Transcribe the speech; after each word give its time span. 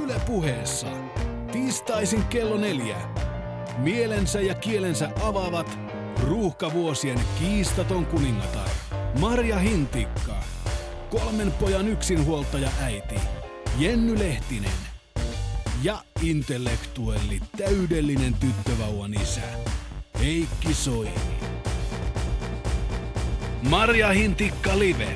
Yle 0.00 0.20
puheessa. 0.26 0.86
Tiistaisin 1.52 2.24
kello 2.24 2.56
neljä. 2.56 2.96
Mielensä 3.78 4.40
ja 4.40 4.54
kielensä 4.54 5.10
avaavat 5.22 5.78
ruuhkavuosien 6.22 7.20
kiistaton 7.38 8.06
kuningatar. 8.06 8.68
Marja 9.20 9.58
Hintikka. 9.58 10.36
Kolmen 11.10 11.52
pojan 11.52 11.88
yksinhuoltaja 11.88 12.68
äiti. 12.82 13.14
Jenny 13.78 14.18
Lehtinen. 14.18 14.70
Ja 15.82 15.98
intellektuelli 16.22 17.40
täydellinen 17.56 18.34
tyttövauvan 18.34 19.14
isä. 19.14 19.40
Heikki 20.20 20.74
Soini. 20.74 21.12
Marja 23.62 24.08
Hintikka 24.08 24.78
Live. 24.78 25.14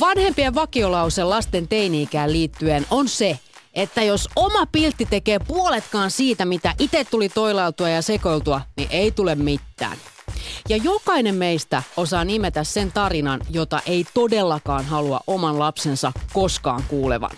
Vanhempien 0.00 0.54
vakiolause 0.54 1.24
lasten 1.24 1.68
teini-ikään 1.68 2.32
liittyen 2.32 2.86
on 2.90 3.08
se, 3.08 3.38
että 3.74 4.02
jos 4.02 4.28
oma 4.36 4.66
piltti 4.66 5.06
tekee 5.06 5.38
puoletkaan 5.38 6.10
siitä, 6.10 6.44
mitä 6.44 6.74
itse 6.78 7.04
tuli 7.04 7.28
toilailtua 7.28 7.88
ja 7.88 8.02
sekoiltua, 8.02 8.60
niin 8.76 8.88
ei 8.90 9.10
tule 9.10 9.34
mitään. 9.34 9.96
Ja 10.68 10.76
jokainen 10.76 11.34
meistä 11.34 11.82
osaa 11.96 12.24
nimetä 12.24 12.64
sen 12.64 12.92
tarinan, 12.92 13.40
jota 13.50 13.80
ei 13.86 14.06
todellakaan 14.14 14.84
halua 14.84 15.20
oman 15.26 15.58
lapsensa 15.58 16.12
koskaan 16.32 16.84
kuulevan. 16.88 17.30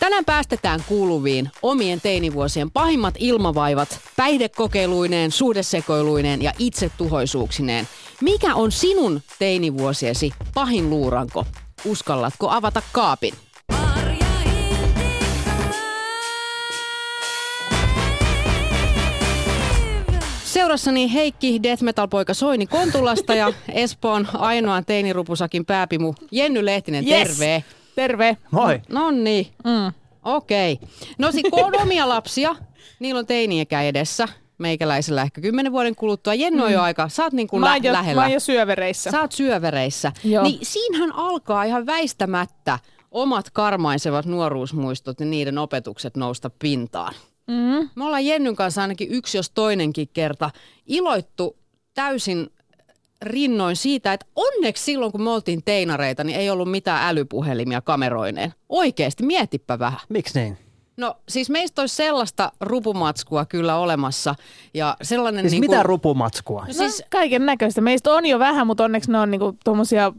Tänään 0.00 0.24
päästetään 0.24 0.84
kuuluviin 0.88 1.50
omien 1.62 2.00
teinivuosien 2.00 2.70
pahimmat 2.70 3.14
ilmavaivat, 3.18 4.00
päihdekokeiluineen, 4.16 5.32
suhdesekoiluineen 5.32 6.42
ja 6.42 6.52
itsetuhoisuuksineen. 6.58 7.88
Mikä 8.20 8.54
on 8.54 8.72
sinun 8.72 9.22
teinivuosiesi 9.38 10.30
pahin 10.54 10.90
luuranko? 10.90 11.46
Uskallatko 11.84 12.50
avata 12.50 12.82
kaapin? 12.92 13.34
Seurassani 20.74 21.12
Heikki 21.12 21.62
Death 21.62 21.82
Metal 21.82 22.08
poika 22.08 22.34
Soini 22.34 22.66
Kontulasta 22.66 23.34
ja 23.34 23.52
Espoon 23.72 24.28
ainoan 24.34 24.84
teinirupusakin 24.84 25.66
pääpimu 25.66 26.14
Jenny 26.30 26.64
Lehtinen, 26.64 27.08
Yes. 27.08 27.28
terve. 27.28 27.64
Terve. 27.94 28.36
Moi. 28.50 28.80
No 28.88 29.10
niin, 29.10 29.46
Mm. 29.64 29.92
okei. 30.24 30.72
Okay. 30.72 30.88
No 31.18 31.32
sit 31.32 31.46
kun 31.50 31.64
on 31.64 31.80
omia 31.82 32.08
lapsia, 32.08 32.56
niillä 32.98 33.18
on 33.18 33.26
teiniäkä 33.26 33.82
edessä. 33.82 34.28
Meikäläisellä 34.58 35.22
ehkä 35.22 35.40
kymmenen 35.40 35.72
vuoden 35.72 35.94
kuluttua. 35.94 36.34
Jenny 36.34 36.62
on 36.62 36.72
jo 36.72 36.82
aika, 36.82 37.08
sä 37.08 37.22
oot 37.24 37.32
niin 37.32 37.48
kuin 37.48 37.60
Mä 37.60 37.66
lä- 37.70 37.76
jo, 37.76 37.92
lähellä. 37.92 38.22
mä 38.22 38.28
jo 38.28 38.40
syövereissä. 38.40 39.10
Sä 39.10 39.20
oot 39.20 39.32
syövereissä. 39.32 40.12
Joo. 40.24 40.42
Niin 40.44 40.58
siinähän 40.62 41.12
alkaa 41.12 41.64
ihan 41.64 41.86
väistämättä 41.86 42.78
omat 43.10 43.50
karmaisevat 43.50 44.26
nuoruusmuistot 44.26 45.20
ja 45.20 45.26
niiden 45.26 45.58
opetukset 45.58 46.16
nousta 46.16 46.50
pintaan. 46.58 47.14
Mm. 47.46 47.88
Me 47.94 48.04
ollaan 48.04 48.26
Jennyn 48.26 48.56
kanssa 48.56 48.82
ainakin 48.82 49.08
yksi 49.10 49.38
jos 49.38 49.50
toinenkin 49.50 50.08
kerta 50.12 50.50
iloittu 50.86 51.56
täysin 51.94 52.50
rinnoin 53.22 53.76
siitä, 53.76 54.12
että 54.12 54.26
onneksi 54.36 54.84
silloin 54.84 55.12
kun 55.12 55.22
me 55.22 55.30
oltiin 55.30 55.62
teinareita, 55.64 56.24
niin 56.24 56.38
ei 56.38 56.50
ollut 56.50 56.70
mitään 56.70 57.08
älypuhelimia 57.08 57.80
kameroineen. 57.80 58.54
Oikeesti, 58.68 59.22
mietipä 59.22 59.78
vähän. 59.78 60.00
Miksi 60.08 60.40
niin? 60.40 60.58
No 60.96 61.16
siis 61.28 61.50
meistä 61.50 61.82
olisi 61.82 61.94
sellaista 61.94 62.52
rupumatskua 62.60 63.44
kyllä 63.44 63.76
olemassa 63.76 64.34
ja 64.74 64.96
sellainen 65.02 65.42
Siis 65.42 65.52
niinku, 65.60 65.72
mitä 65.72 65.82
rupumatskua? 65.82 66.60
No 66.60 66.72
Siis 66.72 66.96
siis 66.96 67.02
kaiken 67.10 67.46
näköistä. 67.46 67.80
Meistä 67.80 68.12
on 68.12 68.26
jo 68.26 68.38
vähän, 68.38 68.66
mutta 68.66 68.84
onneksi 68.84 69.12
ne 69.12 69.18
on 69.18 69.30
niinku 69.30 69.56
tuommoisia 69.64 70.12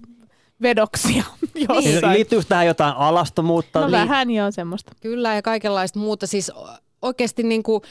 vedoksia 0.61 1.23
jossain. 1.69 1.83
Niin. 1.83 2.11
Liittyykö 2.13 2.45
tähän 2.49 2.67
jotain 2.67 2.95
alastomuutta? 2.95 3.79
No 3.79 3.87
Li- 3.87 3.91
vähän 3.91 4.31
joo 4.31 4.51
semmoista. 4.51 4.91
Kyllä 5.01 5.35
ja 5.35 5.41
kaikenlaista 5.41 5.99
muuta. 5.99 6.27
Siis 6.27 6.51
oikeasti 7.05 7.43
niin 7.43 7.63
kuin, 7.63 7.81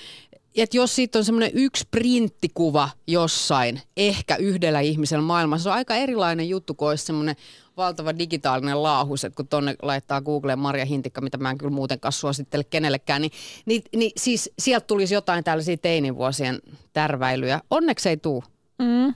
että 0.57 0.77
jos 0.77 0.95
siitä 0.97 1.19
on 1.19 1.25
semmoinen 1.25 1.51
yksi 1.55 1.85
printtikuva 1.91 2.89
jossain, 3.07 3.81
ehkä 3.97 4.37
yhdellä 4.37 4.81
ihmisellä 4.81 5.23
maailmassa, 5.23 5.63
se 5.63 5.69
on 5.69 5.77
aika 5.77 5.97
erilainen 5.97 6.49
juttu, 6.49 6.75
kun 6.75 6.89
olisi 6.89 7.07
semmoinen 7.07 7.37
valtava 7.77 8.19
digitaalinen 8.19 8.83
laahus, 8.83 9.25
että 9.25 9.37
kun 9.37 9.49
tonne 9.49 9.75
laittaa 9.83 10.21
Googleen 10.21 10.59
Marja 10.59 10.85
Hintikka, 10.85 11.21
mitä 11.21 11.39
mä 11.39 11.51
en 11.51 11.59
kyllä 11.59 11.73
muutenkaan 11.73 12.13
suosittele 12.13 12.65
kenellekään, 12.65 13.23
niin, 13.23 13.33
niin, 13.67 13.83
niin 13.97 14.13
siis 14.17 14.51
sieltä 14.59 14.87
tulisi 14.87 15.15
jotain 15.15 15.45
tällaisia 15.45 15.77
teinivuosien 15.77 16.59
tärväilyjä. 16.93 17.61
Onneksi 17.71 18.09
ei 18.09 18.17
tuu. 18.17 18.45
Mm. 18.79 19.15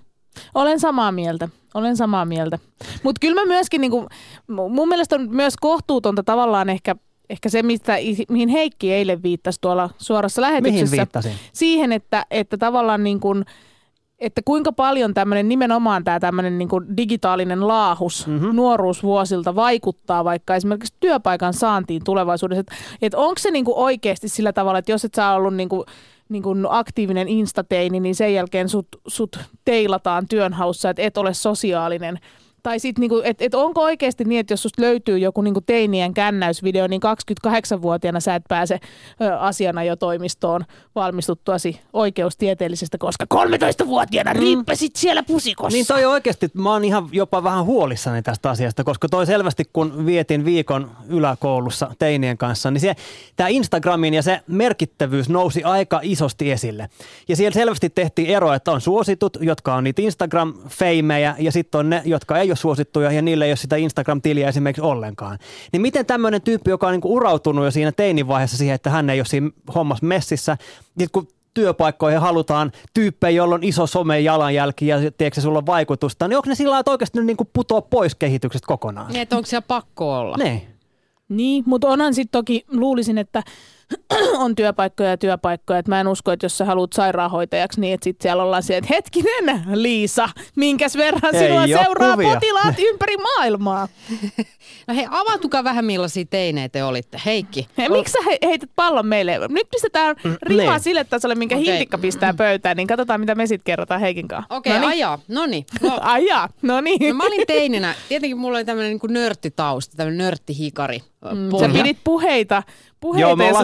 Olen 0.54 0.80
samaa 0.80 1.12
mieltä. 1.12 1.48
Olen 1.74 1.96
samaa 1.96 2.24
mieltä. 2.24 2.58
Mutta 3.02 3.18
kyllä 3.20 3.40
mä 3.40 3.46
myöskin, 3.46 3.80
niinku, 3.80 4.08
mu- 4.52 4.68
mun 4.68 4.88
mielestä 4.88 5.16
on 5.16 5.28
myös 5.30 5.56
kohtuutonta 5.56 6.22
tavallaan 6.22 6.68
ehkä, 6.68 6.96
ehkä 7.30 7.48
se, 7.48 7.62
mistä, 7.62 7.96
mihin 8.28 8.48
Heikki 8.48 8.92
eilen 8.92 9.22
viittasi 9.22 9.58
tuolla 9.60 9.90
suorassa 9.98 10.42
lähetyksessä. 10.42 10.84
Mihin 10.84 11.00
viittasin? 11.00 11.32
Siihen, 11.52 11.92
että, 11.92 12.26
että 12.30 12.58
tavallaan 12.58 13.04
niin 13.04 13.20
kuin, 13.20 13.44
että 14.18 14.40
kuinka 14.44 14.72
paljon 14.72 15.14
tämmöinen 15.14 15.48
nimenomaan 15.48 16.04
tämä 16.04 16.20
tämmöinen 16.20 16.58
niin 16.58 16.68
kuin 16.68 16.96
digitaalinen 16.96 17.68
laahus 17.68 18.26
Mhm. 18.26 18.36
mm-hmm. 18.36 18.56
nuoruusvuosilta 18.56 19.54
vaikuttaa 19.54 20.24
vaikka 20.24 20.56
esimerkiksi 20.56 20.94
työpaikan 21.00 21.54
saantiin 21.54 22.04
tulevaisuudessa. 22.04 22.60
Että 22.60 22.74
et 23.02 23.14
onko 23.14 23.38
se 23.38 23.50
niin 23.50 23.64
kuin 23.64 23.76
oikeasti 23.76 24.28
sillä 24.28 24.52
tavalla, 24.52 24.78
että 24.78 24.92
jos 24.92 25.04
et 25.04 25.14
sä 25.14 25.30
ollut 25.30 25.54
niin 25.54 25.68
kuin, 25.68 25.84
niin 26.28 26.42
kuin 26.42 26.66
aktiivinen 26.68 27.28
instateini, 27.28 28.00
niin 28.00 28.14
sen 28.14 28.34
jälkeen 28.34 28.68
sut, 28.68 28.88
sut 29.06 29.38
teilataan 29.64 30.26
työnhaussa, 30.28 30.90
että 30.90 31.02
et 31.02 31.16
ole 31.18 31.34
sosiaalinen. 31.34 32.18
Tai 32.68 32.78
sitten, 32.78 33.00
niinku, 33.00 33.20
että 33.24 33.44
et 33.44 33.54
onko 33.54 33.82
oikeasti 33.82 34.24
niin, 34.24 34.40
että 34.40 34.52
jos 34.52 34.62
susta 34.62 34.82
löytyy 34.82 35.18
joku 35.18 35.42
niinku 35.42 35.60
teinien 35.60 36.14
kännäysvideo, 36.14 36.86
niin 36.86 37.00
28-vuotiaana 37.46 38.20
sä 38.20 38.34
et 38.34 38.42
pääse 38.48 38.80
ö, 39.20 39.38
asianajotoimistoon 39.38 40.64
valmistuttuasi 40.94 41.80
oikeustieteellisestä, 41.92 42.98
koska 42.98 43.24
13-vuotiaana 43.34 44.34
mm. 44.34 44.40
riippasit 44.40 44.96
siellä 44.96 45.22
pusikossa. 45.22 45.76
Niin 45.76 45.86
toi 45.86 46.04
oikeasti, 46.04 46.50
mä 46.54 46.72
oon 46.72 46.84
ihan 46.84 47.08
jopa 47.12 47.42
vähän 47.42 47.64
huolissani 47.64 48.22
tästä 48.22 48.50
asiasta, 48.50 48.84
koska 48.84 49.08
toi 49.08 49.26
selvästi 49.26 49.64
kun 49.72 50.06
vietin 50.06 50.44
viikon 50.44 50.90
yläkoulussa 51.08 51.90
teinien 51.98 52.38
kanssa, 52.38 52.70
niin 52.70 52.96
tämä 53.36 53.48
Instagramin 53.48 54.14
ja 54.14 54.22
se 54.22 54.40
merkittävyys 54.46 55.28
nousi 55.28 55.64
aika 55.64 56.00
isosti 56.02 56.50
esille. 56.50 56.88
Ja 57.28 57.36
siellä 57.36 57.54
selvästi 57.54 57.90
tehtiin 57.90 58.28
ero, 58.30 58.52
että 58.52 58.72
on 58.72 58.80
suositut, 58.80 59.36
jotka 59.40 59.74
on 59.74 59.84
niitä 59.84 60.02
Instagram-feimejä 60.02 61.34
ja 61.38 61.52
sitten 61.52 61.78
on 61.78 61.90
ne, 61.90 62.02
jotka 62.04 62.38
ei 62.38 62.50
ole 62.50 62.56
suosittuja 62.60 63.12
ja 63.12 63.22
niillä 63.22 63.44
ei 63.44 63.50
ole 63.50 63.56
sitä 63.56 63.76
Instagram-tiliä 63.76 64.48
esimerkiksi 64.48 64.82
ollenkaan. 64.82 65.38
Niin 65.72 65.82
miten 65.82 66.06
tämmöinen 66.06 66.42
tyyppi, 66.42 66.70
joka 66.70 66.86
on 66.86 66.92
niinku 66.92 67.14
urautunut 67.14 67.64
jo 67.64 67.70
siinä 67.70 67.92
teinivaiheessa 67.92 68.56
siihen, 68.56 68.74
että 68.74 68.90
hän 68.90 69.10
ei 69.10 69.20
ole 69.20 69.26
siinä 69.26 69.50
hommassa 69.74 70.06
messissä, 70.06 70.56
niin 70.94 71.08
kun 71.12 71.28
työpaikkoihin 71.54 72.20
halutaan 72.20 72.72
tyyppejä, 72.94 73.30
joilla 73.30 73.54
on 73.54 73.64
iso 73.64 73.86
some 73.86 74.20
jalanjälki 74.20 74.86
ja 74.86 74.98
tiedätkö, 75.18 75.40
sulla 75.40 75.58
on 75.58 75.66
vaikutusta, 75.66 76.28
niin 76.28 76.36
onko 76.36 76.48
ne 76.48 76.54
sillä 76.54 76.70
lailla, 76.70 76.80
että 76.80 76.90
oikeasti 76.90 77.18
ne 77.18 77.24
niin 77.24 77.36
putoaa 77.52 77.82
pois 77.82 78.14
kehityksestä 78.14 78.66
kokonaan? 78.66 79.12
Niin, 79.12 79.22
että 79.22 79.36
onko 79.36 79.46
siellä 79.46 79.64
pakko 79.68 80.18
olla? 80.18 80.36
Ne. 80.36 80.66
Niin, 81.28 81.64
mutta 81.66 81.88
onhan 81.88 82.14
sitten 82.14 82.38
toki, 82.38 82.64
luulisin, 82.68 83.18
että 83.18 83.42
on 84.44 84.54
työpaikkoja 84.54 85.10
ja 85.10 85.16
työpaikkoja. 85.16 85.78
Että 85.78 85.90
mä 85.90 86.00
en 86.00 86.08
usko, 86.08 86.32
että 86.32 86.44
jos 86.44 86.58
sä 86.58 86.64
haluat 86.64 86.92
sairaanhoitajaksi, 86.92 87.80
niin 87.80 87.94
että 87.94 88.04
sitten 88.04 88.22
siellä 88.24 88.42
ollaan 88.42 88.62
siellä, 88.62 88.78
että 88.78 88.94
hetkinen 88.94 89.62
Liisa, 89.72 90.28
minkäs 90.56 90.96
verran 90.96 91.34
Ei 91.34 91.40
sinua 91.48 91.66
seuraa 91.84 92.12
kuvia. 92.12 92.34
potilaat 92.34 92.74
ympäri 92.78 93.16
maailmaa. 93.16 93.88
No 94.86 94.94
hei, 94.94 95.06
avautukaa 95.10 95.64
vähän 95.64 95.84
millaisia 95.84 96.24
teinejä 96.30 96.68
te 96.68 96.84
olitte. 96.84 97.20
Heikki. 97.26 97.68
Hei, 97.78 97.88
miksi 97.88 98.12
sä 98.12 98.18
he- 98.30 98.38
heität 98.42 98.70
pallon 98.76 99.06
meille? 99.06 99.38
Nyt 99.48 99.68
pistetään 99.70 100.16
rimaa 100.42 100.72
niin. 100.74 100.80
sille 100.80 101.04
tasolle, 101.04 101.34
minkä 101.34 101.56
Okei. 101.56 101.66
hintikka 101.66 101.98
pistää 101.98 102.34
pöytään, 102.34 102.76
niin 102.76 102.86
katsotaan, 102.86 103.20
mitä 103.20 103.34
me 103.34 103.46
sitten 103.46 103.64
kerrotaan 103.64 104.00
Heikin 104.00 104.28
kanssa. 104.28 104.56
Okei, 104.56 104.76
okay, 104.76 104.88
ajaa. 104.88 105.18
No 105.28 105.46
niin. 105.52 105.66
No, 105.82 105.98
Ai 106.00 106.26
jaa, 106.26 106.48
no 106.62 106.80
niin. 106.80 107.08
No 107.08 107.14
mä 107.14 107.24
olin 107.26 107.46
teininä, 107.46 107.94
tietenkin 108.08 108.38
mulla 108.38 108.58
oli 108.58 108.64
tämmöinen 108.64 108.92
niin 109.02 109.14
nörttitausta, 109.14 109.96
tämmöinen 109.96 110.18
nörttihikari. 110.18 111.00
Mm. 111.34 111.58
Sä 111.60 111.68
pidit 111.68 111.98
puheita, 112.04 112.62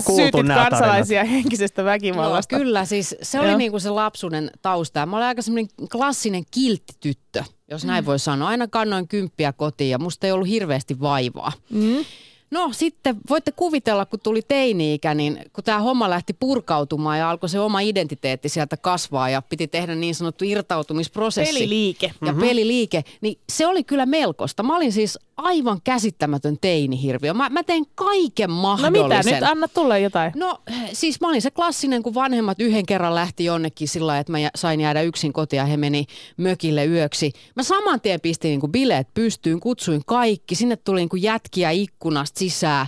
kuultu 0.03 0.23
syytit 0.23 0.55
kansalaisia 0.55 1.25
henkisestä 1.25 1.83
Joo, 1.83 1.87
väkivallasta. 1.87 2.57
kyllä, 2.57 2.85
siis 2.85 3.17
se 3.23 3.41
oli 3.41 3.49
Joo. 3.49 3.59
niinku 3.59 3.81
se 3.81 3.91
lapsuuden 3.91 4.51
tausta. 4.63 5.07
Mä 5.07 5.17
olin 5.17 5.27
aika 5.27 5.43
semmoinen 5.43 5.71
klassinen 5.93 6.45
kilttityttö, 6.51 7.45
jos 7.71 7.85
näin 7.85 8.07
voi 8.07 8.19
sanoa. 8.19 8.49
Aina 8.49 8.69
kannoin 8.69 9.09
kymppiä 9.09 9.53
kotiin 9.53 9.91
ja 9.91 9.99
musta 9.99 10.27
ei 10.27 10.33
ollut 10.33 10.49
hirveästi 10.49 11.01
vaivaa. 11.01 11.53
Mm. 11.71 12.05
No 12.51 12.69
sitten 12.73 13.17
voitte 13.31 13.53
kuvitella, 13.53 14.07
kun 14.07 14.21
tuli 14.21 14.43
teini-ikä, 14.49 15.15
niin 15.15 15.39
kun 15.53 15.65
tämä 15.65 15.79
homma 15.79 16.11
lähti 16.11 16.33
purkautumaan 16.33 17.19
ja 17.19 17.31
alkoi 17.31 17.49
se 17.49 17.61
oma 17.61 17.81
identiteetti 17.81 18.49
sieltä 18.49 18.77
kasvaa 18.77 19.31
ja 19.31 19.43
piti 19.43 19.69
tehdä 19.69 19.95
niin 19.95 20.15
sanottu 20.15 20.45
irtautumisprosessi. 20.45 21.55
Peliliike. 21.55 22.07
ja 22.07 22.33
mm-hmm. 22.33 22.41
peliliike, 22.41 23.05
niin 23.21 23.39
se 23.49 23.67
oli 23.67 23.85
kyllä 23.85 24.07
melkoista. 24.07 24.63
Mä 24.63 24.77
olin 24.77 24.93
siis 24.93 25.19
aivan 25.37 25.81
käsittämätön 25.85 26.57
teinihirviö. 26.61 27.35
Mä, 27.35 27.49
mä 27.49 27.63
tein 27.63 27.87
kaiken 27.95 28.51
No 28.51 28.55
mahdollisen. 28.57 29.05
mitä, 29.25 29.31
nyt 29.31 29.43
anna 29.43 29.69
tulla 29.69 29.99
jotain. 29.99 30.33
No 30.37 30.59
siis 30.93 31.21
mä 31.21 31.29
olin 31.29 31.43
se 31.43 31.51
klassinen, 31.51 32.03
kun 32.03 32.15
vanhemmat 32.15 32.61
yhden 32.61 32.87
kerran 32.87 33.15
lähti 33.15 33.45
jonnekin 33.45 33.89
sillä 33.89 34.07
lailla, 34.07 34.21
että 34.21 34.33
mä 34.33 34.39
sain 34.55 34.81
jäädä 34.81 35.03
yksin 35.03 35.33
kotiin 35.33 35.59
ja 35.59 35.65
he 35.65 35.77
meni 35.77 36.07
mökille 36.37 36.87
yöksi. 36.87 37.33
Mä 37.57 37.63
saman 37.63 38.01
tien 38.01 38.21
pistin 38.21 38.49
niin 38.49 38.61
kuin 38.61 38.73
bileet 38.73 39.09
pystyyn, 39.15 39.61
kutsuin 39.61 40.03
kaikki. 40.07 40.55
Sinne 40.55 40.77
tuli 40.77 41.01
niin 41.01 41.09
kuin 41.09 41.23
jätkiä 41.23 41.71
ikkunasta 41.71 42.39
sisään. 42.39 42.87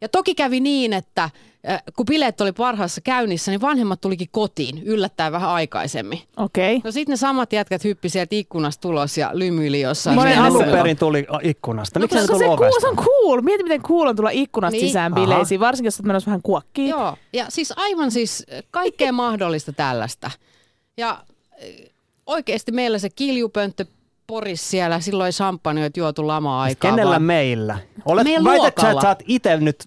Ja 0.00 0.08
toki 0.08 0.34
kävi 0.34 0.60
niin, 0.60 0.92
että 0.92 1.30
kun 1.96 2.06
bileet 2.06 2.40
oli 2.40 2.52
parhaassa 2.52 3.00
käynnissä, 3.00 3.50
niin 3.50 3.60
vanhemmat 3.60 4.00
tulikin 4.00 4.28
kotiin 4.30 4.82
yllättäen 4.84 5.32
vähän 5.32 5.50
aikaisemmin. 5.50 6.20
Okei. 6.36 6.76
Okay. 6.76 6.80
No 6.84 6.92
sitten 6.92 7.12
ne 7.12 7.16
samat 7.16 7.52
jätkät 7.52 7.84
hyppi 7.84 8.08
sieltä 8.08 8.34
ikkunasta 8.34 8.88
ulos 8.88 9.18
ja 9.18 9.30
lymyili 9.32 9.80
jossain. 9.80 10.16
Monen 10.16 10.38
alun 10.38 10.64
perin 10.64 10.96
tuli 10.96 11.26
ikkunasta? 11.42 11.98
No, 11.98 12.02
Miksi 12.02 12.20
se 12.20 12.26
tuli 12.26 12.38
se, 12.38 12.44
cool, 12.44 12.56
ovesta? 12.58 12.80
se 12.80 12.88
on 12.88 12.96
cool. 12.96 13.40
Mieti, 13.40 13.62
miten 13.62 13.82
cool 13.82 14.06
on 14.06 14.16
tulla 14.16 14.30
ikkunasta 14.30 14.76
Niin. 14.76 14.86
sisään 14.86 15.12
Aha. 15.12 15.24
bileisiin, 15.24 15.60
varsinkin 15.60 15.86
jos 15.86 16.00
olet 16.00 16.06
menossa 16.06 16.26
vähän 16.26 16.42
kuokkiin. 16.42 16.88
Joo, 16.88 17.16
ja 17.32 17.46
siis 17.48 17.72
aivan 17.76 18.10
siis 18.10 18.46
kaikkea 18.70 19.12
mahdollista 19.24 19.72
tällaista. 19.72 20.30
Ja 20.96 21.24
eh, 21.58 21.90
oikeasti 22.26 22.72
meillä 22.72 22.98
se 22.98 23.10
kiljupönttö 23.10 23.84
poris 24.26 24.70
siellä, 24.70 25.00
silloin 25.00 25.32
champagneet 25.32 25.96
juotu 25.96 26.26
lama-aikaa. 26.26 26.90
Kenellä 26.90 27.10
vaan- 27.10 27.22
meillä? 27.22 27.78
Olet, 28.04 28.24
Meidän 28.24 28.44
väitätkö 28.44 28.82
sä, 28.82 28.90
että 28.90 29.02
sä 29.02 29.08
oot 29.08 29.22
itse 29.26 29.56
nyt 29.56 29.84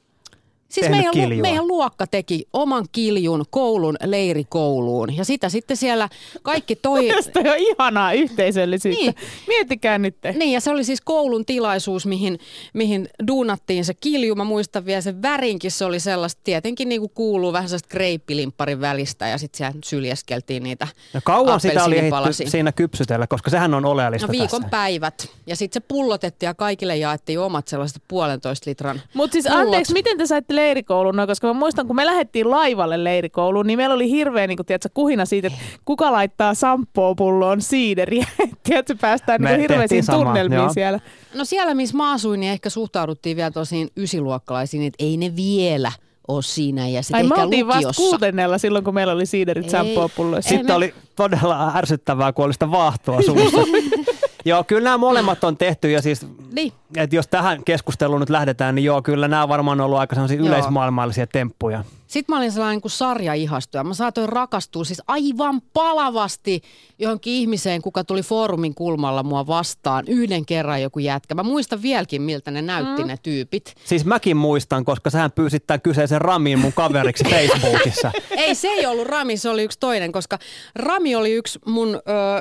Siis 0.71 0.89
meidän, 0.89 1.05
lu- 1.05 1.11
kiljua? 1.11 1.41
meidän 1.41 1.67
luokka 1.67 2.07
teki 2.07 2.45
oman 2.53 2.85
kiljun 2.91 3.45
koulun 3.49 3.95
leirikouluun 4.05 5.17
ja 5.17 5.25
sitä 5.25 5.49
sitten 5.49 5.77
siellä 5.77 6.09
kaikki 6.41 6.75
toi... 6.75 7.07
Tästä 7.15 7.39
on 7.39 7.45
ihanaa 7.57 8.13
yhteisöllisyyttä. 8.13 9.01
Niin. 9.01 9.15
Miettikää 9.47 9.97
nyt. 9.97 10.15
Niin, 10.37 10.51
ja 10.51 10.59
se 10.61 10.71
oli 10.71 10.83
siis 10.83 11.01
koulun 11.01 11.45
tilaisuus, 11.45 12.05
mihin, 12.05 12.39
mihin 12.73 13.09
duunattiin 13.27 13.85
se 13.85 13.93
kilju. 13.93 14.35
Mä 14.35 14.43
muistan 14.43 14.85
vielä 14.85 15.01
sen 15.01 15.21
värinkin, 15.21 15.71
se 15.71 15.85
oli 15.85 15.99
sellaista, 15.99 16.41
tietenkin 16.43 16.89
niin 16.89 17.01
kuin 17.01 17.11
kuuluu 17.15 17.53
vähän 17.53 17.69
sellaista 17.69 17.89
kreippilimpparin 17.89 18.81
välistä 18.81 19.27
ja 19.27 19.37
sitten 19.37 19.57
siellä 19.57 19.79
syljeskeltiin 19.85 20.63
niitä 20.63 20.87
No 21.13 21.21
kauan 21.23 21.59
sitä 21.59 21.83
oli 21.83 21.97
ehditty 21.97 22.49
siinä 22.49 22.71
kypsytellä, 22.71 23.27
koska 23.27 23.49
sehän 23.49 23.73
on 23.73 23.85
oleellista 23.85 24.27
No 24.27 24.31
viikon 24.31 24.61
tässä. 24.61 24.69
päivät. 24.69 25.27
Ja 25.47 25.55
sitten 25.55 25.81
se 25.81 25.85
pullotettiin 25.87 26.47
ja 26.47 26.53
kaikille 26.53 26.97
jaettiin 26.97 27.39
omat 27.39 27.67
sellaiset 27.67 28.01
puolentoista 28.07 28.69
litran 28.69 29.01
Mutta 29.13 29.33
siis 29.33 29.45
pullot. 29.47 29.61
anteeksi, 29.65 29.93
miten 29.93 30.17
te 30.17 30.25
saitte 30.25 30.55
leirikouluun? 30.61 31.15
No, 31.15 31.27
koska 31.27 31.47
mä 31.47 31.53
muistan, 31.53 31.87
kun 31.87 31.95
me 31.95 32.05
lähdettiin 32.05 32.51
laivalle 32.51 33.03
leirikouluun, 33.03 33.67
niin 33.67 33.79
meillä 33.79 33.95
oli 33.95 34.09
hirveä 34.09 34.47
niin 34.47 34.57
kun, 34.57 34.65
tiedätkö, 34.65 34.89
kuhina 34.93 35.25
siitä, 35.25 35.47
että 35.47 35.59
kuka 35.85 36.11
laittaa 36.11 36.53
sampoo 36.53 37.15
pulloon 37.15 37.61
siideriä. 37.61 38.27
tiedätkö, 38.63 38.95
päästään 39.01 39.41
Me 39.41 39.49
niin 39.49 39.61
hirveisiin 39.61 40.03
tunnelmiin 40.11 40.61
joo. 40.61 40.73
siellä. 40.73 40.99
No 41.35 41.45
siellä, 41.45 41.73
missä 41.73 41.97
mä 41.97 42.11
asuin, 42.11 42.39
niin 42.39 42.51
ehkä 42.51 42.69
suhtauduttiin 42.69 43.37
vielä 43.37 43.51
tosiin 43.51 43.89
ysiluokkalaisiin, 43.97 44.83
että 44.83 45.05
ei 45.05 45.17
ne 45.17 45.35
vielä 45.35 45.91
ole 46.27 46.41
siinä 46.41 46.87
ja 46.87 47.03
sitten 47.03 47.15
Ai 47.15 47.23
me 47.23 47.35
ehkä 47.35 47.43
oltiin 47.43 47.67
vasta 47.67 47.91
kuutennella 47.97 48.57
silloin, 48.57 48.83
kun 48.83 48.93
meillä 48.93 49.13
oli 49.13 49.25
siiderit 49.25 49.63
Ei. 49.65 49.69
sampoo 49.69 50.09
pulloissa. 50.15 50.49
Ei, 50.49 50.57
Sitten 50.57 50.73
me- 50.73 50.77
oli 50.77 50.93
todella 51.15 51.71
ärsyttävää, 51.75 52.33
kun 52.33 52.45
oli 52.45 52.53
sitä 52.53 52.71
vaahtoa 52.71 53.21
suussa. 53.21 53.57
joo, 54.45 54.63
kyllä 54.63 54.83
nämä 54.83 54.97
molemmat 54.97 55.43
on 55.43 55.57
tehty 55.57 55.91
ja 55.91 56.01
siis, 56.01 56.25
Niin. 56.51 56.73
että 56.95 57.15
jos 57.15 57.27
tähän 57.27 57.63
keskusteluun 57.63 58.19
nyt 58.19 58.29
lähdetään, 58.29 58.75
niin 58.75 58.85
joo, 58.85 59.01
kyllä 59.01 59.27
nämä 59.27 59.43
on 59.43 59.49
varmaan 59.49 59.81
ollut 59.81 59.99
aika 59.99 60.15
sellaisia 60.15 60.39
yleismaailmallisia 60.41 61.27
temppuja. 61.27 61.83
Sitten 62.11 62.33
mä 62.33 62.37
olin 62.37 62.51
sellainen 62.51 62.75
niin 62.75 62.81
kuin 62.81 62.91
sarjaihastuja. 62.91 63.83
Mä 63.83 63.93
saatoin 63.93 64.29
rakastua 64.29 64.83
siis 64.83 65.01
aivan 65.07 65.61
palavasti 65.73 66.61
johonkin 66.99 67.33
ihmiseen, 67.33 67.81
kuka 67.81 68.03
tuli 68.03 68.21
foorumin 68.21 68.75
kulmalla 68.75 69.23
mua 69.23 69.47
vastaan. 69.47 70.05
Yhden 70.07 70.45
kerran 70.45 70.81
joku 70.81 70.99
jätkä. 70.99 71.35
Mä 71.35 71.43
muistan 71.43 71.81
vieläkin, 71.81 72.21
miltä 72.21 72.51
ne 72.51 72.61
näytti 72.61 73.01
mm. 73.01 73.07
ne 73.07 73.17
tyypit. 73.23 73.75
Siis 73.85 74.05
mäkin 74.05 74.37
muistan, 74.37 74.85
koska 74.85 75.09
sähän 75.09 75.31
pyysit 75.31 75.67
tämän 75.67 75.81
kyseisen 75.81 76.21
Ramin 76.21 76.59
mun 76.59 76.73
kaveriksi 76.73 77.23
Facebookissa. 77.33 78.11
Ei, 78.31 78.55
se 78.55 78.67
ei 78.67 78.85
ollut 78.85 79.07
Rami, 79.07 79.37
se 79.37 79.49
oli 79.49 79.63
yksi 79.63 79.79
toinen, 79.79 80.11
koska 80.11 80.39
Rami 80.75 81.15
oli 81.15 81.31
yksi 81.31 81.59
mun 81.65 81.95
ö, 81.95 81.99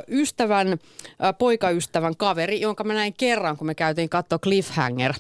ystävän, 0.09 0.69
ö, 0.69 0.79
poikaystävän 1.39 2.17
kaveri, 2.17 2.61
jonka 2.61 2.85
mä 2.85 2.95
näin 2.95 3.15
kerran, 3.19 3.57
kun 3.57 3.67
me 3.67 3.75
käytiin 3.75 4.09
katsoa 4.09 4.39
Cliffhanger 4.39 5.15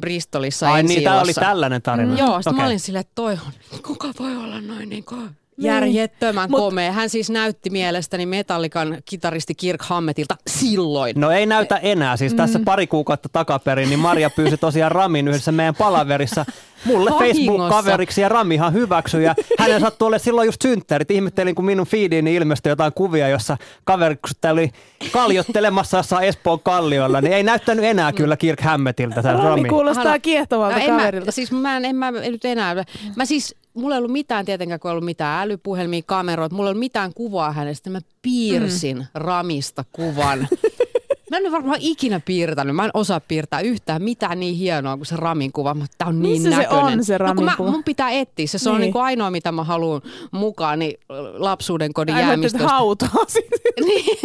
Bristolissa 0.00 0.72
Ai 0.72 0.82
niin, 0.82 1.02
tämä 1.02 1.20
oli 1.20 1.34
tällainen 1.34 1.82
tarina. 1.82 2.12
Mm, 2.12 2.18
joo, 2.18 2.42
sitten 2.42 2.54
mä 2.54 2.56
Okei. 2.56 2.66
olin 2.66 2.80
silleen, 2.80 3.00
että 3.00 3.12
toi 3.14 3.32
on, 3.32 3.80
kuka 3.82 4.08
voi 4.18 4.36
olla 4.36 4.60
noin 4.60 4.88
niin 4.88 5.04
kuin 5.04 5.30
järjettömän 5.62 6.50
Mut- 6.50 6.56
komea. 6.60 6.92
Hän 6.92 7.08
siis 7.10 7.30
näytti 7.30 7.70
mielestäni 7.70 8.26
Metallican 8.26 8.96
kitaristi 9.04 9.54
Kirk 9.54 9.82
Hammetilta 9.82 10.36
silloin. 10.46 11.20
No 11.20 11.30
ei 11.30 11.46
näytä 11.46 11.76
enää. 11.76 12.16
Siis 12.16 12.34
tässä 12.34 12.58
Mm. 12.58 12.64
pari 12.64 12.86
kuukautta 12.86 13.28
takaperin, 13.32 13.88
niin 13.88 13.98
Maria 14.00 14.30
pyysi 14.30 14.56
tosiaan 14.56 14.92
Ramin 14.92 15.28
yhdessä 15.28 15.52
meidän 15.52 15.74
palaverissa 15.74 16.44
mulle. 16.84 17.10
Facebook-kaveriksi 17.10 18.20
ja 18.20 18.28
Ramihan 18.28 18.72
hyväksyi. 18.72 19.24
Ja 19.24 19.34
hänen 19.58 19.80
sattui 19.80 20.06
olla 20.06 20.18
silloin 20.18 20.46
just 20.46 20.62
synttärit. 20.62 21.10
Ihmettelin, 21.10 21.54
kun 21.54 21.64
minun 21.64 21.86
feediini 21.86 22.34
ilmestyi 22.34 22.70
jotain 22.70 22.92
kuvia, 22.94 23.28
jossa 23.28 23.56
kaveri 23.84 24.16
kun 24.16 24.28
sitä 24.28 24.50
oli 24.50 24.70
kaljottelemassa 25.12 25.96
jossain 25.96 26.28
Espoon 26.28 26.60
kalliolla, 26.60 27.20
niin 27.20 27.32
ei 27.32 27.42
näyttänyt 27.42 27.84
enää 27.84 28.12
kyllä 28.12 28.36
Kirk 28.36 28.60
Hammetiltä 28.60 29.22
tämä 29.22 29.34
Rami 29.34 29.46
Rami. 29.48 29.68
kuulostaa 29.68 30.04
Hala- 30.04 30.18
kiehtovalta 30.18 30.76
No 30.78 30.84
en 30.84 30.90
kaverilta. 30.90 31.26
Mä, 31.26 31.32
siis 31.32 31.52
mä 31.52 31.76
en, 31.76 31.84
en 31.84 31.96
mä 31.96 32.10
nyt 32.10 32.44
enää. 32.44 32.84
Mä 33.16 33.24
siis, 33.24 33.54
mulla 33.74 33.94
ei 33.94 33.98
ollut 33.98 34.12
mitään 34.12 34.44
tietenkään, 34.44 34.80
kun 34.80 34.88
ei 34.88 34.92
ollut 34.92 35.04
mitään 35.04 35.42
älypuhelmia, 35.42 36.02
kameroita. 36.06 36.54
Mulla 36.54 36.68
ei 36.68 36.70
ollut 36.70 36.80
mitään 36.80 37.14
kuvaa 37.14 37.52
hänestä. 37.52 37.90
Mä 37.90 38.00
piirsin 38.22 38.96
mm. 38.96 39.04
Ramista 39.14 39.84
kuvan. 39.92 40.48
Mä 41.32 41.36
en 41.36 41.42
ole 41.42 41.52
varmaan 41.52 41.78
ikinä 41.80 42.20
piirtänyt. 42.20 42.76
Mä 42.76 42.84
en 42.84 42.90
osaa 42.94 43.20
piirtää 43.20 43.60
yhtään 43.60 44.02
mitään 44.02 44.40
niin 44.40 44.54
hienoa 44.54 44.96
kuin 44.96 45.06
se 45.06 45.16
Ramin 45.16 45.52
kuva, 45.52 45.74
mutta 45.74 45.94
tää 45.98 46.08
on 46.08 46.22
niin 46.22 46.42
Missä 46.42 46.50
se 46.50 46.56
näköinen. 46.62 46.98
on, 46.98 47.04
se 47.04 47.12
no, 47.18 47.18
Ramin 47.18 47.44
mä, 47.44 47.54
kuva? 47.56 47.70
mun 47.70 47.84
pitää 47.84 48.10
etsiä 48.10 48.46
se. 48.46 48.58
Se 48.58 48.70
on 48.70 48.74
Niin. 48.76 48.80
niin 48.80 48.92
kuin 48.92 49.02
ainoa, 49.02 49.30
mitä 49.30 49.52
mä 49.52 49.64
haluan 49.64 50.02
mukaan, 50.30 50.78
niin 50.78 50.94
lapsuuden 51.34 51.92
kodin 51.92 52.14
mä 52.14 52.20
jäämistöstä. 52.20 52.58
että 52.58 52.68
hautoo. 52.74 53.08
Niin. 53.84 54.18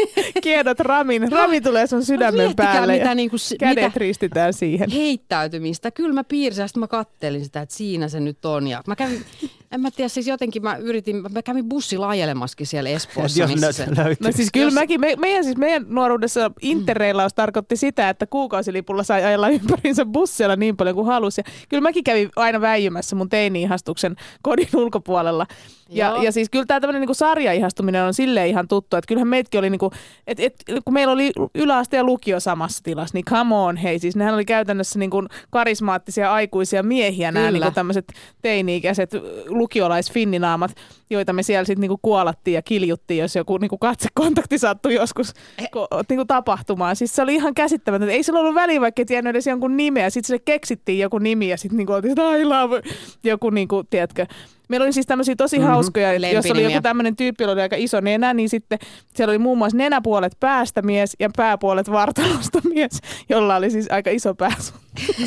Kiedot 0.44 0.80
Ramin. 0.80 1.32
Rami 1.32 1.62
tulee 1.62 1.88
sun 1.88 2.06
sydämen 2.06 2.34
miettikää, 2.42 2.74
päälle 2.74 2.94
mitä 2.94 3.06
ja 3.10 3.16
niinku 3.16 3.38
si- 3.38 3.58
kädet 3.58 3.84
mitä- 3.86 4.00
ristitään 4.00 4.54
siihen. 4.54 4.90
heittäytymistä. 4.92 5.92
Kyllä 5.92 6.14
mä 6.14 6.24
piirsin 6.24 6.62
ja 6.62 6.68
sitten 6.68 6.80
mä 6.82 6.88
kattelin 6.88 7.44
sitä, 7.46 7.62
että 7.62 7.76
siinä 7.76 8.10
se 8.10 8.20
nyt 8.20 8.46
on. 8.46 8.68
Ja 8.68 8.84
mä 8.88 8.96
kävin, 8.96 9.26
en 9.72 9.82
mä 9.82 9.92
tiedä, 9.92 10.10
siis 10.10 10.28
jotenkin 10.28 10.64
mä 10.64 10.76
yritin, 10.76 11.16
mä 11.34 11.42
kävin 11.42 11.70
bussilla 11.70 12.10
ajelemaskin 12.10 12.68
siellä 12.68 12.90
Espoossa, 12.90 13.40
Jos 13.40 13.52
missä 13.52 13.72
se... 13.72 13.86
löytyy. 13.98 14.28
No 14.28 14.32
siis 14.32 14.50
kyllä 14.54 14.66
Jos- 14.68 14.74
mäkin, 14.74 15.02
me, 15.02 15.16
meidän, 15.16 15.44
siis 15.44 15.58
meidän 15.58 15.86
nuoruudessa 15.90 16.52
interreilaus 16.62 17.34
tarkoitti 17.34 17.76
sitä, 17.76 18.10
että 18.10 18.28
kuukausilipulla 18.28 19.04
sai 19.04 19.24
ajella 19.24 19.50
ympärinsä 19.50 20.06
bussilla 20.06 20.56
niin 20.56 20.78
paljon 20.78 20.96
kuin 20.96 21.08
halusi. 21.08 21.42
Ja 21.42 21.52
kyllä 21.70 21.82
mäkin 21.82 22.04
kävin 22.04 22.30
aina 22.36 22.62
väijymässä 22.62 23.16
mun 23.16 23.30
teini-ihastuksen 23.30 24.16
kodin 24.42 24.70
ulkopuolella. 24.76 25.48
Ja, 25.90 26.08
Joo. 26.08 26.22
ja 26.22 26.32
siis 26.32 26.50
kyllä 26.50 26.66
tämä 26.66 26.80
tämmöinen 26.80 27.02
niinku 27.02 27.14
sarjaihastuminen 27.14 28.04
on 28.04 28.14
silleen 28.14 28.48
ihan 28.48 28.68
tuttu, 28.68 28.98
että 28.98 29.08
kyllähän 29.08 29.28
meitkin 29.28 29.60
oli 29.60 29.70
niinku, 29.70 29.92
et, 30.28 30.40
et, 30.40 30.54
kun 30.86 30.94
meillä 30.94 31.14
oli 31.14 31.32
yläaste 31.56 31.98
ja 31.98 32.04
lukio 32.04 32.40
samassa 32.40 32.84
tilassa, 32.84 33.14
niin 33.14 33.26
come 33.26 33.56
on, 33.56 33.78
hei, 33.78 34.00
siis 34.00 34.16
nehän 34.16 34.34
oli 34.34 34.46
käytännössä 34.46 35.00
niinku 35.00 35.26
karismaattisia 35.50 36.34
aikuisia 36.34 36.84
miehiä 36.84 37.32
nämä 37.32 37.52
niinku 37.52 37.72
tämmöiset 37.72 38.06
teini-ikäiset 38.42 39.12
lukiolaisfinninaamat, 39.48 40.72
joita 41.10 41.34
me 41.34 41.44
siellä 41.44 41.66
sitten 41.66 41.82
niinku 41.82 42.00
kuolattiin 42.02 42.56
ja 42.56 42.62
kiljuttiin, 42.62 43.20
jos 43.20 43.36
joku 43.36 43.58
niinku 43.58 43.78
katsekontakti 43.78 44.58
sattui 44.58 44.94
joskus 44.94 45.34
ko- 45.62 46.04
niinku 46.10 46.26
tapahtumaan. 46.26 46.96
Siis 46.96 47.16
se 47.16 47.22
oli 47.22 47.36
ihan 47.36 47.54
käsittämätöntä. 47.54 48.14
Ei 48.14 48.24
sillä 48.24 48.40
ollut 48.40 48.56
väliä, 48.56 48.82
vaikka 48.82 49.02
ei 49.02 49.06
tiennyt 49.06 49.30
edes 49.30 49.48
jonkun 49.48 49.78
nimeä. 49.78 50.10
Sitten 50.10 50.28
sille 50.28 50.42
keksittiin 50.46 51.00
joku 51.00 51.18
nimi 51.18 51.50
ja 51.50 51.58
sitten 51.58 51.78
niinku 51.78 51.94
oltiin, 51.94 52.12
että 52.12 52.36
I 52.36 52.46
love, 52.46 52.82
joku 53.24 53.50
niinku, 53.50 53.84
tiedätkö, 53.90 54.26
Meillä 54.68 54.84
oli 54.84 54.94
siis 54.94 55.06
tämmöisiä 55.06 55.36
tosi 55.36 55.58
mm-hmm. 55.58 55.72
hauskoja, 55.72 56.14
jos 56.14 56.22
oli 56.22 56.34
Lempinimiä. 56.34 56.70
joku 56.70 56.84
tämmöinen 56.84 57.16
tyyppi, 57.16 57.44
jolla 57.44 57.54
oli 57.54 57.62
aika 57.62 57.76
iso 57.76 58.02
nenä, 58.02 58.34
niin 58.34 58.50
sitten 58.50 58.80
siellä 59.16 59.32
oli 59.32 59.38
muun 59.38 59.58
muassa 59.58 59.78
nenäpuolet 59.78 60.38
päästä 60.40 60.82
mies 60.82 61.16
ja 61.20 61.30
pääpuolet 61.38 61.92
vartalosta 61.92 62.62
mies, 62.74 63.00
jolla 63.30 63.56
oli 63.56 63.72
siis 63.72 63.88
aika 63.92 64.10
iso 64.10 64.36
pääsu. 64.36 64.74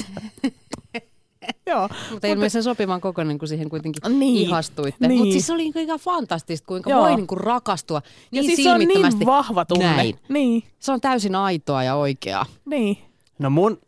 Joo. 1.66 1.88
Mutta 2.10 2.26
ilmeisesti 2.26 2.62
sopivan 2.64 3.00
kokoinen, 3.00 3.38
kun 3.38 3.48
siihen 3.48 3.68
kuitenkin 3.68 4.18
Niin. 4.18 4.48
ihastuitte. 4.48 5.08
Niin. 5.08 5.18
Mutta 5.18 5.32
siis 5.32 5.46
se 5.46 5.52
oli 5.52 5.62
niinku 5.62 5.78
ihan 5.78 5.98
fantastista, 5.98 6.66
kuinka 6.66 6.90
Joo. 6.90 7.00
voi 7.00 7.16
niinku 7.16 7.34
rakastua 7.34 8.02
niin 8.30 8.38
Ja 8.38 8.42
siis 8.56 8.62
se 8.64 8.72
on 8.72 8.78
niin 8.80 9.26
vahva 9.26 9.64
tunne. 9.64 9.84
Näin. 9.96 10.14
Niin, 10.28 10.62
Se 10.78 10.92
on 10.92 11.00
täysin 11.00 11.34
aitoa 11.34 11.82
ja 11.84 11.94
oikeaa. 11.94 12.46
niin. 12.64 12.98
No 13.38 13.50
mun 13.50 13.78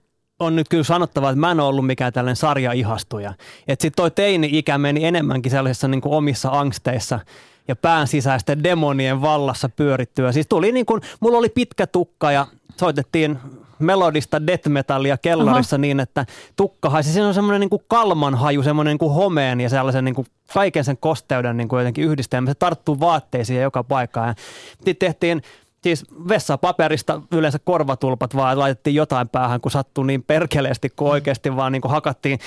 on 0.43 0.57
nyt 0.57 0.69
kyllä 0.69 0.85
sanottava, 0.85 1.31
että 1.31 1.41
mä 1.41 1.51
en 1.51 1.61
ole 1.61 1.69
ollut 1.69 1.87
mikään 1.87 2.13
tällainen 2.13 2.37
sarjaihastuja. 2.37 3.35
Että 3.69 3.83
sit 3.83 3.95
toi 3.97 4.11
teini-ikä 4.11 4.79
meni 4.79 5.05
enemmänkin 5.05 5.53
sellaisissa 5.53 5.89
niin 5.89 6.01
kuin 6.01 6.15
omissa 6.15 6.49
angsteissa 6.49 7.21
ja 7.69 7.77
pään 7.77 8.09
sisäisten 8.09 8.65
demonien 8.65 9.23
vallassa 9.23 9.69
pyörittyä. 9.69 10.33
Siis 10.33 10.47
tuli 10.49 10.73
niin 10.73 10.87
kuin, 10.87 11.01
mulla 11.21 11.39
oli 11.39 11.49
pitkä 11.49 11.87
tukka 11.87 12.33
ja 12.33 12.47
soitettiin 12.77 13.39
melodista 13.79 14.47
death 14.47 14.69
metallia 14.69 15.19
kellarissa 15.19 15.77
Aha. 15.77 15.81
niin, 15.81 16.01
että 16.01 16.27
tukka 16.57 16.91
haisi. 16.91 17.13
Siinä 17.13 17.29
on 17.29 17.35
semmoinen 17.35 17.61
niin 17.61 17.71
kuin 17.71 17.83
kalman 17.89 18.35
haju, 18.35 18.63
semmoinen 18.63 18.91
niin 18.91 18.99
kuin 18.99 19.15
homeen 19.15 19.61
ja 19.61 19.69
sellaisen 19.69 20.05
niin 20.05 20.15
kuin 20.15 20.27
kaiken 20.55 20.85
sen 20.85 20.97
kosteuden 20.97 21.57
niin 21.57 21.69
kuin 21.69 21.81
jotenkin 21.81 22.05
yhdistelmä. 22.05 22.51
Se 22.51 22.55
tarttuu 22.55 23.01
vaatteisiin 23.01 23.57
ja 23.57 23.63
joka 23.63 23.85
paikkaan. 23.85 24.29
Ja 24.29 24.35
sitten 24.77 24.97
tehtiin 24.97 25.43
Siis 25.83 26.05
vessapaperista 26.29 27.21
yleensä 27.33 27.59
korvatulpat 27.65 28.37
vaan 28.37 28.59
laitettiin 28.59 28.95
jotain 28.95 29.29
päähän, 29.29 29.61
kun 29.61 29.71
sattui 29.71 30.07
niin 30.07 30.23
perkeleesti, 30.23 30.91
kun 30.97 31.11
oikeasti 31.11 31.57
vaan 31.57 31.73
niin 31.73 31.83
kuin 31.83 31.93
hakattiin 31.93 32.39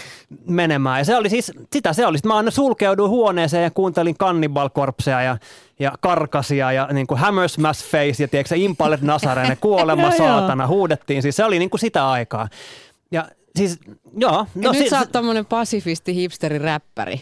menemään. 0.47 0.99
Ja 0.99 1.05
se 1.05 1.15
oli 1.15 1.29
siis, 1.29 1.51
sitä 1.73 1.93
se 1.93 2.05
oli. 2.05 2.17
Sitten 2.17 2.29
mä 2.29 2.37
aina 2.37 2.51
sulkeuduin 2.51 3.09
huoneeseen 3.09 3.63
ja 3.63 3.71
kuuntelin 3.71 4.17
Cannibal 4.17 4.69
Corpsea 4.69 5.21
ja, 5.21 5.37
ja 5.79 5.91
Karkasia 6.01 6.71
ja 6.71 6.87
niin 6.91 7.07
kuin 7.07 7.19
Hammer 7.19 7.49
Smash 7.49 7.85
Face 7.85 8.23
ja 8.23 8.27
tiedätkö, 8.27 8.49
se 8.49 8.57
Impalet 8.57 9.01
Nazarene, 9.01 9.55
kuolema 9.61 10.01
joo. 10.01 10.17
saatana, 10.17 10.67
huudettiin. 10.67 11.21
Siis 11.21 11.35
se 11.35 11.45
oli 11.45 11.59
niin 11.59 11.69
kuin 11.69 11.81
sitä 11.81 12.09
aikaa. 12.09 12.47
Ja 13.11 13.25
siis 13.57 13.79
joo. 14.17 14.45
No, 14.55 14.71
nyt 14.71 14.83
si- 14.83 14.89
sä 14.89 14.99
oot 14.99 15.11
tommonen 15.11 15.45
pasifisti 15.45 16.15
hipsteri 16.15 16.57
räppäri. 16.57 17.21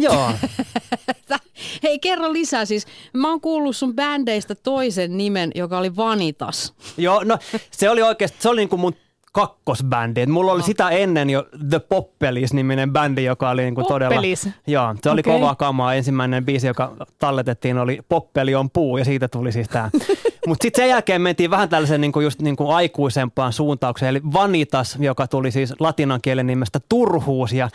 joo. 0.00 0.30
Hei, 1.82 1.98
kerro 1.98 2.32
lisää 2.32 2.64
siis. 2.64 2.86
Mä 3.12 3.28
oon 3.30 3.40
kuullut 3.40 3.76
sun 3.76 3.94
bändeistä 3.94 4.54
toisen 4.54 5.16
nimen, 5.16 5.50
joka 5.54 5.78
oli 5.78 5.96
Vanitas. 5.96 6.74
Joo, 6.96 7.24
no 7.24 7.38
se 7.70 7.90
oli 7.90 8.02
oikeasti, 8.02 8.38
se 8.40 8.48
oli 8.48 8.60
niinku 8.60 8.76
mun 8.76 8.94
kakkosbändi. 9.34 10.20
Et 10.20 10.28
mulla 10.28 10.52
oli 10.52 10.62
sitä 10.62 10.88
ennen 10.88 11.30
jo 11.30 11.46
The 11.70 11.78
Poppelis-niminen 11.78 12.92
bändi, 12.92 13.24
joka 13.24 13.50
oli 13.50 13.62
niinku 13.62 13.82
todella... 13.82 14.14
Joo, 14.66 14.94
se 15.02 15.10
oli 15.10 15.20
Okei. 15.20 15.32
kovaa 15.32 15.54
kamaa. 15.54 15.94
Ensimmäinen 15.94 16.44
biisi, 16.44 16.66
joka 16.66 16.96
talletettiin, 17.18 17.78
oli 17.78 18.00
Poppeli 18.08 18.54
on 18.54 18.70
puu, 18.70 18.98
ja 18.98 19.04
siitä 19.04 19.28
tuli 19.28 19.52
siis 19.52 19.68
tää. 19.68 19.90
Mutta 20.46 20.62
sitten 20.62 20.82
sen 20.82 20.90
jälkeen 20.90 21.22
mentiin 21.22 21.50
vähän 21.50 21.68
tällaisen 21.68 22.00
niinku 22.00 22.20
just 22.20 22.42
niinku 22.42 22.70
aikuisempaan 22.70 23.52
suuntaukseen, 23.52 24.10
eli 24.10 24.20
Vanitas, 24.32 24.96
joka 25.00 25.26
tuli 25.26 25.50
siis 25.50 25.74
latinan 25.78 26.20
kielen 26.22 26.46
nimestä 26.46 26.80
turhuus, 26.88 27.52
ja 27.52 27.68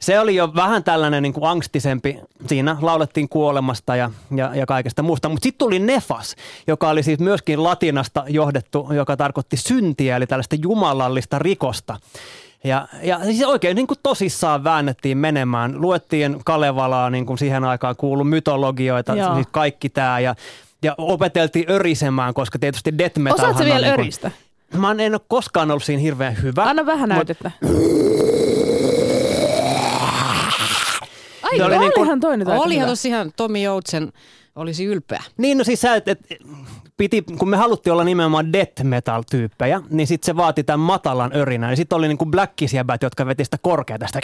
se 0.00 0.20
oli 0.20 0.34
jo 0.34 0.54
vähän 0.54 0.84
tällainen 0.84 1.22
niin 1.22 1.32
kuin 1.32 1.44
angstisempi. 1.44 2.20
Siinä 2.46 2.76
laulettiin 2.80 3.28
kuolemasta 3.28 3.96
ja, 3.96 4.10
ja, 4.36 4.54
ja 4.54 4.66
kaikesta 4.66 5.02
muusta. 5.02 5.28
Mutta 5.28 5.44
sitten 5.44 5.58
tuli 5.58 5.78
Nefas, 5.78 6.36
joka 6.66 6.88
oli 6.88 7.02
siis 7.02 7.18
myöskin 7.18 7.62
latinasta 7.62 8.24
johdettu, 8.28 8.88
joka 8.94 9.16
tarkoitti 9.16 9.56
syntiä, 9.56 10.16
eli 10.16 10.26
tällaista 10.26 10.56
jumalallista 10.62 11.38
rikosta. 11.38 11.96
Ja, 12.64 12.88
ja 13.02 13.24
siis 13.24 13.42
oikein 13.42 13.74
niin 13.74 13.86
kuin 13.86 13.98
tosissaan 14.02 14.64
väännettiin 14.64 15.18
menemään. 15.18 15.80
Luettiin 15.80 16.36
Kalevalaa, 16.44 17.10
niin 17.10 17.26
kuin 17.26 17.38
siihen 17.38 17.64
aikaan 17.64 17.96
kuulu 17.96 18.24
mytologioita, 18.24 19.16
Joo. 19.16 19.34
siis 19.34 19.46
kaikki 19.50 19.88
tämä. 19.88 20.20
Ja, 20.20 20.34
ja 20.82 20.94
opeteltiin 20.98 21.70
örisemään, 21.70 22.34
koska 22.34 22.58
tietysti 22.58 22.98
death 22.98 23.18
metal 23.18 23.38
Osaatko 23.38 23.64
vielä 23.64 23.92
öristä? 23.92 24.30
Mä 24.76 24.94
en 24.98 25.14
ole 25.14 25.20
koskaan 25.28 25.70
ollut 25.70 25.84
siinä 25.84 26.02
hirveän 26.02 26.42
hyvä. 26.42 26.64
Anna 26.64 26.86
vähän 26.86 27.10
Mut- 27.10 27.14
näytettä. 27.14 27.50
Ai, 31.52 31.56
Se 31.58 31.64
oli 31.64 31.74
oli 31.74 31.84
niinku- 31.84 32.00
olihan 32.00 32.20
toi 32.20 32.36
nyt 32.36 32.48
aika 32.48 32.62
Olihan 32.64 32.88
tossa 32.88 33.08
ihan 33.08 33.32
Tomi 33.36 33.62
Joutsen 33.62 34.12
olisi 34.56 34.84
ylpeä. 34.84 35.22
Niin, 35.36 35.58
no 35.58 35.64
siis 35.64 35.80
sä, 35.80 35.96
et, 35.96 36.08
et, 36.08 36.18
piti, 36.96 37.22
kun 37.38 37.48
me 37.48 37.56
haluttiin 37.56 37.92
olla 37.92 38.04
nimenomaan 38.04 38.52
death 38.52 38.84
metal-tyyppejä, 38.84 39.80
niin 39.90 40.06
sitten 40.06 40.26
se 40.26 40.36
vaati 40.36 40.64
tämän 40.64 40.80
matalan 40.80 41.30
örinän. 41.36 41.70
Ja 41.70 41.76
sitten 41.76 41.96
oli 41.96 42.08
niinku 42.08 42.26
blackisjäbät, 42.26 43.02
jotka 43.02 43.26
veti 43.26 43.44
sitä 43.44 43.58
korkeata, 43.62 44.06
sitä 44.06 44.20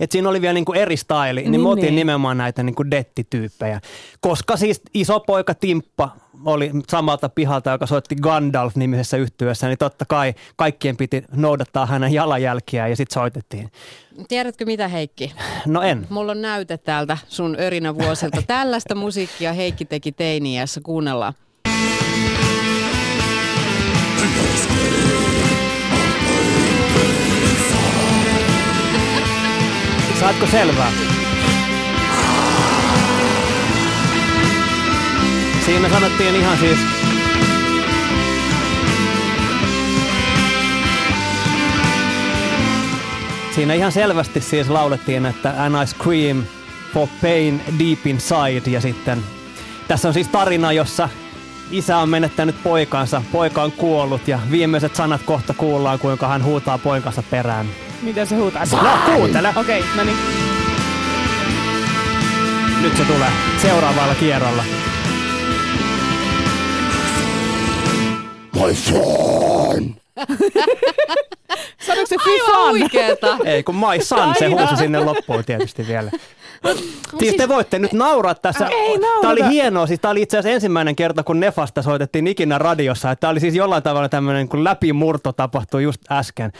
että 0.00 0.12
siinä 0.12 0.28
oli 0.28 0.40
vielä 0.40 0.52
niinku 0.54 0.72
eri 0.72 0.96
style, 0.96 1.22
niin, 1.32 1.36
niin 1.36 1.50
Niin, 1.52 1.60
me 1.60 1.68
otin 1.68 1.82
niin. 1.84 1.96
nimenomaan 1.96 2.38
näitä 2.38 2.62
niinku 2.62 2.90
detti-tyyppejä. 2.90 3.80
Koska 4.20 4.56
siis 4.56 4.82
iso 4.94 5.20
poika 5.20 5.54
Timppa 5.54 6.10
oli 6.44 6.70
samalta 6.88 7.28
pihalta, 7.28 7.70
joka 7.70 7.86
soitti 7.86 8.16
Gandalf-nimisessä 8.16 9.16
yhtyössä, 9.16 9.68
niin 9.68 9.78
totta 9.78 10.04
kai 10.04 10.34
kaikkien 10.56 10.96
piti 10.96 11.24
noudattaa 11.32 11.86
hänen 11.86 12.12
jalanjälkiään 12.12 12.90
ja 12.90 12.96
sitten 12.96 13.14
soitettiin. 13.14 13.70
Tiedätkö 14.28 14.66
mitä 14.66 14.88
Heikki? 14.88 15.32
No 15.66 15.82
en. 15.82 16.06
Mulla 16.10 16.32
on 16.32 16.42
näyte 16.42 16.78
täältä 16.78 17.18
sun 17.28 17.56
örinävuosilta. 17.60 18.42
Tällaista 18.46 18.94
musiikkia 18.94 19.52
Heikki 19.52 19.84
teki 19.84 20.12
teiniässä. 20.12 20.80
Kuunnellaan. 20.80 21.34
Saatko 30.20 30.46
selvää? 30.46 31.15
Siinä 35.66 35.88
sanottiin 35.88 36.36
ihan 36.36 36.58
siis... 36.58 36.78
Siinä 43.54 43.74
ihan 43.74 43.92
selvästi 43.92 44.40
siis 44.40 44.68
laulettiin, 44.68 45.26
että 45.26 45.54
and 45.58 45.82
I 45.82 45.86
scream 45.86 46.44
for 46.94 47.08
pain 47.22 47.60
deep 47.78 48.06
inside 48.06 48.70
ja 48.70 48.80
sitten 48.80 49.24
tässä 49.88 50.08
on 50.08 50.14
siis 50.14 50.28
tarina, 50.28 50.72
jossa 50.72 51.08
isä 51.70 51.98
on 51.98 52.08
menettänyt 52.08 52.62
poikansa, 52.62 53.22
poika 53.32 53.62
on 53.62 53.72
kuollut 53.72 54.28
ja 54.28 54.38
viimeiset 54.50 54.96
sanat 54.96 55.22
kohta 55.22 55.54
kuullaan, 55.54 55.98
kuinka 55.98 56.28
hän 56.28 56.44
huutaa 56.44 56.78
poikansa 56.78 57.22
perään. 57.30 57.66
Mitä 58.02 58.24
se 58.24 58.36
huutaa? 58.36 58.62
No 58.82 59.14
kuuntele! 59.14 59.52
Okei, 59.56 59.84
no 59.96 60.04
niin. 60.04 60.18
Nyt 62.82 62.96
se 62.96 63.04
tulee 63.04 63.30
seuraavalla 63.62 64.14
kierrolla. 64.14 64.64
Sanoiko 71.86 72.06
se 72.06 72.16
Aivan 72.26 72.46
Fifan? 72.46 72.70
huikeeta. 72.70 73.38
Ei, 73.44 73.62
kun 73.62 73.74
My 73.74 74.04
Son, 74.04 74.34
se 74.38 74.46
huusi 74.46 74.76
sinne 74.76 75.00
loppuun 75.00 75.44
tietysti 75.44 75.86
vielä. 75.86 76.10
Siis 77.18 77.34
te 77.34 77.48
voitte 77.48 77.78
nyt 77.78 77.92
nauraa 77.92 78.34
tässä. 78.34 78.66
Ei 78.66 78.98
naurata. 78.98 79.20
Tämä 79.20 79.32
oli 79.32 79.48
hienoa. 79.50 79.86
Siis 79.86 80.00
tämä 80.00 80.12
oli 80.12 80.22
itse 80.22 80.38
asiassa 80.38 80.54
ensimmäinen 80.54 80.96
kerta, 80.96 81.22
kun 81.22 81.40
Nefasta 81.40 81.82
soitettiin 81.82 82.26
ikinä 82.26 82.58
radiossa. 82.58 83.10
Että 83.10 83.20
Tämä 83.20 83.30
oli 83.30 83.40
siis 83.40 83.54
jollain 83.54 83.82
tavalla 83.82 84.08
tämmöinen 84.08 84.48
kuin 84.48 84.64
läpimurto 84.64 85.32
tapahtui 85.32 85.82
just 85.82 86.02
äsken. 86.10 86.52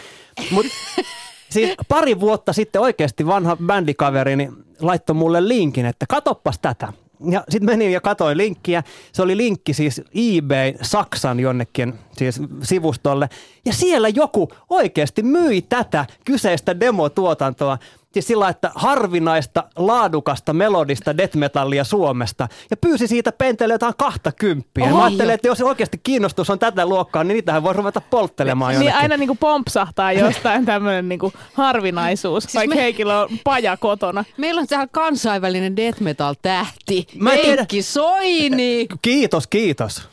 Mut, 0.50 0.66
siis 1.54 1.74
pari 1.88 2.20
vuotta 2.20 2.52
sitten 2.52 2.80
oikeasti 2.80 3.26
vanha 3.26 3.56
bändikaverini 3.66 4.48
laittoi 4.80 5.14
mulle 5.14 5.48
linkin, 5.48 5.86
että 5.86 6.06
katoppas 6.08 6.58
tätä. 6.58 6.92
Ja 7.30 7.44
sitten 7.48 7.66
menin 7.66 7.92
ja 7.92 8.00
katoin 8.00 8.38
linkkiä. 8.38 8.82
Se 9.12 9.22
oli 9.22 9.36
linkki 9.36 9.74
siis 9.74 10.02
eBay 10.14 10.74
Saksan 10.82 11.40
jonnekin 11.40 11.94
siis 12.12 12.40
sivustolle. 12.62 13.28
Ja 13.64 13.72
siellä 13.72 14.08
joku 14.08 14.48
oikeasti 14.70 15.22
myi 15.22 15.62
tätä 15.62 16.06
kyseistä 16.24 16.80
demotuotantoa. 16.80 17.78
Siis 18.16 18.26
sillä, 18.26 18.48
että 18.48 18.70
harvinaista, 18.74 19.64
laadukasta, 19.76 20.52
melodista 20.52 21.16
death 21.16 21.36
metallia 21.36 21.84
Suomesta. 21.84 22.48
Ja 22.70 22.76
pyysi 22.76 23.06
siitä 23.06 23.32
penteelle 23.32 23.74
jotain 23.74 23.94
kahta 23.98 24.32
kymppiä. 24.32 24.90
Mä 24.90 25.04
ajattelin, 25.04 25.34
että 25.34 25.48
jos 25.48 25.60
oikeasti 25.60 26.00
kiinnostus 26.02 26.50
on 26.50 26.58
tätä 26.58 26.86
luokkaa, 26.86 27.24
niin 27.24 27.34
niitähän 27.34 27.62
voi 27.62 27.72
ruveta 27.72 28.00
polttelemaan 28.00 28.78
Niin 28.78 28.94
aina 28.94 29.16
niinku 29.16 29.34
pompsahtaa 29.34 30.12
jostain 30.12 30.64
tämmöinen 30.74 31.08
niinku 31.08 31.32
harvinaisuus, 31.54 32.42
siis 32.44 32.54
vaikka 32.54 32.74
me- 32.76 32.82
Heikillä 32.82 33.20
on 33.20 33.28
paja 33.44 33.76
kotona. 33.76 34.24
Meillä 34.36 34.60
on 34.60 34.66
täällä 34.66 34.88
kansainvälinen 34.92 35.76
death 35.76 36.00
metal 36.00 36.34
tähti. 36.42 37.06
Mä 37.18 37.30
Heikki 37.30 37.82
Soini. 37.82 38.86
Kiitos, 39.02 39.46
kiitos. 39.46 40.08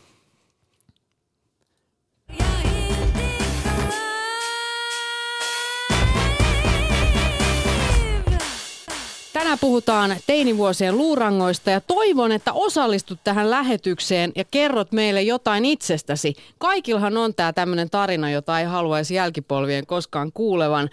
Tänään 9.53 9.71
puhutaan 9.71 10.15
teinivuosien 10.27 10.97
luurangoista 10.97 11.69
ja 11.69 11.81
toivon, 11.81 12.31
että 12.31 12.53
osallistut 12.53 13.19
tähän 13.23 13.49
lähetykseen 13.49 14.31
ja 14.35 14.43
kerrot 14.51 14.91
meille 14.91 15.21
jotain 15.21 15.65
itsestäsi. 15.65 16.33
Kaikillahan 16.57 17.17
on 17.17 17.35
tämä 17.35 17.53
tämmöinen 17.53 17.89
tarina, 17.89 18.31
jota 18.31 18.59
ei 18.59 18.65
haluaisi 18.65 19.15
jälkipolvien 19.15 19.85
koskaan 19.85 20.31
kuulevan. 20.33 20.89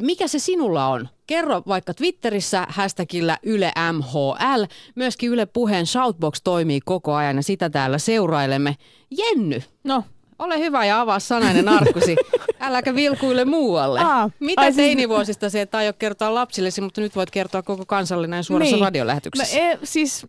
Mikä 0.00 0.28
se 0.28 0.38
sinulla 0.38 0.86
on? 0.86 1.08
Kerro 1.26 1.62
vaikka 1.68 1.94
Twitterissä 1.94 2.66
hashtagillä 2.68 3.38
Yle 3.42 3.72
MHL. 3.92 4.64
Myöskin 4.94 5.30
Yle 5.30 5.46
Puheen 5.46 5.86
Shoutbox 5.86 6.40
toimii 6.44 6.80
koko 6.84 7.14
ajan 7.14 7.36
ja 7.36 7.42
sitä 7.42 7.70
täällä 7.70 7.98
seurailemme. 7.98 8.76
Jenny, 9.10 9.62
No, 9.84 10.04
ole 10.38 10.58
hyvä 10.58 10.84
ja 10.84 11.00
avaa 11.00 11.18
sanainen 11.20 11.68
arkkusi. 11.68 12.16
Äläkä 12.60 12.94
vilkuile 12.94 13.44
muualle. 13.44 14.00
Aa, 14.00 14.30
Mitä 14.40 14.60
ai 14.62 14.66
siis- 14.72 14.76
teinivuosista 14.76 15.50
se 15.50 15.60
et 15.60 15.74
aio 15.74 15.92
kertoa 15.92 16.34
lapsillesi, 16.34 16.80
mutta 16.80 17.00
nyt 17.00 17.16
voit 17.16 17.30
kertoa 17.30 17.62
koko 17.62 17.84
kansalle 17.86 18.26
näin 18.26 18.44
suorassa 18.44 18.76
Niin. 18.76 18.84
radiolähetyksessä. 18.84 19.58
No, 19.58 19.64
e, 19.64 19.78
siis 19.84 20.26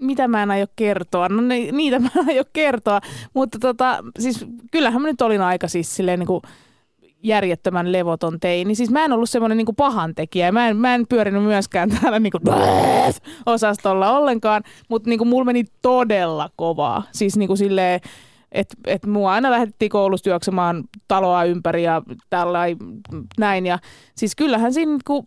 mitä 0.00 0.28
mä 0.28 0.42
en 0.42 0.50
aio 0.50 0.66
kertoa? 0.76 1.28
No 1.28 1.42
ni, 1.42 1.72
niitä 1.72 1.98
mä 1.98 2.08
en 2.16 2.28
aio 2.28 2.44
kertoa, 2.52 3.00
mutta 3.34 3.58
tota, 3.58 4.04
siis 4.18 4.46
kyllähän 4.70 5.02
mä 5.02 5.08
nyt 5.08 5.22
olin 5.22 5.42
aika 5.42 5.68
siis 5.68 5.96
silleen 5.96 6.18
niin 6.18 6.26
kuin 6.26 6.42
järjettömän 7.22 7.92
levoton 7.92 8.40
teini. 8.40 8.74
Siis 8.74 8.90
mä 8.90 9.04
en 9.04 9.12
ollut 9.12 9.30
semmoinen 9.30 9.58
niin 9.58 9.76
pahantekijä. 9.76 10.52
Mä 10.52 10.68
en, 10.68 10.76
mä 10.76 10.94
en 10.94 11.06
pyörinyt 11.08 11.42
myöskään 11.42 11.90
täällä 12.00 12.18
niin 12.18 12.32
kuin 12.32 12.42
osastolla 13.46 14.16
ollenkaan, 14.18 14.62
mutta 14.88 15.08
niin 15.10 15.18
kuin 15.18 15.28
mulla 15.28 15.44
meni 15.44 15.64
todella 15.82 16.50
kovaa. 16.56 17.02
Siis 17.12 17.36
niin 17.36 17.46
kuin 17.46 17.58
silleen, 17.58 18.00
että 18.54 18.76
et 18.86 19.06
mua 19.06 19.32
aina 19.32 19.50
lähdettiin 19.50 19.88
koulusta 19.88 20.28
juoksemaan 20.28 20.84
taloa 21.08 21.44
ympäri 21.44 21.82
ja 21.82 22.02
tällä 22.30 22.60
näin. 23.38 23.66
Ja 23.66 23.78
siis 24.16 24.36
kyllähän 24.36 24.72
siinä, 24.72 24.98
kun 25.06 25.24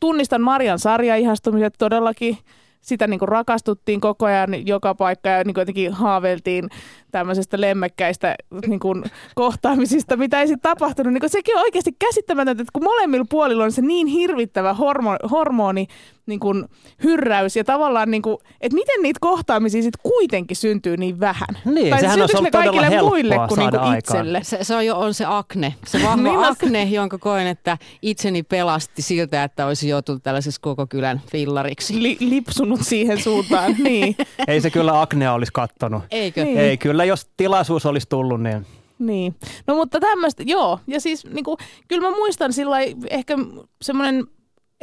tunnistan 0.00 0.42
Marian 0.42 0.78
sarjaihastumiset 0.78 1.74
todellakin, 1.78 2.38
sitä 2.80 3.06
niin 3.06 3.18
kuin 3.18 3.28
rakastuttiin 3.28 4.00
koko 4.00 4.26
ajan 4.26 4.66
joka 4.66 4.94
paikka 4.94 5.28
ja 5.28 5.44
niin 5.44 5.54
jotenkin 5.56 5.92
haaveiltiin 5.92 6.68
tämmöisestä 7.10 7.60
lemmekkäistä 7.60 8.34
niin 8.66 8.80
kuin, 8.80 9.04
kohtaamisista, 9.34 10.16
mitä 10.16 10.40
ei 10.40 10.46
sitten 10.46 10.70
tapahtunut. 10.70 11.12
Niin 11.12 11.20
kuin, 11.20 11.30
sekin 11.30 11.56
on 11.56 11.62
oikeasti 11.62 11.96
käsittämätöntä, 11.98 12.62
että 12.62 12.72
kun 12.72 12.84
molemmilla 12.84 13.26
puolilla 13.30 13.64
on 13.64 13.72
se 13.72 13.82
niin 13.82 14.06
hirvittävä 14.06 14.74
hormo, 14.74 15.16
hormoni, 15.30 15.86
niin 16.26 16.40
kuin, 16.40 16.64
hyrräys 17.02 17.56
ja 17.56 17.64
tavallaan, 17.64 18.10
niin 18.10 18.22
kuin, 18.22 18.36
että 18.60 18.74
miten 18.74 19.02
niitä 19.02 19.18
kohtaamisia 19.20 19.82
sitten 19.82 20.00
kuitenkin 20.02 20.56
syntyy 20.56 20.96
niin 20.96 21.20
vähän. 21.20 21.48
Niin, 21.64 21.90
tai 21.90 22.00
sehän 22.00 22.20
olisi 22.20 22.36
ollut 22.36 22.52
kaikille 22.52 23.00
muille 23.00 23.36
kuin, 23.48 23.58
niin 23.58 23.70
kuin 23.70 23.98
itselle. 23.98 24.40
Se, 24.42 24.58
se 24.62 24.74
on 24.74 24.86
jo 24.86 24.98
on 24.98 25.14
se 25.14 25.24
akne, 25.28 25.74
se 25.86 25.98
vahva 26.04 26.22
Niin, 26.22 26.44
akne, 26.44 26.84
jonka 26.84 27.18
koen, 27.18 27.46
että 27.46 27.78
itseni 28.02 28.42
pelasti 28.42 29.02
siltä, 29.02 29.44
että 29.44 29.66
olisi 29.66 29.88
joutunut 29.88 30.22
tällaisessa 30.22 30.60
koko 30.60 30.86
kylän 30.86 31.20
fillariksi. 31.30 32.02
Li- 32.02 32.16
lipsunut 32.20 32.80
siihen 32.82 33.22
suuntaan, 33.22 33.74
niin. 33.84 34.16
Ei 34.48 34.60
se 34.60 34.70
kyllä 34.70 35.00
Agnea 35.00 35.32
olisi 35.32 35.52
kattonut. 35.52 36.02
Eikö? 36.10 36.44
Niin. 36.44 36.58
Ei, 36.58 36.76
kyllä 36.76 36.97
jos 37.04 37.30
tilaisuus 37.36 37.86
olisi 37.86 38.08
tullut, 38.08 38.42
niin 38.42 38.66
Niin. 38.98 39.34
No 39.66 39.74
mutta 39.74 40.00
tämmöistä, 40.00 40.42
joo. 40.46 40.80
Ja 40.86 41.00
siis 41.00 41.24
niin 41.24 41.44
kuin, 41.44 41.56
kyllä 41.88 42.10
mä 42.10 42.16
muistan 42.16 42.52
sillä 42.52 42.76
ehkä 43.10 43.36
semmoinen 43.82 44.26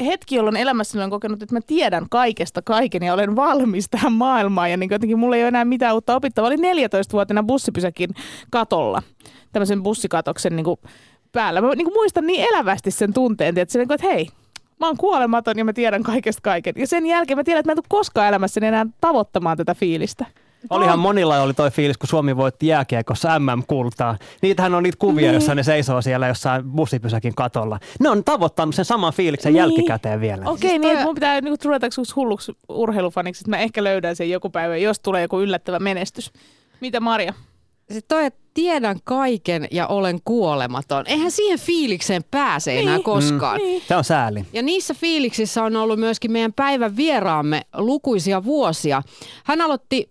hetki, 0.05 0.35
jolloin 0.35 0.55
elämässäni 0.55 1.01
olen 1.01 1.09
kokenut, 1.09 1.43
että 1.43 1.55
mä 1.55 1.59
tiedän 1.67 2.05
kaikesta 2.09 2.61
kaiken 2.61 3.03
ja 3.03 3.13
olen 3.13 3.35
valmis 3.35 3.89
tähän 3.89 4.13
maailmaan. 4.13 4.71
Ja 4.71 4.77
niin 4.77 4.89
jotenkin 4.91 5.19
mulla 5.19 5.35
ei 5.35 5.41
ole 5.41 5.47
enää 5.47 5.65
mitään 5.65 5.93
uutta 5.93 6.15
opittavaa. 6.15 6.47
Olin 6.47 6.59
14-vuotiaana 6.59 7.43
bussipysäkin 7.43 8.09
katolla, 8.49 9.03
tämmöisen 9.51 9.83
bussikatoksen 9.83 10.55
niin 10.55 10.63
kuin 10.63 10.79
päällä. 11.31 11.61
Mä 11.61 11.75
niin 11.75 11.85
kuin 11.85 11.95
muistan 11.95 12.27
niin 12.27 12.47
elävästi 12.53 12.91
sen 12.91 13.13
tunteen, 13.13 13.57
että, 13.57 13.77
niin 13.77 13.87
kuin, 13.87 13.95
että 13.95 14.07
hei, 14.07 14.27
mä 14.79 14.87
oon 14.87 14.97
kuolematon 14.97 15.57
ja 15.57 15.65
mä 15.65 15.73
tiedän 15.73 16.03
kaikesta 16.03 16.41
kaiken. 16.41 16.73
Ja 16.77 16.87
sen 16.87 17.05
jälkeen 17.05 17.37
mä 17.37 17.43
tiedän, 17.43 17.59
että 17.59 17.67
mä 17.69 17.71
en 17.71 17.77
tule 17.77 17.85
koskaan 17.89 18.27
elämässäni 18.27 18.67
enää 18.67 18.85
tavoittamaan 19.01 19.57
tätä 19.57 19.75
fiilistä. 19.75 20.25
Olihan 20.69 20.99
monilla 20.99 21.41
oli 21.41 21.53
toi 21.53 21.71
fiilis, 21.71 21.97
kun 21.97 22.09
Suomi 22.09 22.37
voitti 22.37 22.67
jääkiekossa 22.67 23.39
MM-kultaa. 23.39 24.17
Niitähän 24.41 24.75
on 24.75 24.83
niitä 24.83 24.97
kuvia, 24.99 25.25
Niin. 25.27 25.33
jossa 25.33 25.55
ne 25.55 25.63
seisoo 25.63 26.01
siellä 26.01 26.27
jossain 26.27 26.63
bussipysäkin 26.71 27.35
katolla. 27.35 27.79
Ne 27.99 28.09
on 28.09 28.23
tavoittanut 28.23 28.75
sen 28.75 28.85
saman 28.85 29.13
fiiliksen 29.13 29.53
Niin. 29.53 29.59
jälkikäteen 29.59 30.21
vielä. 30.21 30.49
Okei, 30.49 30.69
Siis 30.69 30.81
niin 30.81 30.95
toi- 30.97 31.03
mun 31.05 31.15
pitää 31.15 31.41
niinku 31.41 31.57
ruveta 31.65 31.87
hulluksi 32.15 32.51
urheilufaniksi, 32.69 33.41
että 33.41 33.49
mä 33.49 33.57
ehkä 33.57 33.83
löydän 33.83 34.15
sen 34.15 34.29
joku 34.29 34.49
päivä, 34.49 34.77
jos 34.77 34.99
tulee 34.99 35.21
joku 35.21 35.39
yllättävä 35.41 35.79
menestys. 35.79 36.31
Mitä 36.81 36.99
Maria? 36.99 37.33
Sitten 37.91 38.07
toi, 38.17 38.25
että 38.25 38.39
tiedän 38.53 38.97
kaiken 39.03 39.67
ja 39.71 39.87
olen 39.87 40.19
kuolematon. 40.25 41.03
Eihän 41.07 41.31
siihen 41.31 41.59
fiilikseen 41.59 42.23
pääse 42.31 42.71
Niin. 42.71 42.87
enää 42.87 42.99
koskaan. 42.99 43.57
Niin. 43.57 43.81
Se 43.87 43.95
on 43.95 44.03
sääli. 44.03 44.45
Ja 44.53 44.61
niissä 44.61 44.93
fiiliksissä 44.93 45.63
on 45.63 45.75
ollut 45.75 45.99
myöskin 45.99 46.31
meidän 46.31 46.53
päivän 46.53 46.95
vieraamme 46.95 47.61
lukuisia 47.77 48.43
vuosia. 48.43 49.01
Hän 49.43 49.61
aloitti 49.61 50.09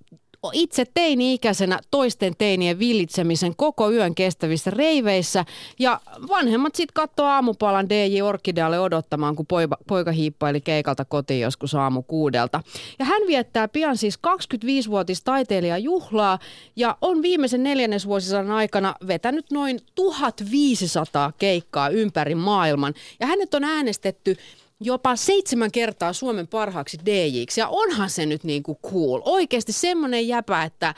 itse 0.53 0.85
teini-ikäisenä 0.95 1.79
toisten 1.91 2.35
teinien 2.39 2.79
villitsemisen 2.79 3.57
koko 3.57 3.91
yön 3.91 4.15
kestävissä 4.15 4.71
reiveissä. 4.71 5.45
Ja 5.79 6.01
vanhemmat 6.29 6.75
sitten 6.75 6.95
katsoo 6.95 7.27
aamupalan 7.27 7.89
DJ 7.89 8.23
Orkidealle 8.23 8.81
odottamaan, 8.81 9.37
kun 9.37 9.47
poika, 9.47 9.77
poika 9.89 10.13
hiippaili 10.13 10.61
keikalta 10.61 11.05
kotiin 11.05 11.41
joskus 11.41 11.75
aamu 11.75 12.03
kuudelta. 12.03 12.61
Ja 12.99 13.05
hän 13.05 13.23
viettää 13.27 13.69
pian 13.69 13.97
siis 13.97 14.19
25-vuotis 14.27 15.23
taiteilijajuhlaa 15.25 16.39
ja 16.77 16.97
on 17.01 17.23
viimeisen 17.23 17.63
neljännesvuosisadan 17.63 18.51
aikana 18.51 18.95
vetänyt 19.07 19.51
noin 19.51 19.81
1500 19.95 21.33
keikkaa 21.39 21.89
ympäri 21.89 22.35
maailman. 22.35 22.95
Ja 23.21 23.27
hänet 23.27 23.55
on 23.55 23.65
äänestetty 23.65 24.37
jopa 24.81 25.17
seitsemän 25.17 25.71
kertaa 25.71 26.13
Suomen 26.13 26.49
parhaaksi 26.49 26.99
DJiksi. 27.07 27.61
Ja 27.61 27.69
onhan 27.69 28.11
se 28.11 28.27
nyt 28.27 28.45
niinku 28.45 28.79
cool. 28.91 29.21
Oikeasti 29.25 29.73
semmoinen 29.73 30.29
jäpä, 30.29 30.63
että 30.63 30.95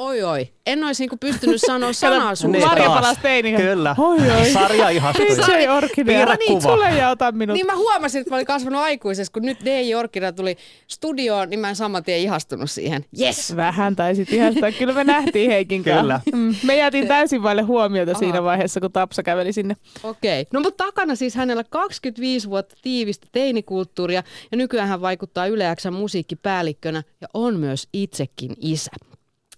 oi 0.00 0.22
oi, 0.22 0.48
en 0.66 0.84
olisi 0.84 1.02
niinku 1.02 1.16
pystynyt 1.16 1.60
sanoa 1.66 1.92
sanaa 1.92 2.34
sun. 2.34 2.52
Niin. 2.52 2.68
Palasi 2.86 3.20
teiniin. 3.20 3.56
Kyllä. 3.56 3.94
Oi, 3.98 4.18
oi. 4.30 4.50
Sarja 4.50 4.88
ihastui. 4.88 5.26
DJ 5.26 5.68
Orkidea. 5.68 6.16
Piirrä 6.16 6.34
niin, 6.34 6.62
kuva. 6.62 6.72
tule 6.72 6.90
ja 6.90 7.10
ota 7.10 7.32
minut. 7.32 7.54
Niin 7.54 7.66
mä 7.66 7.76
huomasin, 7.76 8.20
että 8.20 8.30
mä 8.30 8.36
olin 8.36 8.46
kasvanut 8.46 8.80
aikuisessa, 8.80 9.32
kun 9.32 9.42
nyt 9.42 9.58
DJ 9.64 9.94
Orkina 9.94 10.32
tuli 10.32 10.56
studioon, 10.86 11.50
niin 11.50 11.60
mä 11.60 11.68
en 11.68 11.76
saman 11.76 12.04
tien 12.04 12.18
ihastunut 12.18 12.70
siihen. 12.70 13.04
Yes! 13.20 13.56
Vähän 13.56 13.96
taisit 13.96 14.32
ihastaa. 14.32 14.72
Kyllä 14.72 14.92
me 14.92 15.04
nähtiin 15.04 15.50
Heikin 15.50 15.84
kanssa. 15.84 16.00
Kyllä. 16.00 16.20
Mm, 16.32 16.54
me 16.64 16.76
jätin 16.76 17.08
täysin 17.08 17.42
vaille 17.42 17.62
huomiota 17.62 18.10
Aha. 18.10 18.18
siinä 18.18 18.42
vaiheessa, 18.42 18.80
kun 18.80 18.92
Tapsa 18.92 19.22
käveli 19.22 19.52
sinne. 19.52 19.76
Okei. 20.02 20.46
No 20.52 20.60
mutta 20.60 20.84
takana 20.84 21.14
siis 21.14 21.34
hänellä 21.34 21.64
25 21.70 22.50
vuotta 22.50 22.74
tiivistä 22.82 23.26
teinikulttuuria 23.32 24.22
ja 24.50 24.56
nykyään 24.56 24.88
hän 24.88 25.00
vaikuttaa 25.00 25.46
Yle 25.46 25.76
X:n 25.76 25.92
musiikkipäällikkönä 25.92 27.02
ja 27.20 27.28
on 27.34 27.60
myös 27.60 27.88
itsekin 27.92 28.54
isä. 28.60 28.90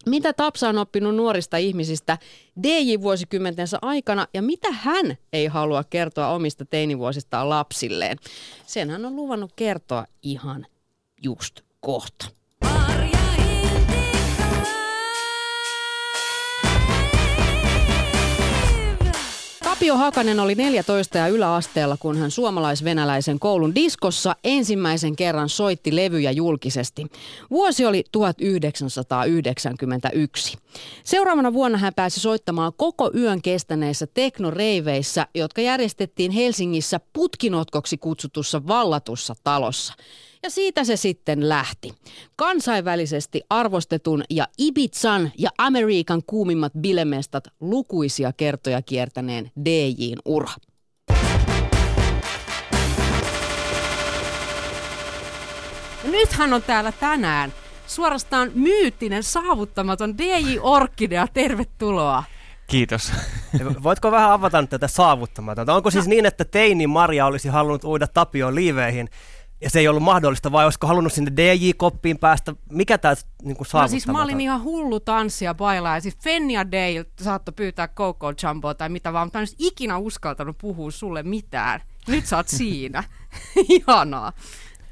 Mitä 0.06 0.32
Tapsa 0.32 0.68
on 0.68 0.78
oppinut 0.78 1.16
nuorista 1.16 1.56
ihmisistä 1.56 2.18
DJ-vuosikymmentensä 2.62 3.78
aikana 3.82 4.26
ja 4.34 4.42
mitä 4.42 4.72
hän 4.72 5.16
ei 5.32 5.46
halua 5.46 5.84
kertoa 5.84 6.28
omista 6.28 6.64
teinivuosistaan 6.64 7.48
lapsilleen? 7.48 8.16
Sen 8.66 8.90
hän 8.90 9.04
on 9.04 9.16
luvannut 9.16 9.52
kertoa 9.56 10.06
ihan 10.22 10.66
just 11.22 11.60
kohta. 11.80 12.41
Tapio 19.82 19.96
Hakanen 19.96 20.40
oli 20.40 20.54
14 20.54 21.18
ja 21.18 21.28
yläasteella, 21.28 21.96
kun 21.96 22.18
hän 22.18 22.30
suomalais-venäläisen 22.30 23.38
koulun 23.38 23.74
diskossa 23.74 24.36
ensimmäisen 24.44 25.16
kerran 25.16 25.48
soitti 25.48 25.96
levyjä 25.96 26.30
julkisesti. 26.30 27.06
Vuosi 27.50 27.86
oli 27.86 28.04
1991. 28.12 30.58
Seuraavana 31.04 31.52
vuonna 31.52 31.78
hän 31.78 31.94
pääsi 31.94 32.20
soittamaan 32.20 32.72
koko 32.76 33.10
yön 33.16 33.42
kestäneissä 33.42 34.06
teknoreiveissä, 34.06 35.26
jotka 35.34 35.60
järjestettiin 35.60 36.30
Helsingissä 36.30 37.00
putkinotkoksi 37.12 37.98
kutsutussa 37.98 38.66
vallatussa 38.66 39.34
talossa. 39.44 39.94
Ja 40.44 40.50
siitä 40.50 40.84
se 40.84 40.96
sitten 40.96 41.48
lähti. 41.48 41.92
Kansainvälisesti 42.36 43.42
arvostetun 43.50 44.24
ja 44.30 44.46
Ibizan 44.58 45.32
ja 45.38 45.50
Amerikan 45.58 46.22
kuumimmat 46.26 46.72
bilemestat 46.78 47.48
lukuisia 47.60 48.32
kertoja 48.32 48.82
kiertäneen 48.82 49.50
DJin 49.64 50.18
ura. 50.24 50.50
Ja 56.04 56.10
nyt 56.10 56.32
hän 56.32 56.52
on 56.52 56.62
täällä 56.62 56.92
tänään. 56.92 57.52
Suorastaan 57.86 58.50
myyttinen, 58.54 59.22
saavuttamaton 59.22 60.18
DJ 60.18 60.58
Orkidea. 60.60 61.26
Tervetuloa. 61.32 62.24
Kiitos. 62.66 63.12
Voitko 63.82 64.10
vähän 64.10 64.32
avata 64.32 64.60
nyt 64.60 64.70
tätä 64.70 64.88
saavuttamatonta? 64.88 65.74
Onko 65.74 65.90
siis 65.90 66.06
niin, 66.06 66.26
että 66.26 66.44
teini 66.44 66.86
Maria 66.86 67.26
olisi 67.26 67.48
halunnut 67.48 67.84
uida 67.84 68.06
Tapioon 68.06 68.54
liiveihin 68.54 69.08
ja 69.62 69.70
se 69.70 69.78
ei 69.80 69.88
ollut 69.88 70.02
mahdollista, 70.02 70.52
vai 70.52 70.64
olisiko 70.64 70.86
halunnut 70.86 71.12
sinne 71.12 71.30
DJ-koppiin 71.36 72.18
päästä? 72.18 72.54
Mikä 72.70 72.98
tämä 72.98 73.14
niin 73.42 73.56
No 73.58 73.64
saavuttamaton? 73.64 73.88
siis 73.90 74.06
mä 74.06 74.22
olin 74.22 74.40
ihan 74.40 74.62
hullu 74.62 75.00
tanssia 75.00 75.54
bailaa 75.54 75.96
ja 75.96 76.00
siis 76.00 76.16
Fennia 76.22 76.70
Dale 76.72 77.06
saattoi 77.20 77.52
pyytää 77.56 77.88
Coco 77.88 78.32
Jumboa 78.42 78.74
tai 78.74 78.88
mitä 78.88 79.12
vaan, 79.12 79.26
mutta 79.26 79.38
en 79.38 79.40
olisi 79.40 79.56
ikinä 79.58 79.98
uskaltanut 79.98 80.58
puhua 80.58 80.90
sulle 80.90 81.22
mitään. 81.22 81.80
Nyt 82.08 82.26
sä 82.26 82.36
oot 82.36 82.48
siinä. 82.58 83.04
Ihanaa. 83.68 84.32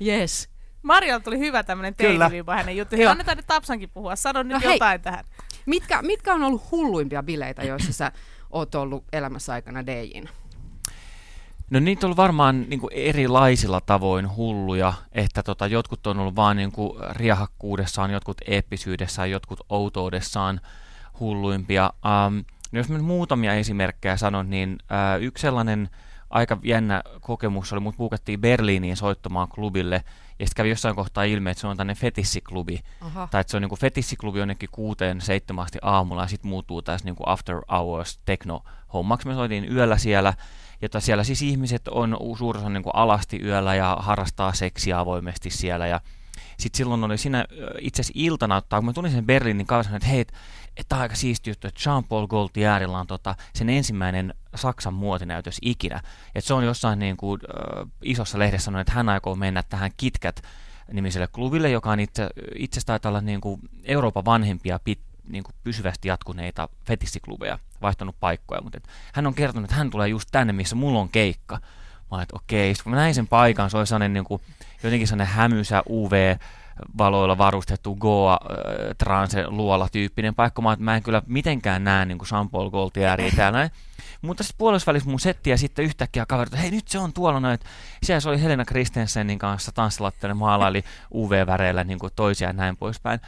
Yes. 0.06 0.48
Marjalla 0.82 1.20
tuli 1.24 1.38
hyvä 1.38 1.62
tämmöinen 1.62 1.94
Kyllä. 1.94 2.18
teiniviiva 2.24 2.54
hänen 2.56 2.76
juttu. 2.76 2.96
Joo. 2.96 3.10
Annetaan 3.10 3.36
nyt 3.36 3.46
Tapsankin 3.46 3.90
puhua. 3.90 4.16
Sano 4.16 4.42
nyt 4.42 4.52
No 4.52 4.60
hei. 4.60 4.72
jotain 4.72 5.00
tähän. 5.00 5.24
Mitkä, 5.66 6.02
mitkä 6.02 6.34
on 6.34 6.42
ollut 6.42 6.70
hulluimpia 6.70 7.22
bileitä, 7.22 7.62
joissa 7.62 7.92
sä 7.92 8.12
oot 8.50 8.74
ollut 8.74 9.04
elämässä 9.12 9.52
aikana 9.52 9.86
DJin? 9.86 10.28
No 11.70 11.80
niitä 11.80 12.06
on 12.06 12.16
varmaan 12.16 12.64
niin 12.68 12.80
kuin 12.80 12.92
erilaisilla 12.94 13.80
tavoin 13.80 14.36
hulluja, 14.36 14.92
että 15.12 15.42
tota, 15.42 15.66
jotkut 15.66 16.06
on 16.06 16.18
ollut 16.18 16.36
vaan 16.36 16.56
niin 16.56 16.72
kuin 16.72 16.98
riahakkuudessaan, 17.10 18.10
jotkut 18.10 18.40
eeppisyydessään, 18.46 19.30
jotkut 19.30 19.60
outoudessaan 19.68 20.60
hulluimpia. 21.20 21.92
Um, 22.26 22.44
no 22.72 22.78
jos 22.78 22.88
mä 22.88 22.96
nyt 22.96 23.06
muutamia 23.06 23.54
esimerkkejä 23.54 24.16
sanon, 24.16 24.50
niin 24.50 24.78
uh, 24.80 25.22
yksi 25.22 25.42
sellainen 25.42 25.88
aika 26.30 26.58
jännä 26.62 27.02
kokemus 27.20 27.72
oli, 27.72 27.80
mut 27.80 27.96
buukattiin 27.96 28.40
Berliiniin 28.40 28.96
soittamaan 28.96 29.48
klubille, 29.48 30.04
ja 30.38 30.46
sitten 30.46 30.56
kävi 30.56 30.70
jossain 30.70 30.96
kohtaa 30.96 31.24
ilmi, 31.24 31.50
että 31.50 31.60
se 31.60 31.66
on 31.66 31.76
tämmöinen 31.76 32.00
fetissiklubi, 32.00 32.80
Aha. 33.00 33.28
tai 33.30 33.40
että 33.40 33.50
se 33.50 33.56
on 33.56 33.62
niinku 33.62 33.76
fetissiklubi 33.76 34.38
jonnekin 34.38 34.68
kuuteen, 34.72 35.20
seitsemän 35.20 35.64
asti 35.64 35.78
aamulla, 35.82 36.22
ja 36.22 36.28
sitten 36.28 36.48
muuttuu 36.48 36.82
tässä 36.82 37.04
niinku 37.04 37.22
after 37.26 37.56
hours 37.70 38.20
techno 38.24 38.62
hommaksi. 38.92 39.28
Me 39.28 39.34
soitiin 39.34 39.72
yöllä 39.72 39.98
siellä, 39.98 40.34
jota 40.82 41.00
siellä 41.00 41.24
siis 41.24 41.42
ihmiset 41.42 41.88
on 41.88 42.16
suurin 42.38 42.60
osa 42.60 42.68
niinku 42.68 42.90
alasti 42.90 43.40
yöllä 43.42 43.74
ja 43.74 43.96
harrastaa 44.00 44.52
seksiä 44.52 44.98
avoimesti 44.98 45.50
siellä, 45.50 45.86
ja 45.86 46.00
sitten 46.58 46.78
silloin 46.78 47.04
oli 47.04 47.18
siinä 47.18 47.44
itse 47.80 48.00
asiassa 48.00 48.20
iltana, 48.22 48.62
kun 48.62 48.84
mä 48.84 48.92
tulin 48.92 49.12
sen 49.12 49.26
Berliinin 49.26 49.66
kanssa, 49.66 49.96
että 49.96 50.08
hei, 50.08 50.24
että 50.76 50.96
on 50.96 51.02
aika 51.02 51.14
siisti 51.14 51.50
juttu, 51.50 51.68
että 51.68 51.80
Jean-Paul 51.86 52.26
Gaultierilla 52.26 53.00
on 53.00 53.06
tota, 53.06 53.34
sen 53.54 53.70
ensimmäinen 53.70 54.34
Saksan 54.54 54.94
muotinäytös 54.94 55.58
ikinä. 55.62 56.02
Että 56.34 56.48
se 56.48 56.54
on 56.54 56.64
jossain 56.64 56.98
niin 56.98 57.16
kuin, 57.16 57.40
äh, 57.44 57.88
isossa 58.02 58.38
lehdessä 58.38 58.64
sanonut, 58.64 58.80
että 58.80 58.92
hän 58.92 59.08
aikoo 59.08 59.34
mennä 59.34 59.62
tähän 59.62 59.90
KitKat 59.96 60.42
nimiselle 60.92 61.26
klubille, 61.26 61.70
joka 61.70 61.90
on 61.90 62.00
itse, 62.00 62.28
itse 62.54 62.80
taitaa 62.86 63.10
olla 63.10 63.20
niin 63.20 63.40
kuin 63.40 63.60
Euroopan 63.84 64.24
vanhimpia 64.24 64.80
pit, 64.84 65.00
niin 65.32 65.44
kuin 65.44 65.54
pysyvästi 65.64 66.08
jatkuneita 66.08 66.68
fetissiklubeja, 66.84 67.58
vaihtanut 67.82 68.16
paikkoja, 68.20 68.62
mutta 68.62 68.76
et 68.76 68.88
hän 69.12 69.26
on 69.26 69.34
kertonut, 69.34 69.64
että 69.64 69.76
hän 69.76 69.90
tulee 69.90 70.08
just 70.08 70.28
tänne, 70.32 70.52
missä 70.52 70.76
mulla 70.76 71.00
on 71.00 71.08
keikka. 71.08 71.60
Mä 72.10 72.22
että 72.22 72.36
okei, 72.36 72.74
sitten 72.74 72.84
kun 72.84 72.92
mä 72.92 72.96
näin 72.96 73.14
sen 73.14 73.28
paikan, 73.28 73.70
se 73.70 73.78
oli 73.78 73.86
sellainen 73.86 74.12
niin 74.12 74.24
kuin, 74.24 74.42
jotenkin 74.82 75.08
sellainen 75.08 75.34
hämysä 75.34 75.82
UV, 75.90 76.36
valoilla 76.98 77.38
varustettu 77.38 77.94
Goa 77.96 78.32
äh, 78.32 78.96
Transe 78.98 79.46
luola 79.46 79.88
tyyppinen 79.92 80.34
paikka. 80.34 80.62
Mä, 80.62 80.76
mä 80.78 80.96
en 80.96 81.02
kyllä 81.02 81.22
mitenkään 81.26 81.84
näe 81.84 82.04
niin 82.04 82.18
kuin 82.18 82.28
Jean-Paul 82.32 82.70
Gaultieri 82.70 83.30
täällä. 83.30 83.70
Mutta 84.22 84.42
sitten 84.42 84.58
puolesvälissä 84.58 85.10
mun 85.10 85.20
setti 85.20 85.50
ja 85.50 85.58
sitten 85.58 85.84
yhtäkkiä 85.84 86.26
kaverit, 86.26 86.58
hei 86.58 86.70
nyt 86.70 86.88
se 86.88 86.98
on 86.98 87.12
tuolla 87.12 87.40
noin. 87.40 87.58
Siellä 88.02 88.20
se 88.20 88.28
oli 88.28 88.42
Helena 88.42 88.64
Kristensenin 88.64 89.38
kanssa 89.38 89.72
tanssilatteelle 89.72 90.34
maalaili 90.34 90.84
UV-väreillä 91.14 91.84
niin 91.84 91.98
kuin 91.98 92.12
toisia 92.16 92.48
ja 92.48 92.52
näin 92.52 92.76
poispäin. 92.76 93.20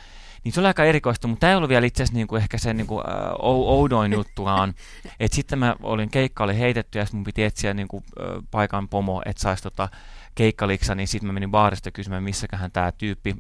Niin 0.45 0.53
se 0.53 0.61
oli 0.61 0.67
aika 0.67 0.85
erikoista, 0.85 1.29
mutta 1.29 1.41
tämä 1.41 1.51
ei 1.51 1.57
ollut 1.57 1.69
vielä 1.69 1.87
itse 1.87 2.03
asiassa 2.03 2.19
niinku 2.19 2.37
ehkä 2.37 2.59
se 2.59 2.75
niinku, 2.75 3.01
äh, 3.01 3.05
oudoin 3.39 4.13
juttuaan. 4.13 4.75
että 5.21 5.35
sitten 5.35 5.59
mä 5.59 5.77
olin, 5.83 6.11
keikka 6.11 6.45
oli 6.45 6.59
heitetty 6.59 6.99
ja 6.99 7.07
mun 7.13 7.25
piti 7.25 7.45
etsiä 7.45 7.75
niinku, 7.75 8.03
äh, 8.21 8.43
paikan 8.51 8.89
pomo, 8.89 9.23
että 9.27 9.43
saisi 9.43 9.63
tota, 9.63 9.89
keikkaliksa, 10.35 10.95
niin 10.95 11.09
sitten 11.09 11.27
mä 11.27 11.33
menin 11.33 11.51
baarista 11.51 11.91
kysymään, 11.91 12.23
missäköhän 12.23 12.73
tämä 12.73 12.93
tyyppi 12.93 13.37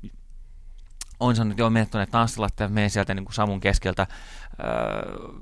on 1.22 1.36
sanonut, 1.36 1.52
että 1.52 1.62
joo, 1.62 1.70
menet 1.70 1.90
tuonne 1.90 2.06
tanssilatte 2.06 2.68
menen 2.68 2.90
sieltä 2.90 3.14
niin 3.14 3.24
kuin 3.24 3.34
samun 3.34 3.60
keskeltä, 3.60 4.06
öö, 4.60 4.68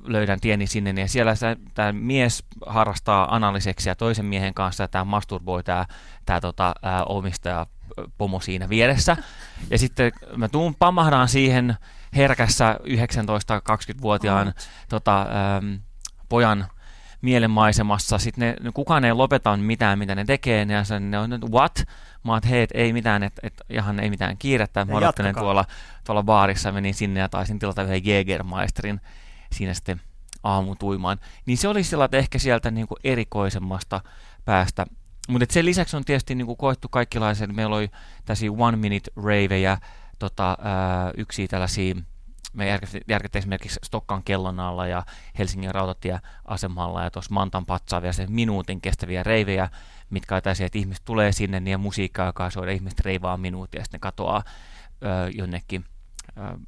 löydän 0.05 0.41
tieni 0.41 0.67
sinne, 0.67 0.95
ja 1.01 1.09
siellä 1.09 1.35
tämä 1.75 1.93
mies 1.93 2.45
harrastaa 2.67 3.35
analyseksiä 3.35 3.95
toisen 3.95 4.27
miehen 4.27 4.55
kanssa, 4.55 4.85
ja 4.85 4.89
tämä 4.89 5.05
masturboi 5.05 5.63
tämä, 5.63 6.41
tota, 6.41 6.75
omistaja 7.07 7.67
pomo 8.19 8.41
siinä 8.41 8.69
vieressä. 8.69 9.17
Ja 9.71 9.79
sitten 9.79 10.13
mä 10.37 10.49
tuun 10.49 10.75
pamahdaan 10.75 11.29
siihen 11.29 11.77
herkässä 12.17 12.79
19-20-vuotiaan 12.85 14.49
oh. 14.49 14.55
tota, 14.89 15.21
ähm, 15.23 15.75
pojan 16.29 16.67
mielenmaisemassa. 17.23 18.19
Sitten 18.19 18.49
ne, 18.49 18.57
ne, 18.61 18.73
kukaan 18.75 19.05
ei 19.05 19.13
lopeta 19.13 19.57
mitään, 19.57 19.99
mitä 19.99 20.15
ne 20.15 20.25
tekee. 20.25 20.65
Ne, 20.65 20.75
ne 21.01 21.19
on 21.19 21.31
nyt 21.31 21.51
what? 21.51 21.85
Mä 22.25 22.33
oon, 22.33 22.41
hei, 22.49 22.67
ei 22.75 22.93
mitään, 22.93 23.23
että 23.23 23.41
et, 23.45 23.61
ihan 23.71 24.01
ei 24.01 24.11
mitään 24.11 24.39
kiirettä. 24.39 24.85
Mä 24.85 24.97
odottelen 24.97 25.35
tuolla, 25.35 25.65
tuolla 26.05 26.23
baarissa, 26.23 26.73
menin 26.73 26.95
sinne 26.95 27.21
ja 27.21 27.29
taisin 27.29 27.59
tilata 27.59 27.83
yhden 27.83 28.07
Jägermeisterin 28.07 29.01
siinä 29.53 29.75
sitten 29.75 30.01
aamutuimaan. 30.43 31.19
Niin 31.47 31.59
se 31.59 31.69
oli 31.69 31.85
sillä 31.85 32.09
ehkä 32.13 32.39
sieltä 32.39 32.71
niin 32.71 32.87
kuin 32.87 32.99
erikoisemmasta 33.05 34.01
päästä 34.45 34.87
mutta 35.29 35.55
sen 35.55 35.65
lisäksi 35.65 35.97
on 35.97 36.05
tietysti 36.05 36.35
niin 36.35 36.57
koettu 36.57 36.89
kaikenlaisia, 36.89 37.47
meillä 37.47 37.77
oli 37.77 37.91
tällaisia 38.25 38.53
one 38.53 38.77
minute 38.77 39.11
raveja, 39.17 39.79
tota, 40.19 40.59
yksi 41.17 41.49
tällaisia, 41.49 41.95
me 42.53 42.67
järjestettiin 43.09 43.39
esimerkiksi 43.39 43.81
Stokkan 43.85 44.23
kellon 44.25 44.61
alla 44.61 44.87
ja 44.87 45.03
Helsingin 45.39 45.75
rautatieasemalla 45.75 47.05
ja 47.05 47.11
tuossa 47.11 47.35
Mantan 47.35 47.67
patsaavia 47.67 48.13
se 48.13 48.27
minuutin 48.27 48.81
kestäviä 48.81 49.23
reivejä, 49.23 49.69
mitkä 50.11 50.35
on 50.35 50.39
että 50.39 50.79
ihmiset 50.79 51.05
tulee 51.05 51.33
sinne 51.33 51.61
niin 51.61 51.73
ja 51.73 51.79
musiikkaa 51.79 52.27
alkaa 52.27 52.51
soida, 52.51 52.73
ihmiset 52.73 53.01
reivaa 53.01 53.37
minuutia 53.37 53.81
ja 53.81 53.85
sitten 53.85 53.99
ne 53.99 54.03
katoaa 54.03 54.43
ää, 55.03 55.29
jonnekin 55.29 55.85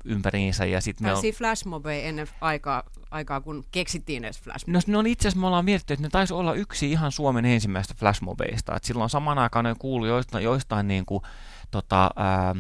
ympäriinsä. 0.04 0.64
Ja 0.64 0.80
sit 0.80 1.00
me 1.00 1.14
on... 1.14 1.22
flashmobeja 1.34 2.02
ennen 2.02 2.28
aikaa, 2.40 2.82
aikaa, 3.10 3.40
kun 3.40 3.64
keksittiin 3.70 4.24
edes 4.24 4.40
flashmobeja. 4.40 4.82
No, 4.86 5.02
no 5.02 5.08
itse 5.08 5.28
asiassa 5.28 5.40
me 5.40 5.46
ollaan 5.46 5.64
mietitty, 5.64 5.94
että 5.94 6.06
ne 6.06 6.10
taisi 6.10 6.34
olla 6.34 6.54
yksi 6.54 6.90
ihan 6.90 7.12
Suomen 7.12 7.44
ensimmäistä 7.44 7.94
flashmobeista. 7.98 8.76
Et 8.76 8.84
silloin 8.84 9.10
saman 9.10 9.38
aikaan 9.38 9.64
ne 9.64 9.74
kuului 9.78 10.08
joistain, 10.08 10.44
joistain 10.44 10.88
niin 10.88 11.06
kuin, 11.06 11.22
tota, 11.70 12.10
ää, 12.16 12.54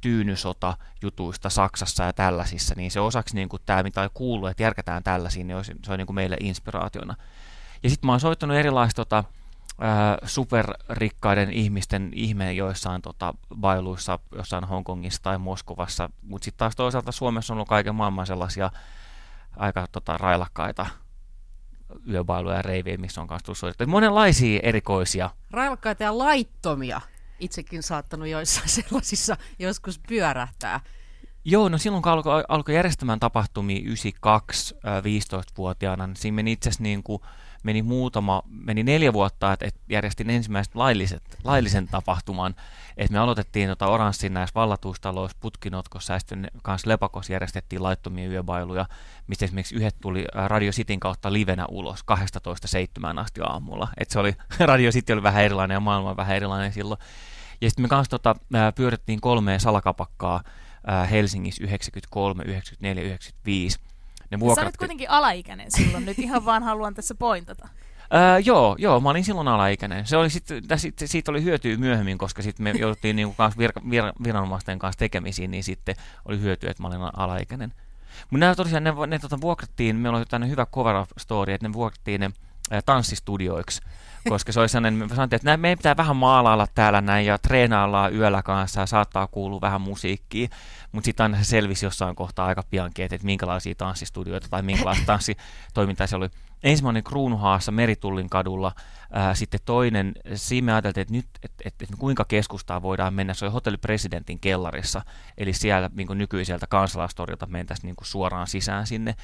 tyynysota-jutuista 0.00 1.50
Saksassa 1.50 2.04
ja 2.04 2.12
tällaisissa, 2.12 2.74
niin 2.76 2.90
se 2.90 3.00
osaksi 3.00 3.34
niin 3.34 3.48
kuin 3.48 3.62
tämä, 3.66 3.82
mitä 3.82 4.02
on 4.02 4.10
kuullut, 4.14 4.50
että 4.50 4.62
järkätään 4.62 5.02
tällaisiin, 5.02 5.46
niin 5.46 5.64
se 5.64 5.92
on 5.92 5.98
niin 5.98 6.06
kuin 6.06 6.14
meille 6.14 6.36
inspiraationa. 6.40 7.14
Ja 7.82 7.90
sitten 7.90 8.08
mä 8.08 8.12
oon 8.12 8.20
soittanut 8.20 8.56
erilaista 8.56 9.04
tota, 9.04 9.24
superrikkaiden 10.24 11.52
ihmisten 11.52 12.10
ihme 12.14 12.52
joissain 12.52 13.02
tota, 13.02 13.34
bailuissa 13.56 14.18
jossain 14.36 14.64
Hongkongissa 14.64 15.22
tai 15.22 15.38
Moskovassa, 15.38 16.10
mutta 16.22 16.44
sitten 16.44 16.58
taas 16.58 16.76
toisaalta 16.76 17.12
Suomessa 17.12 17.52
on 17.52 17.56
ollut 17.56 17.68
kaiken 17.68 17.94
maailman 17.94 18.26
sellaisia 18.26 18.70
aika 19.56 19.86
tota, 19.92 20.18
railakkaita 20.18 20.86
yöbailuja 22.08 22.56
ja 22.56 22.62
reiviä, 22.62 22.96
missä 22.96 23.20
on 23.20 23.26
kanssa 23.26 23.46
tullut 23.46 23.86
Monenlaisia 23.86 24.60
erikoisia. 24.62 25.30
Railakkaita 25.50 26.02
ja 26.02 26.18
laittomia. 26.18 27.00
Itsekin 27.38 27.82
saattanut 27.82 28.28
joissain 28.28 28.68
sellaisissa 28.82 29.36
joskus 29.58 30.00
pyörähtää. 30.08 30.80
Joo, 31.44 31.68
no 31.68 31.78
silloin 31.78 32.02
kun 32.02 32.12
alkoi, 32.12 32.44
alkoi 32.48 32.74
järjestämään 32.74 33.20
tapahtumia 33.20 33.80
92 33.84 34.74
15-vuotiaana, 34.74 36.06
niin 36.06 36.16
siinä 36.16 36.34
meni 36.34 36.52
itse 36.52 36.68
asiassa 36.68 36.82
niin 36.82 37.02
kuin 37.02 37.22
meni 37.66 37.82
muutama, 37.82 38.42
meni 38.48 38.82
neljä 38.82 39.12
vuotta, 39.12 39.52
että, 39.52 39.66
että 39.66 39.80
järjestin 39.88 40.30
ensimmäiset 40.30 40.74
lailliset, 40.74 41.22
laillisen 41.44 41.88
tapahtuman, 41.88 42.54
että 42.96 43.12
me 43.12 43.18
aloitettiin 43.18 43.68
tota 43.68 43.86
Oranssin 43.86 44.34
näissä 44.34 44.54
vallatuistaloissa, 44.54 45.36
Putkinotkossa 45.40 46.12
ja 46.12 46.18
sitten 46.18 46.50
kanssa 46.62 46.90
Lepakossa 46.90 47.32
järjestettiin 47.32 47.82
laittomia 47.82 48.28
yöbailuja, 48.28 48.86
mistä 49.26 49.44
esimerkiksi 49.44 49.74
yhdet 49.74 49.96
tuli 50.00 50.24
Radio 50.34 50.72
Cityn 50.72 51.00
kautta 51.00 51.32
livenä 51.32 51.66
ulos 51.68 52.04
12.7 53.14 53.18
asti 53.20 53.40
aamulla. 53.44 53.88
Et 53.98 54.10
se 54.10 54.18
oli, 54.18 54.36
Radio 54.60 54.90
City 54.90 55.12
oli 55.12 55.22
vähän 55.22 55.44
erilainen 55.44 55.74
ja 55.74 55.80
maailma 55.80 56.16
vähän 56.16 56.36
erilainen 56.36 56.72
silloin. 56.72 57.00
Ja 57.60 57.70
sitten 57.70 57.84
me 57.84 57.88
kanssa 57.88 58.10
tota, 58.10 58.36
pyörittiin 58.74 59.20
kolmea 59.20 59.58
salakapakkaa 59.58 60.42
Helsingissä 61.10 61.64
93, 61.64 62.44
94, 62.44 63.02
95 63.02 63.78
ne 64.30 64.40
vuokrat... 64.40 64.62
Sä 64.62 64.66
olit 64.66 64.76
kuitenkin 64.76 65.10
alaikäinen 65.10 65.70
silloin, 65.70 66.06
nyt 66.06 66.18
ihan 66.18 66.44
vaan 66.44 66.62
haluan 66.62 66.94
tässä 66.94 67.14
pointata. 67.14 67.68
Öö, 68.14 68.38
joo, 68.38 68.76
joo, 68.78 69.00
mä 69.00 69.10
olin 69.10 69.24
silloin 69.24 69.48
alaikäinen. 69.48 70.06
Se 70.06 70.16
oli 70.16 70.30
sit, 70.30 70.44
sit, 70.76 70.94
siitä 71.04 71.30
oli 71.30 71.42
hyötyä 71.42 71.76
myöhemmin, 71.76 72.18
koska 72.18 72.42
sitten 72.42 72.64
me 72.64 72.70
jouduttiin 72.70 73.16
niinku 73.16 73.34
kanssa 73.34 73.58
vir, 73.58 73.72
vir, 73.90 74.04
viranomaisten 74.24 74.78
kanssa 74.78 74.98
tekemisiin, 74.98 75.50
niin 75.50 75.64
sitten 75.64 75.94
oli 76.24 76.40
hyötyä, 76.40 76.70
että 76.70 76.82
mä 76.82 76.88
olin 76.88 77.00
alaikäinen. 77.16 77.72
Mutta 78.30 78.40
nämä 78.40 78.54
tosiaan, 78.54 78.84
ne, 78.84 78.92
ne 79.06 79.18
tota, 79.18 79.40
vuokrattiin, 79.40 79.96
meillä 79.96 80.18
oli 80.18 80.26
tämmöinen 80.26 80.50
hyvä 80.50 80.66
cover 80.66 81.06
story, 81.18 81.52
että 81.52 81.68
ne 81.68 81.72
vuokrattiin 81.72 82.20
ne 82.20 82.30
tanssistudioiksi 82.86 83.80
koska 84.28 84.52
se 84.52 84.60
oli 84.60 84.68
sellainen, 84.68 85.08
me 85.08 85.14
sanottiin, 85.14 85.36
että 85.36 85.56
meidän 85.56 85.78
pitää 85.78 85.96
vähän 85.96 86.16
maalailla 86.16 86.66
täällä 86.74 87.00
näin 87.00 87.26
ja 87.26 87.38
treenaillaan 87.38 88.14
yöllä 88.14 88.42
kanssa 88.42 88.80
ja 88.80 88.86
saattaa 88.86 89.26
kuulua 89.26 89.60
vähän 89.60 89.80
musiikkia, 89.80 90.48
mutta 90.92 91.04
sitten 91.04 91.24
aina 91.24 91.38
se 91.38 91.44
selvisi 91.44 91.86
jossain 91.86 92.16
kohtaa 92.16 92.46
aika 92.46 92.62
piankin, 92.70 93.04
että, 93.04 93.14
että 93.14 93.26
minkälaisia 93.26 93.74
tanssistudioita 93.74 94.48
tai 94.50 94.62
minkälaista 94.62 95.06
tanssitoimintaa 95.12 96.06
se 96.06 96.16
oli. 96.16 96.28
Ensimmäinen 96.62 97.04
Kruunuhaassa 97.04 97.72
Meritullin 97.72 98.30
kadulla, 98.30 98.72
ää, 99.12 99.34
sitten 99.34 99.60
toinen, 99.64 100.14
siinä 100.34 100.64
me 100.64 100.72
ajateltiin, 100.72 101.02
että 101.02 101.14
nyt, 101.14 101.26
että, 101.42 101.62
että, 101.64 101.84
että 101.84 101.96
kuinka 101.98 102.24
keskustaa 102.24 102.82
voidaan 102.82 103.14
mennä, 103.14 103.34
se 103.34 103.44
oli 103.44 103.52
hotelli 103.52 103.76
presidentin 103.78 104.40
kellarissa, 104.40 105.02
eli 105.38 105.52
siellä 105.52 105.90
niin 105.94 106.08
nykyiseltä 106.14 106.66
kansalaistorilta 106.66 107.46
mentäisiin 107.46 107.86
niin 107.86 107.96
suoraan 108.02 108.46
sisään 108.46 108.86
sinne, 108.86 109.14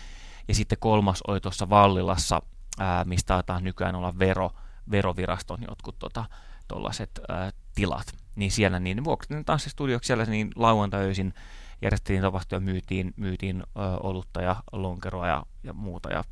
ja 0.49 0.55
sitten 0.55 0.79
kolmas 0.81 1.23
oli 1.27 1.41
tuossa 1.41 1.71
Vallilassa, 1.71 2.43
ää, 2.79 3.05
mistä 3.05 3.27
taitaa 3.27 3.61
nykyään 3.61 3.95
olla 3.95 4.19
vero, 4.19 4.51
veroviraston 4.91 5.63
jotkut 5.69 5.99
tota, 5.99 6.25
tollaset, 6.69 7.21
ää, 7.29 7.51
tilat. 7.75 8.07
Niin 8.37 8.51
siellä 8.51 8.81
niin 8.81 9.05
vuokrattiin 9.05 9.45
tanssistudioksi 9.45 10.07
siellä 10.07 10.25
niin 10.25 10.51
lauantaiöisin 10.57 11.35
järjestettiin 11.83 12.23
tapahtumia, 12.23 12.73
myytiin, 12.73 13.15
myytiin 13.17 13.63
ä, 13.63 13.65
olutta 14.01 14.43
ja 14.43 14.57
lonkeroa 14.73 15.27
ja, 15.27 15.43
ja 15.63 15.73
muuta 15.73 16.09
ja 16.13 16.25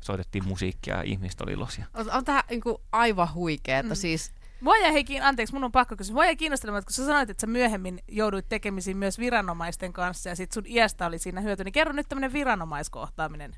soitettiin 0.00 0.48
musiikkia 0.48 0.96
ja 0.96 1.02
ihmiset 1.02 1.40
oli 1.40 1.52
iloisia. 1.52 1.86
On, 1.94 2.10
on 2.10 2.24
tämä 2.24 2.42
niin 2.50 2.62
aivan 2.92 3.34
huikea, 3.34 3.78
että 3.78 3.94
mm. 3.94 3.98
siis 3.98 4.32
Mua 4.60 4.76
jäi 4.76 4.92
hei, 4.92 5.04
anteeksi, 5.22 5.54
mun 5.54 5.64
on 5.64 5.72
pakko 5.72 5.96
kysyä. 5.96 6.14
Mua 6.14 6.24
jäi 6.24 6.36
kiinnostelemaan, 6.36 6.78
että 6.78 6.86
kun 6.86 6.94
sä 6.94 7.06
sanoit, 7.06 7.30
että 7.30 7.40
sä 7.40 7.46
myöhemmin 7.46 8.00
jouduit 8.08 8.48
tekemisiin 8.48 8.96
myös 8.96 9.18
viranomaisten 9.18 9.92
kanssa 9.92 10.28
ja 10.28 10.36
sit 10.36 10.52
sun 10.52 10.66
iästä 10.66 11.06
oli 11.06 11.18
siinä 11.18 11.40
hyöty, 11.40 11.64
niin 11.64 11.72
kerro 11.72 11.92
nyt 11.92 12.08
tämmöinen 12.08 12.32
viranomaiskohtaaminen. 12.32 13.56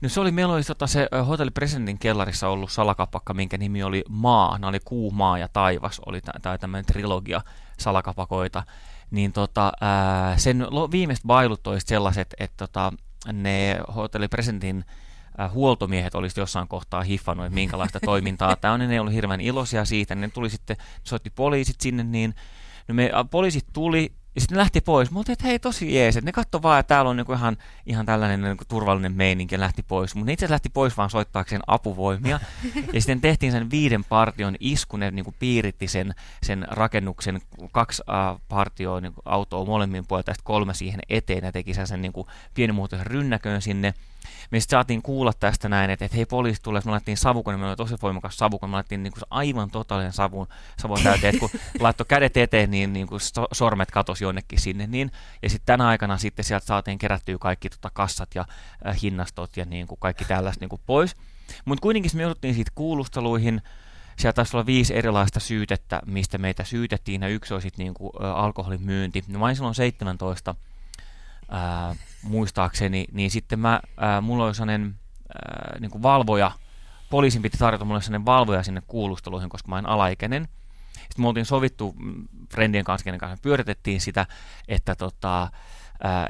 No 0.00 0.08
se 0.08 0.20
oli, 0.20 0.30
meillä 0.30 0.54
oli 0.54 0.62
tota, 0.62 0.86
se 0.86 1.08
hotelli 1.28 1.50
Presidentin 1.50 1.98
kellarissa 1.98 2.48
ollut 2.48 2.70
salakapakka, 2.70 3.34
minkä 3.34 3.58
nimi 3.58 3.82
oli 3.82 4.04
Maa. 4.08 4.58
Nämä 4.58 4.68
oli 4.68 4.80
Kuu, 4.84 5.10
Maa 5.10 5.38
ja 5.38 5.48
Taivas, 5.48 6.00
oli 6.06 6.20
tämä 6.42 6.58
tämmöinen 6.58 6.86
trilogia 6.86 7.40
salakapakoita. 7.78 8.62
Niin 9.10 9.32
tota, 9.32 9.72
ää, 9.80 10.38
sen 10.38 10.66
viimeiset 10.90 11.26
bailut 11.26 11.66
olisivat 11.66 11.88
sellaiset, 11.88 12.34
että 12.38 12.66
tota, 12.66 12.92
ne 13.32 13.80
hotelli 13.94 14.28
Presidentin 14.28 14.84
huoltomiehet 15.52 16.14
olisi 16.14 16.40
jossain 16.40 16.68
kohtaa 16.68 17.02
hiffannut, 17.02 17.46
että 17.46 17.54
minkälaista 17.54 18.00
toimintaa 18.00 18.56
tämä 18.56 18.74
on, 18.74 18.80
ne 18.80 19.00
oli 19.00 19.14
hirveän 19.14 19.40
iloisia 19.40 19.84
siitä, 19.84 20.14
ne 20.14 20.28
tuli 20.28 20.50
sitten, 20.50 20.76
soitti 21.04 21.30
poliisit 21.30 21.80
sinne, 21.80 22.04
niin 22.04 22.34
no 22.88 22.94
me, 22.94 23.10
poliisit 23.30 23.66
tuli, 23.72 24.12
ja 24.34 24.40
sitten 24.40 24.56
ne 24.56 24.60
lähti 24.60 24.80
pois. 24.80 25.10
Mä 25.10 25.18
oltiin, 25.18 25.32
että 25.32 25.46
hei 25.46 25.58
tosi 25.58 25.94
jees, 25.94 26.16
että 26.16 26.28
ne 26.28 26.32
katso 26.32 26.62
vaan, 26.62 26.80
että 26.80 26.88
täällä 26.88 27.10
on 27.10 27.16
niinku 27.16 27.32
ihan, 27.32 27.56
ihan 27.86 28.06
tällainen 28.06 28.42
niinku 28.42 28.64
turvallinen 28.68 29.12
meininki 29.12 29.54
ja 29.54 29.60
lähti 29.60 29.82
pois. 29.82 30.14
Mutta 30.14 30.26
ne 30.26 30.32
itse 30.32 30.50
lähti 30.50 30.68
pois 30.68 30.96
vaan 30.96 31.10
soittaakseen 31.10 31.62
apuvoimia. 31.66 32.40
ja 32.92 33.00
sitten 33.00 33.20
tehtiin 33.20 33.52
sen 33.52 33.70
viiden 33.70 34.04
partion 34.04 34.56
isku, 34.60 34.96
ne 34.96 35.10
niinku 35.10 35.34
piiritti 35.38 35.88
sen, 35.88 36.14
sen 36.42 36.66
rakennuksen 36.70 37.40
kaksi 37.72 38.02
uh, 38.08 38.40
partioa 38.48 39.00
niinku 39.00 39.22
autoa 39.24 39.64
molemmin 39.64 40.06
puolelta 40.06 40.30
ja 40.30 40.34
kolme 40.44 40.74
siihen 40.74 41.00
eteen 41.08 41.44
ja 41.44 41.52
teki 41.52 41.74
sen 41.74 42.02
niinku 42.02 42.26
pienimuotoisen 42.54 43.06
rynnäkön 43.06 43.62
sinne. 43.62 43.94
Me 44.50 44.60
sitten 44.60 44.76
saatiin 44.76 45.02
kuulla 45.02 45.32
tästä 45.40 45.68
näin, 45.68 45.90
että, 45.90 46.04
että 46.04 46.16
hei 46.16 46.26
poliisi 46.26 46.62
tulee, 46.62 46.82
me 46.84 46.90
laitettiin 46.90 47.16
savukone, 47.16 47.56
meillä 47.56 47.70
oli 47.70 47.76
tosi 47.76 47.94
voimakas 48.02 48.38
savukone, 48.38 48.70
me 48.70 48.74
laitettiin 48.74 49.02
niin 49.02 49.12
kuin 49.12 49.22
aivan 49.30 49.70
totaalinen 49.70 50.12
savun, 50.12 50.46
savun 50.78 51.02
täyteen, 51.02 51.34
että 51.34 51.40
kun 51.40 51.60
laittoi 51.80 52.06
kädet 52.08 52.36
eteen, 52.36 52.70
niin, 52.70 52.92
niin 52.92 53.06
kuin 53.06 53.20
sormet 53.52 53.90
katosi 53.90 54.17
jonnekin 54.20 54.60
sinne. 54.60 54.86
Niin, 54.86 55.10
ja 55.42 55.50
sitten 55.50 55.66
tänä 55.66 55.88
aikana 55.88 56.18
sitten 56.18 56.44
sieltä 56.44 56.66
saatiin 56.66 56.98
kerättyä 56.98 57.36
kaikki 57.40 57.70
tota, 57.70 57.90
kassat 57.92 58.34
ja 58.34 58.44
äh, 58.86 58.96
hinnastot 59.02 59.56
ja 59.56 59.64
niin 59.64 59.86
kuin 59.86 59.98
kaikki 60.00 60.24
tällaista 60.24 60.62
niin 60.62 60.68
kuin 60.68 60.82
pois. 60.86 61.16
Mutta 61.64 61.82
kuitenkin 61.82 62.10
me 62.14 62.22
jouduttiin 62.22 62.54
siitä 62.54 62.70
kuulusteluihin, 62.74 63.62
siellä 64.16 64.32
taisi 64.32 64.56
olla 64.56 64.66
viisi 64.66 64.96
erilaista 64.96 65.40
syytettä, 65.40 66.00
mistä 66.06 66.38
meitä 66.38 66.64
syytettiin, 66.64 67.22
ja 67.22 67.28
yksi 67.28 67.54
oli 67.54 67.62
sitten 67.62 67.84
niin 67.84 67.94
kuin, 67.94 68.12
ä, 68.24 68.34
alkoholin 68.34 68.82
myynti. 68.82 69.24
No, 69.28 69.40
vain 69.40 69.56
silloin 69.56 69.74
17 69.74 70.54
ää, 71.48 71.94
muistaakseni, 72.22 73.04
niin 73.12 73.30
sitten 73.30 73.58
mä, 73.58 73.80
ää, 73.96 74.20
mulla 74.20 74.44
oli 74.44 74.54
sellainen 74.54 74.94
ää, 75.34 75.78
niin 75.80 75.90
kuin 75.90 76.02
valvoja, 76.02 76.50
poliisin 77.10 77.42
piti 77.42 77.58
tarjota 77.58 77.84
mulle 77.84 78.02
sellainen 78.02 78.26
valvoja 78.26 78.62
sinne 78.62 78.82
kuulusteluihin, 78.86 79.48
koska 79.48 79.68
mä 79.68 79.74
olen 79.74 79.86
alaikäinen. 79.86 80.48
Sitten 81.02 81.22
me 81.22 81.28
oltiin 81.28 81.46
sovittu 81.46 81.94
friendien 82.52 82.84
kanssa, 82.84 83.04
kenen 83.04 83.20
kanssa 83.20 83.42
pyöritettiin 83.42 84.00
sitä, 84.00 84.26
että 84.68 84.94
tota, 84.94 85.48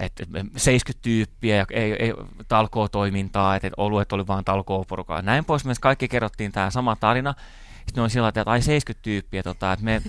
että 0.01 0.25
70 0.57 1.03
tyyppiä 1.03 1.57
ja 1.57 1.65
ei, 1.71 1.93
ei 1.93 2.15
talkoo-toimintaa, 2.49 3.57
että 3.57 3.71
oluet 3.77 4.13
oli 4.13 4.27
vain 4.27 4.45
talkoo-porukaa. 4.45 5.23
Näin 5.23 5.45
pois 5.45 5.65
me 5.65 5.73
kaikki 5.81 6.09
kerrottiin 6.09 6.53
tämä 6.53 6.71
sama 6.71 6.97
tarina. 6.97 7.35
Sitten 7.87 8.05
on 8.05 8.11
sillä 8.11 8.29
että 8.29 8.43
ai 8.47 8.63
70 8.63 9.03
tyyppiä, 9.03 9.43
tota, 9.43 9.73
että 9.73 9.85
me 9.85 10.03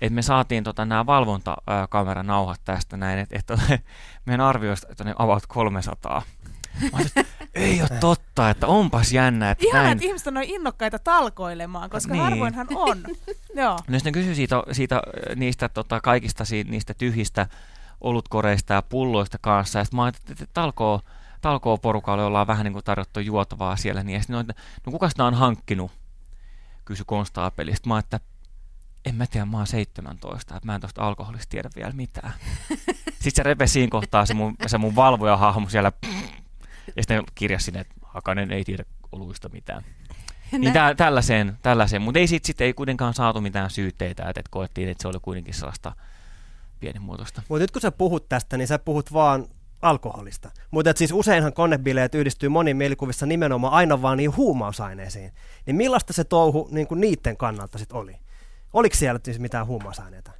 että 0.00 0.14
me 0.14 0.22
saatiin 0.22 0.64
tota, 0.64 0.84
nämä 0.84 1.06
valvontakameran 1.06 2.26
nauhat 2.26 2.60
tästä 2.64 2.96
näin, 2.96 3.18
että 3.18 3.38
et, 3.38 3.80
meidän 4.26 4.46
arvioista, 4.46 4.86
että 4.90 5.04
ne 5.04 5.14
avaut 5.18 5.46
300. 5.46 6.22
Mä 6.92 6.98
ei 7.54 7.80
ole 7.80 8.00
totta, 8.00 8.50
että 8.50 8.66
onpas 8.66 9.12
jännä. 9.12 9.50
Että 9.50 9.64
Ihan, 9.66 9.82
näin... 9.82 9.92
että 9.92 10.04
ihmiset 10.04 10.26
on 10.26 10.34
noin 10.34 10.50
innokkaita 10.50 10.98
talkoilemaan, 10.98 11.90
koska 11.90 12.12
niin. 12.12 12.22
harvoinhan 12.22 12.66
on. 12.74 13.02
Joo. 13.62 13.78
No 13.88 13.98
sitten 13.98 14.12
kysyi 14.12 14.34
siitä, 14.34 14.62
siitä 14.72 15.02
niistä 15.36 15.68
tota, 15.68 16.00
kaikista 16.00 16.44
siitä, 16.44 16.70
niistä 16.70 16.94
tyhjistä 16.94 17.46
olutkoreista 18.00 18.74
ja 18.74 18.82
pulloista 18.82 19.38
kanssa, 19.40 19.78
ja 19.78 19.84
sitten 19.84 19.96
mä 19.96 20.04
ajattelin, 20.04 20.32
että 20.32 20.46
talkoo, 20.54 21.00
talkoo 21.40 21.78
porukalle 21.78 22.24
ollaan 22.24 22.46
vähän 22.46 22.64
niin 22.64 22.72
kuin 22.72 22.84
tarjottu 22.84 23.20
juotavaa 23.20 23.76
siellä, 23.76 24.02
niin 24.02 24.14
ja 24.14 24.20
sitten 24.20 24.36
no, 24.36 24.44
no 24.86 24.92
kuka 24.92 25.08
sitä 25.08 25.24
on 25.24 25.34
hankkinut, 25.34 25.92
kysyi 26.84 27.04
konstaapelista. 27.06 27.88
Mä 27.88 27.98
että 27.98 28.20
en 29.04 29.14
mä 29.14 29.26
tiedä, 29.26 29.46
mä 29.46 29.56
oon 29.56 29.66
17, 29.66 30.56
että 30.56 30.66
mä 30.66 30.74
en 30.74 30.80
tosta 30.80 31.06
alkoholista 31.06 31.50
tiedä 31.50 31.70
vielä 31.76 31.92
mitään. 31.92 32.32
Sitten 33.22 33.32
se 33.34 33.42
repesi 33.42 33.72
siinä 33.72 33.90
kohtaa 33.90 34.26
se 34.26 34.34
mun, 34.34 34.54
se 34.66 34.78
mun 34.78 34.96
valvojahahmo 34.96 35.68
siellä, 35.68 35.92
ja 36.86 37.02
sitten 37.02 37.24
kirjasi 37.34 37.64
sinne, 37.64 37.80
että 37.80 37.94
Hakanen 38.02 38.50
ei 38.50 38.64
tiedä 38.64 38.84
oluista 39.12 39.48
mitään. 39.48 39.84
Niin 40.58 40.72
tä, 40.72 40.94
tällaiseen, 40.96 41.58
tällaiseen. 41.62 42.02
mutta 42.02 42.20
ei 42.20 42.26
sitten 42.26 42.46
sit 42.46 42.60
ei 42.60 42.72
kuitenkaan 42.74 43.14
saatu 43.14 43.40
mitään 43.40 43.70
syytteitä, 43.70 44.22
että, 44.22 44.40
että 44.40 44.50
koettiin, 44.50 44.88
että 44.88 45.02
se 45.02 45.08
oli 45.08 45.18
kuitenkin 45.22 45.54
sellaista 45.54 45.92
pienimuotoista. 46.80 47.42
Mutta 47.48 47.62
nyt 47.62 47.70
kun 47.70 47.82
sä 47.82 47.92
puhut 47.92 48.28
tästä, 48.28 48.56
niin 48.56 48.68
sä 48.68 48.78
puhut 48.78 49.12
vaan 49.12 49.46
alkoholista. 49.82 50.50
Mutta 50.70 50.92
siis 50.96 51.12
useinhan 51.12 51.52
konebileet 51.52 52.14
yhdistyy 52.14 52.48
moniin 52.48 52.76
mielikuvissa 52.76 53.26
nimenomaan 53.26 53.72
aina 53.72 54.02
vaan 54.02 54.16
niin 54.16 54.36
huumausaineisiin. 54.36 55.32
Niin 55.66 55.76
millaista 55.76 56.12
se 56.12 56.24
touhu 56.24 56.68
niin 56.70 56.86
kuin 56.86 57.00
niiden 57.00 57.36
kannalta 57.36 57.78
sitten 57.78 57.96
oli? 57.96 58.16
Oliko 58.72 58.96
siellä 58.96 59.20
siis 59.24 59.38
mitään 59.38 59.66
huumausaineita? 59.66 60.30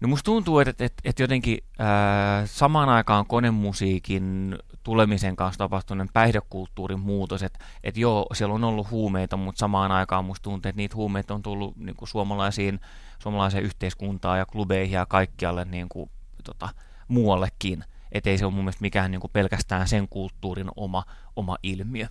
No 0.00 0.08
musta 0.08 0.24
tuntuu, 0.24 0.58
että, 0.58 0.84
että, 0.84 1.02
että 1.04 1.22
jotenkin 1.22 1.58
ää, 1.78 2.46
samaan 2.46 2.88
aikaan 2.88 3.26
konemusiikin 3.26 4.58
tulemisen 4.88 5.36
kanssa 5.36 5.58
tapahtuneen 5.58 6.08
päihdekulttuurin 6.12 7.00
muutos, 7.00 7.42
että, 7.42 7.64
että 7.84 8.00
joo, 8.00 8.26
siellä 8.32 8.54
on 8.54 8.64
ollut 8.64 8.90
huumeita, 8.90 9.36
mutta 9.36 9.58
samaan 9.58 9.92
aikaan 9.92 10.24
musta 10.24 10.42
tuntuu, 10.42 10.68
että 10.68 10.76
niitä 10.76 10.96
huumeita 10.96 11.34
on 11.34 11.42
tullut 11.42 11.76
niin 11.76 11.96
kuin 11.96 12.08
suomalaisiin, 12.08 12.80
suomalaiseen 13.18 13.64
yhteiskuntaan 13.64 14.38
ja 14.38 14.46
klubeihin 14.46 14.94
ja 14.94 15.06
kaikkialle 15.06 15.64
niin 15.64 15.88
kuin, 15.88 16.10
tota, 16.44 16.68
muuallekin. 17.08 17.84
Että 18.12 18.30
ei 18.30 18.38
se 18.38 18.44
ole 18.44 18.54
mun 18.54 18.64
mielestä 18.64 18.82
mikään 18.82 19.10
niin 19.10 19.20
kuin 19.20 19.30
pelkästään 19.32 19.88
sen 19.88 20.08
kulttuurin 20.08 20.68
oma, 20.76 21.04
oma 21.36 21.56
ilmiö. 21.62 22.06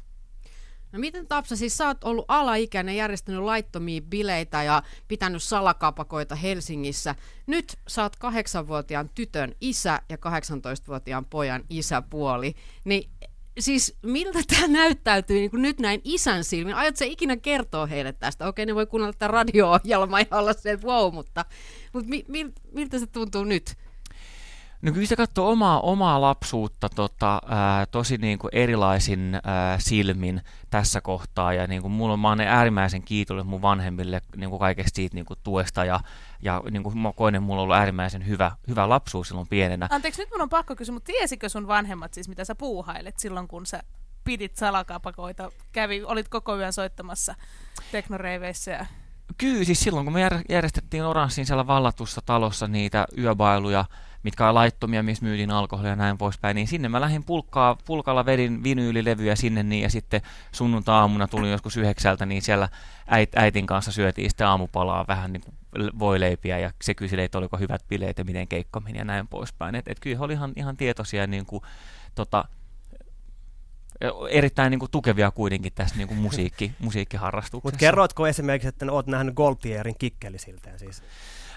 No 0.91 0.99
miten 0.99 1.27
Tapsa, 1.27 1.55
siis 1.55 1.77
sä 1.77 1.87
oot 1.87 2.03
ollut 2.03 2.25
alaikäinen, 2.27 2.95
järjestänyt 2.95 3.41
laittomia 3.41 4.01
bileitä 4.01 4.63
ja 4.63 4.83
pitänyt 5.07 5.43
salakapakoita 5.43 6.35
Helsingissä. 6.35 7.15
Nyt 7.47 7.79
sä 7.87 8.03
oot 8.03 8.15
kahdeksanvuotiaan 8.15 9.09
tytön 9.15 9.55
isä 9.61 10.01
ja 10.09 10.17
18-vuotiaan 10.17 11.25
pojan 11.25 11.63
isäpuoli. 11.69 12.55
Niin 12.83 13.09
siis 13.59 13.97
miltä 14.01 14.39
tämä 14.47 14.67
näyttäytyy 14.67 15.37
niin 15.37 15.61
nyt 15.61 15.79
näin 15.79 16.01
isän 16.03 16.43
silmin? 16.43 16.75
Aiotko 16.75 17.05
ikinä 17.05 17.37
kertoa 17.37 17.85
heille 17.85 18.13
tästä? 18.13 18.47
Okei, 18.47 18.65
ne 18.65 18.75
voi 18.75 18.85
kuunnella 18.85 19.13
tätä 19.13 19.27
radio-ohjelmaa 19.27 20.19
ja 20.19 20.37
olla 20.37 20.53
se, 20.53 20.79
wow, 20.83 21.13
mutta, 21.13 21.45
mutta 21.93 22.09
mi, 22.09 22.25
mi, 22.27 22.53
miltä 22.71 22.99
se 22.99 23.07
tuntuu 23.07 23.43
nyt? 23.43 23.75
No 24.81 24.91
kyllä 24.91 25.07
se 25.07 25.15
katsoo 25.15 25.51
omaa, 25.51 25.79
omaa 25.79 26.21
lapsuutta 26.21 26.89
tota, 26.89 27.41
ää, 27.47 27.85
tosi 27.85 28.17
niin 28.17 28.39
kuin 28.39 28.49
erilaisin 28.55 29.39
ää, 29.43 29.79
silmin 29.79 30.41
tässä 30.69 31.01
kohtaa. 31.01 31.53
Ja 31.53 31.67
niin 31.67 31.81
kuin 31.81 31.91
mulla, 31.91 32.17
mä 32.17 32.31
olen 32.31 32.47
äärimmäisen 32.47 33.03
kiitollinen 33.03 33.47
mun 33.47 33.61
vanhemmille 33.61 34.21
niin 34.35 34.49
kuin 34.49 34.59
kaikesta 34.59 34.95
siitä 34.95 35.15
niin 35.15 35.25
kuin 35.25 35.39
tuesta. 35.43 35.85
Ja, 35.85 35.99
ja 36.41 36.63
niin 36.71 36.83
kuin 36.83 36.97
mä 36.97 37.13
koen, 37.15 37.35
että 37.35 37.45
mulla 37.45 37.61
on 37.61 37.63
ollut 37.63 37.75
äärimmäisen 37.75 38.27
hyvä, 38.27 38.51
hyvä 38.67 38.89
lapsuus 38.89 39.27
silloin 39.27 39.47
pienenä. 39.47 39.87
Anteeksi, 39.91 40.21
nyt 40.21 40.29
mun 40.31 40.41
on 40.41 40.49
pakko 40.49 40.75
kysyä, 40.75 40.93
mutta 40.93 41.07
tiesikö 41.07 41.49
sun 41.49 41.67
vanhemmat 41.67 42.13
siis, 42.13 42.29
mitä 42.29 42.45
sä 42.45 42.55
puuhailet 42.55 43.19
silloin, 43.19 43.47
kun 43.47 43.65
sä 43.65 43.83
pidit 44.23 44.55
salakapakoita, 44.55 45.51
kävi, 45.71 46.03
olit 46.03 46.29
koko 46.29 46.57
yön 46.57 46.73
soittamassa 46.73 47.35
teknoreiveissä 47.91 48.71
ja... 48.71 48.85
Kyllä, 49.37 49.63
siis 49.63 49.79
silloin 49.79 50.05
kun 50.05 50.13
me 50.13 50.29
järjestettiin 50.49 51.03
Oranssin 51.03 51.45
siellä 51.45 51.67
vallatussa 51.67 52.21
talossa 52.25 52.67
niitä 52.67 53.05
yöbailuja, 53.17 53.85
mitkä 54.23 54.49
on 54.49 54.55
laittomia, 54.55 55.03
missä 55.03 55.25
myytiin 55.25 55.51
alkoholia 55.51 55.89
ja 55.89 55.95
näin 55.95 56.17
poispäin, 56.17 56.55
niin 56.55 56.67
sinne 56.67 56.89
mä 56.89 57.01
lähdin 57.01 57.23
pulkkaa, 57.23 57.77
pulkalla 57.85 58.25
vedin 58.25 58.63
vinyylilevyjä 58.63 59.35
sinne 59.35 59.63
niin, 59.63 59.83
ja 59.83 59.89
sitten 59.89 60.21
sunnunta-aamuna 60.51 61.27
tuli 61.27 61.51
joskus 61.51 61.77
yhdeksältä, 61.77 62.25
niin 62.25 62.41
siellä 62.41 62.69
äit, 63.07 63.37
äitin 63.37 63.67
kanssa 63.67 63.91
syötiin 63.91 64.29
sitten 64.29 64.47
aamupalaa 64.47 65.05
vähän 65.07 65.33
niin 65.33 65.43
voileipiä, 65.99 66.59
ja 66.59 66.71
se 66.81 66.93
kyseli, 66.93 67.23
että 67.23 67.37
oliko 67.37 67.57
hyvät 67.57 67.81
bileet 67.87 68.17
ja 68.17 68.23
miten 68.23 68.47
keikka 68.47 68.79
meni 68.79 68.97
ja 68.97 69.05
näin 69.05 69.27
poispäin. 69.27 69.75
Et, 69.75 69.87
et 69.87 69.99
kyllä 69.99 70.17
he 70.17 70.23
oli 70.23 70.33
ihan, 70.33 70.53
ihan 70.55 70.77
tietoisia 70.77 71.27
niin 71.27 71.45
kuin, 71.45 71.63
tota, 72.15 72.45
erittäin 74.29 74.71
niin 74.71 74.79
kuin, 74.79 74.91
tukevia 74.91 75.31
kuitenkin 75.31 75.73
tässä 75.73 75.95
niin 75.95 76.07
kuin 76.07 76.17
musiikki, 76.17 76.71
musiikkiharrastuksessa. 76.79 77.67
Mutta 77.67 77.79
kerroitko 77.79 78.27
esimerkiksi, 78.27 78.67
että 78.67 78.91
olet 78.91 79.07
nähnyt 79.07 79.35
Goltierin 79.35 79.95
kikkelisilteen 79.99 80.79
siis? 80.79 81.03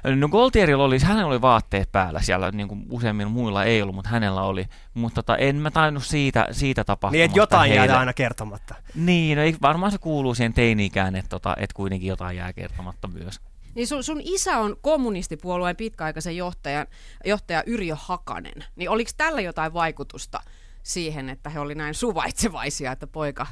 No 0.04 0.28
Goltierilla 0.28 0.84
oli, 0.84 0.98
hänellä 0.98 1.26
oli 1.26 1.40
vaatteet 1.40 1.92
päällä 1.92 2.22
siellä, 2.22 2.50
niin 2.50 2.68
kuin 2.68 2.86
useimmilla 2.90 3.30
muilla 3.30 3.64
ei 3.64 3.82
ollut, 3.82 3.94
mutta 3.94 4.10
hänellä 4.10 4.42
oli. 4.42 4.66
Mutta 4.94 5.22
tota, 5.22 5.36
en 5.36 5.56
mä 5.56 5.70
tainnut 5.70 6.04
siitä, 6.04 6.48
siitä 6.50 6.84
tapahtumasta 6.84 7.16
Niin, 7.16 7.24
että 7.24 7.38
jotain 7.38 7.74
jää 7.74 7.98
aina 7.98 8.12
kertomatta. 8.12 8.74
Niin, 8.94 9.36
no 9.36 9.42
ei, 9.42 9.56
varmaan 9.62 9.92
se 9.92 9.98
kuuluu 9.98 10.34
siihen 10.34 10.54
teini-ikään, 10.54 11.16
että, 11.16 11.28
tota, 11.28 11.56
että 11.58 11.74
kuitenkin 11.74 12.08
jotain 12.08 12.36
jää 12.36 12.52
kertomatta 12.52 13.08
myös. 13.08 13.40
Niin 13.74 13.86
sun, 13.86 14.04
sun 14.04 14.20
isä 14.24 14.58
on 14.58 14.76
kommunistipuolueen 14.80 15.76
pitkäaikaisen 15.76 16.36
johtajan, 16.36 16.86
johtaja 17.24 17.62
Yrjö 17.66 17.96
Hakanen. 17.98 18.64
Niin 18.76 18.90
oliko 18.90 19.10
tällä 19.16 19.40
jotain 19.40 19.74
vaikutusta 19.74 20.40
siihen, 20.82 21.28
että 21.28 21.50
he 21.50 21.60
oli 21.60 21.74
näin 21.74 21.94
suvaitsevaisia, 21.94 22.92
että 22.92 23.06
poika 23.06 23.46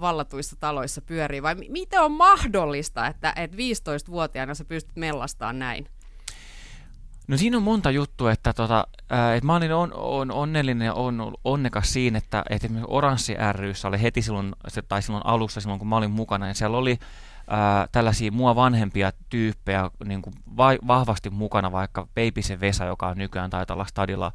vallatuissa 0.00 0.56
taloissa 0.60 1.00
pyörii, 1.02 1.42
vai 1.42 1.54
miten 1.54 2.02
on 2.02 2.12
mahdollista, 2.12 3.06
että, 3.06 3.32
että 3.36 3.56
15-vuotiaana 3.56 4.54
sä 4.54 4.64
pystyt 4.64 4.96
mellastaan 4.96 5.58
näin? 5.58 5.88
No 7.28 7.36
siinä 7.36 7.56
on 7.56 7.62
monta 7.62 7.90
juttua, 7.90 8.32
että, 8.32 8.52
tota, 8.52 8.86
että 9.36 9.46
mä 9.46 9.56
olin 9.56 9.72
on, 9.72 9.92
on 9.94 10.30
onnellinen 10.30 10.86
ja 10.86 10.94
on, 10.94 11.34
onnekas 11.44 11.92
siinä, 11.92 12.18
että, 12.18 12.44
että 12.50 12.66
esimerkiksi 12.66 12.92
Oranssi 12.92 13.34
ryssä 13.52 13.88
oli 13.88 14.02
heti 14.02 14.22
silloin, 14.22 14.52
tai 14.88 15.02
silloin 15.02 15.26
alussa, 15.26 15.60
silloin 15.60 15.78
kun 15.78 15.88
mä 15.88 15.96
olin 15.96 16.10
mukana, 16.10 16.48
ja 16.48 16.54
siellä 16.54 16.76
oli 16.76 16.98
ää, 17.50 17.88
tällaisia 17.92 18.32
mua 18.32 18.54
vanhempia 18.54 19.12
tyyppejä 19.28 19.90
niin 20.04 20.22
kuin 20.22 20.34
va- 20.56 20.86
vahvasti 20.86 21.30
mukana, 21.30 21.72
vaikka 21.72 22.08
Peipisen 22.14 22.60
Vesa, 22.60 22.84
joka 22.84 23.08
on 23.08 23.18
nykyään 23.18 23.50
taitaa 23.50 23.74
olla 23.74 23.86
stadilla 23.86 24.32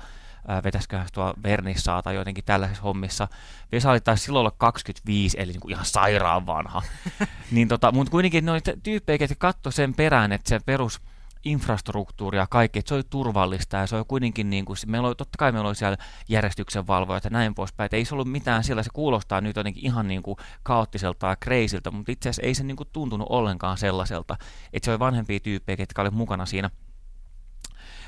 vetäisiköhän 0.64 1.08
tuo 1.14 1.34
Vernissaa 1.44 2.02
tai 2.02 2.16
jotenkin 2.16 2.44
tällaisissa 2.44 2.84
hommissa. 2.84 3.28
Vesa 3.72 3.92
oli 3.92 4.02
taisi 4.02 4.24
silloin 4.24 4.42
olla 4.42 4.56
25, 4.58 5.38
eli 5.40 5.52
niin 5.52 5.62
kuin 5.62 5.72
ihan 5.72 5.86
sairaan 5.86 6.46
vanha. 6.46 6.82
niin 7.52 7.68
tota, 7.68 7.92
mutta 7.92 8.12
kuitenkin 8.12 8.46
noita 8.46 8.72
tyyppejä, 8.84 9.18
jotka 9.22 9.36
katsoi 9.40 9.74
sen 9.74 9.94
perään, 9.94 10.32
että 10.32 10.50
se 10.50 10.60
perus 10.66 11.02
infrastruktuuri 11.46 12.38
ja 12.38 12.48
kaikki, 12.50 12.80
että 12.80 12.90
se 12.90 12.96
oli 12.96 13.04
turvallista 13.10 13.78
ja 13.78 13.88
se 13.88 13.96
oli 13.96 14.06
kuitenkin 14.08 14.50
niin 14.50 14.66
kuin, 14.66 14.78
meillä 14.88 15.08
oli, 15.08 15.16
totta 15.16 15.38
kai 15.38 15.52
meillä 15.52 15.68
oli 15.68 15.76
siellä 15.76 15.98
järjestyksen 16.30 16.88
valvojat 16.88 17.24
ja 17.24 17.30
näin 17.30 17.56
poispäin, 17.56 17.86
että 17.86 17.98
ei 17.98 18.06
se 18.06 18.16
ollut 18.16 18.32
mitään 18.32 18.64
siellä, 18.64 18.84
se 18.84 18.90
kuulostaa 18.94 19.42
nyt 19.42 19.56
jotenkin 19.56 19.86
ihan 19.86 20.08
niin 20.08 20.22
kuin 20.22 20.38
kaoottiselta 20.64 21.28
ja 21.28 21.36
kreisiltä, 21.36 21.92
mutta 21.92 22.12
itse 22.12 22.30
asiassa 22.30 22.48
ei 22.48 22.54
se 22.54 22.64
niin 22.64 22.78
kuin 22.78 22.90
tuntunut 22.94 23.28
ollenkaan 23.30 23.78
sellaiselta, 23.78 24.38
että 24.74 24.86
se 24.86 24.92
oli 24.92 25.00
vanhempia 25.00 25.40
tyyppejä, 25.40 25.76
jotka 25.80 26.02
oli 26.02 26.10
mukana 26.10 26.46
siinä 26.46 26.70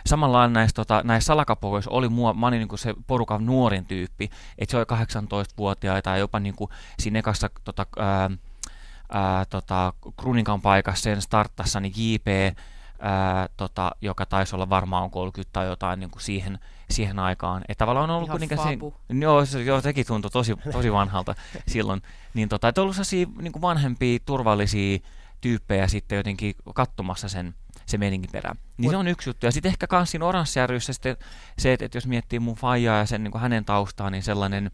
samanlainen 0.06 0.54
näissä, 0.54 0.76
tota, 0.76 1.02
näissä 1.04 1.28
salakapoissa 1.28 1.92
oli 1.92 2.10
mua, 2.10 2.34
mä 2.34 2.48
olin 2.48 2.60
niin 2.60 2.80
se 2.80 2.94
porukan 3.08 3.46
nuorin 3.46 3.86
tyyppi, 3.86 4.30
että 4.58 4.72
se 4.72 4.78
oli 4.78 4.86
18-vuotiaita 4.86 6.10
ja 6.10 6.18
jopa 6.18 6.40
niin 6.40 6.56
kuin 6.56 6.70
siinä 7.00 7.20
ekassa 7.20 7.50
tota, 7.64 7.86
ää, 8.00 8.30
ää, 9.10 9.46
tota, 9.46 9.94
Kruninkan 10.20 10.62
paikassa 10.62 11.04
sen 11.04 11.22
starttassa, 11.22 11.80
niin 11.80 11.94
JP, 11.98 12.58
ää, 13.00 13.50
tota, 13.58 13.92
joka 14.02 14.26
taisi 14.26 14.56
olla 14.56 14.70
varmaan 14.70 15.12
30 15.12 15.54
tai 15.54 15.66
jotain 15.66 16.00
niin 16.00 16.12
kuin 16.12 16.22
siihen, 16.22 16.60
siihen 16.90 17.20
aikaan. 17.20 17.62
Että 17.68 17.80
tavallaan 17.80 18.10
on 18.10 18.16
ollut 18.16 18.30
kuitenkin 18.30 18.58
se, 18.58 18.78
joo, 19.20 19.46
se, 19.46 19.64
joo, 19.64 19.82
sekin 19.82 20.06
tuntui 20.06 20.32
tosi, 20.32 20.56
tosi 20.72 20.92
vanhalta 20.92 21.36
silloin. 21.68 22.02
Niin 22.34 22.50
tota, 22.50 22.68
että 22.68 22.82
on 22.82 22.84
ollut 22.84 22.96
sellaisia 22.96 23.28
niin 23.42 23.52
kuin 23.52 23.62
vanhempia, 23.62 24.20
turvallisia 24.26 25.00
tyyppejä 25.42 25.88
sitten 25.88 26.16
jotenkin 26.16 26.56
katsomassa 26.74 27.30
sen, 27.30 27.56
se 27.86 27.98
meininkin 27.98 28.32
perään. 28.32 28.58
Niin 28.78 28.92
se 28.92 28.98
on 28.98 29.08
yksi 29.08 29.30
juttu. 29.30 29.46
Ja 29.46 29.52
sitten 29.52 29.70
ehkä 29.70 29.88
kans 29.88 30.12
siinä 30.12 30.26
oranssijärjyssä 30.26 30.94
sitten 30.94 31.18
se, 31.58 31.74
että, 31.74 31.86
että 31.86 31.98
jos 31.98 32.08
miettii 32.08 32.40
mun 32.40 32.56
faijaa 32.56 32.98
ja 32.98 33.06
sen 33.06 33.24
niin 33.24 33.32
kuin 33.32 33.42
hänen 33.42 33.66
taustaan, 33.66 34.12
niin 34.12 34.24
sellainen 34.24 34.72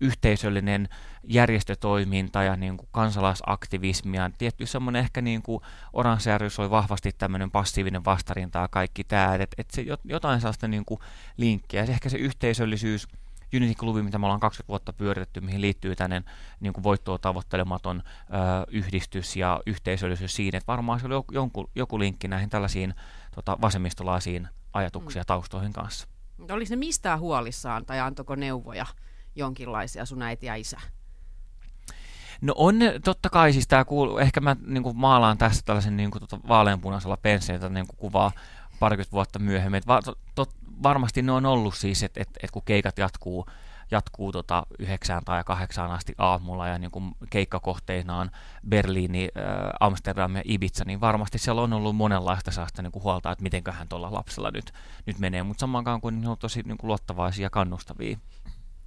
yhteisöllinen 0.00 0.88
järjestötoiminta 1.24 2.42
ja 2.42 2.56
niin 2.56 2.76
kuin 2.76 2.88
kansalaisaktivismi 2.92 4.16
ja 4.16 4.30
tietty 4.38 4.66
semmoinen 4.66 5.00
ehkä 5.00 5.20
niin 5.20 5.42
kuin 5.42 5.62
oranssijärjys 5.92 6.58
oli 6.58 6.70
vahvasti 6.70 7.10
tämmöinen 7.18 7.50
passiivinen 7.50 8.04
vastarinta 8.04 8.58
ja 8.58 8.68
kaikki 8.68 9.04
tämä, 9.04 9.34
että, 9.34 9.54
että 9.58 9.76
se 9.76 9.84
jotain 10.04 10.40
sellaista 10.40 10.68
niin 10.68 10.84
kuin 10.84 11.00
linkkiä. 11.36 11.80
Ja 11.80 11.86
se 11.86 11.92
ehkä 11.92 12.08
se 12.08 12.18
yhteisöllisyys, 12.18 13.08
Unity-klubi, 13.56 14.02
mitä 14.02 14.18
me 14.18 14.26
ollaan 14.26 14.40
20 14.40 14.68
vuotta 14.68 14.92
pyöritetty, 14.92 15.40
mihin 15.40 15.60
liittyy 15.60 15.96
tänne 15.96 16.22
niin 16.60 16.72
kuin 16.72 16.84
voittoa 16.84 17.18
tavoittelematon 17.18 18.02
ö, 18.06 18.30
yhdistys 18.68 19.36
ja 19.36 19.60
yhteisöllisyys 19.66 20.36
siinä, 20.36 20.58
että 20.58 20.72
varmaan 20.72 21.00
se 21.00 21.06
oli 21.06 21.14
joku, 21.14 21.70
joku 21.74 21.98
linkki 21.98 22.28
näihin 22.28 22.50
tällaisiin 22.50 22.94
tota, 23.34 23.58
vasemmistolaisiin 23.60 24.48
ajatuksia 24.72 25.22
mm. 25.22 25.26
taustoihin 25.26 25.72
kanssa. 25.72 26.08
Oliko 26.50 26.70
ne 26.70 26.76
mistään 26.76 27.20
huolissaan 27.20 27.86
tai 27.86 28.00
antoiko 28.00 28.34
neuvoja 28.34 28.86
jonkinlaisia 29.36 30.04
sun 30.04 30.22
äiti 30.22 30.46
ja 30.46 30.54
isä? 30.54 30.80
No 32.40 32.52
on 32.56 32.78
ne, 32.78 33.00
totta 33.04 33.30
kai 33.30 33.52
siis 33.52 33.68
tämä 33.68 33.84
kuuluu, 33.84 34.18
ehkä 34.18 34.40
mä 34.40 34.56
niin 34.66 34.82
kuin 34.82 34.96
maalaan 34.96 35.38
tässä 35.38 35.62
tällaisen 35.64 35.96
niin 35.96 36.10
kuin, 36.10 36.20
tota, 36.20 36.48
vaaleanpunaisella 36.48 37.16
pensselillä 37.16 37.68
niin 37.68 37.86
kuin 37.86 37.96
kuvaa 37.96 38.32
parikymmentä 38.80 39.12
vuotta 39.12 39.38
myöhemmin. 39.38 39.78
Et 39.78 39.86
va, 39.86 40.00
varmasti 40.82 41.22
ne 41.22 41.32
on 41.32 41.46
ollut 41.46 41.74
siis, 41.74 42.02
että 42.02 42.20
et, 42.20 42.28
et 42.42 42.50
kun 42.50 42.62
keikat 42.64 42.98
jatkuu, 42.98 43.46
jatkuu 43.90 44.32
tota 44.32 44.66
yhdeksään 44.78 45.24
tai 45.24 45.44
kahdeksaan 45.44 45.90
asti 45.90 46.14
aamulla 46.18 46.68
ja 46.68 46.78
niin 46.78 46.90
keikkakohteina 47.30 48.16
on 48.16 48.30
Berliini, 48.68 49.28
äh, 49.36 49.44
Amsterdam 49.80 50.36
ja 50.36 50.42
Ibiza, 50.44 50.84
niin 50.84 51.00
varmasti 51.00 51.38
siellä 51.38 51.62
on 51.62 51.72
ollut 51.72 51.96
monenlaista 51.96 52.50
sellaista 52.50 52.82
niin 52.82 52.92
kuin 52.92 53.02
huolta, 53.02 53.32
että 53.32 53.42
mitenköhän 53.42 53.88
tuolla 53.88 54.12
lapsella 54.12 54.50
nyt, 54.50 54.72
nyt 55.06 55.18
menee, 55.18 55.42
mutta 55.42 55.60
samaan 55.60 56.00
kuin 56.00 56.20
ne 56.20 56.28
on 56.28 56.38
tosi 56.38 56.62
niin 56.62 56.78
kuin 56.78 56.88
luottavaisia 56.88 57.46
ja 57.46 57.50
kannustavia. 57.50 58.18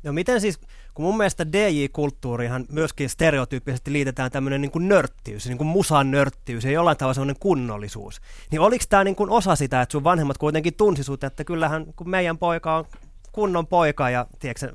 No 0.04 0.14
miten 0.14 0.42
siis, 0.42 0.60
kun 0.94 1.06
mun 1.06 1.18
mielestä 1.18 1.48
DJ-kulttuurihan 1.52 2.66
myöskin 2.70 3.10
stereotyyppisesti 3.10 3.94
liitetään 3.94 4.32
tämmöinen 4.32 4.62
niin 4.62 4.72
kuin 4.72 4.88
nörttiys, 4.88 5.46
niin 5.46 5.58
kuin 5.58 5.68
musan 5.68 6.12
nörttiys 6.12 6.64
ja 6.64 6.72
jollain 6.72 6.98
tavalla 6.98 7.14
semmoinen 7.14 7.40
kunnollisuus. 7.40 8.22
Niin 8.52 8.62
oliko 8.62 8.86
tämä 8.90 9.04
niin 9.04 9.16
kuin 9.16 9.30
osa 9.30 9.56
sitä, 9.56 9.82
että 9.82 9.92
sun 9.92 10.04
vanhemmat 10.04 10.38
kuitenkin 10.38 10.74
tunsi 10.74 11.04
sut, 11.04 11.24
että 11.24 11.44
kyllähän 11.44 11.86
kun 11.96 12.10
meidän 12.10 12.38
poika 12.38 12.76
on 12.78 12.86
kunnon 13.32 13.68
poika 13.68 14.10
ja 14.10 14.28
tiedätkö, 14.40 14.74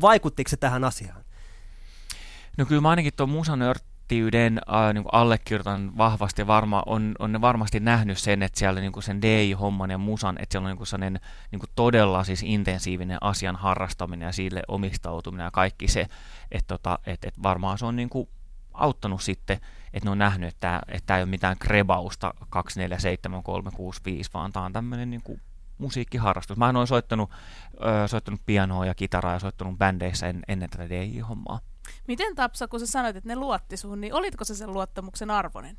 vaikuttiko 0.00 0.48
se 0.48 0.56
tähän 0.56 0.84
asiaan? 0.84 1.24
No 2.58 2.66
kyllä 2.66 2.80
mä 2.80 2.90
ainakin 2.90 3.12
tuon 3.16 3.28
musan 3.28 3.62
yrittäjyyden 4.06 4.60
äh, 4.68 4.94
niin 4.94 5.04
allekirjoitan 5.12 5.98
vahvasti 5.98 6.42
ja 6.42 6.46
varma, 6.46 6.82
on, 6.86 7.14
on 7.18 7.32
ne 7.32 7.40
varmasti 7.40 7.80
nähnyt 7.80 8.18
sen, 8.18 8.42
että 8.42 8.58
siellä 8.58 8.80
niin 8.80 9.02
sen 9.02 9.22
DJ-homman 9.22 9.90
ja 9.90 9.98
musan, 9.98 10.36
että 10.38 10.52
siellä 10.52 10.68
on 10.68 10.76
niin 10.76 10.86
sellainen 10.86 11.20
niin 11.52 11.60
todella 11.74 12.24
siis 12.24 12.42
intensiivinen 12.42 13.18
asian 13.20 13.56
harrastaminen 13.56 14.26
ja 14.26 14.32
sille 14.32 14.62
omistautuminen 14.68 15.44
ja 15.44 15.50
kaikki 15.50 15.88
se, 15.88 16.06
että 16.50 16.74
tota, 16.74 16.98
et, 17.06 17.24
et 17.24 17.42
varmaan 17.42 17.78
se 17.78 17.86
on 17.86 17.96
niin 17.96 18.08
kuin 18.08 18.28
auttanut 18.74 19.22
sitten, 19.22 19.60
että 19.92 20.06
ne 20.06 20.10
on 20.10 20.18
nähnyt, 20.18 20.48
että, 20.48 20.82
tämä 21.06 21.18
ei 21.18 21.22
ole 21.22 21.30
mitään 21.30 21.56
krebausta 21.58 22.34
247365, 22.50 24.30
vaan 24.34 24.52
tämä 24.52 24.64
on 24.64 24.72
tämmöinen 24.72 25.10
niin 25.10 25.22
kuin 25.22 25.40
musiikkiharrastus. 25.78 26.56
Mä 26.56 26.68
olen 26.68 26.86
soittanut, 26.86 27.30
ö, 27.74 28.08
soittanut 28.08 28.40
pianoa 28.46 28.86
ja 28.86 28.94
kitaraa 28.94 29.32
ja 29.32 29.38
soittanut 29.38 29.78
bändeissä 29.78 30.26
en, 30.28 30.42
ennen 30.48 30.70
tätä 30.70 30.88
DJ-hommaa. 30.88 31.60
Miten 32.08 32.34
Tapsa, 32.34 32.68
kun 32.68 32.80
sä 32.80 32.86
sanoit, 32.86 33.16
että 33.16 33.28
ne 33.28 33.36
luotti 33.36 33.76
suhun, 33.76 34.00
niin 34.00 34.14
olitko 34.14 34.44
se 34.44 34.54
sen 34.54 34.72
luottamuksen 34.72 35.30
arvoinen? 35.30 35.76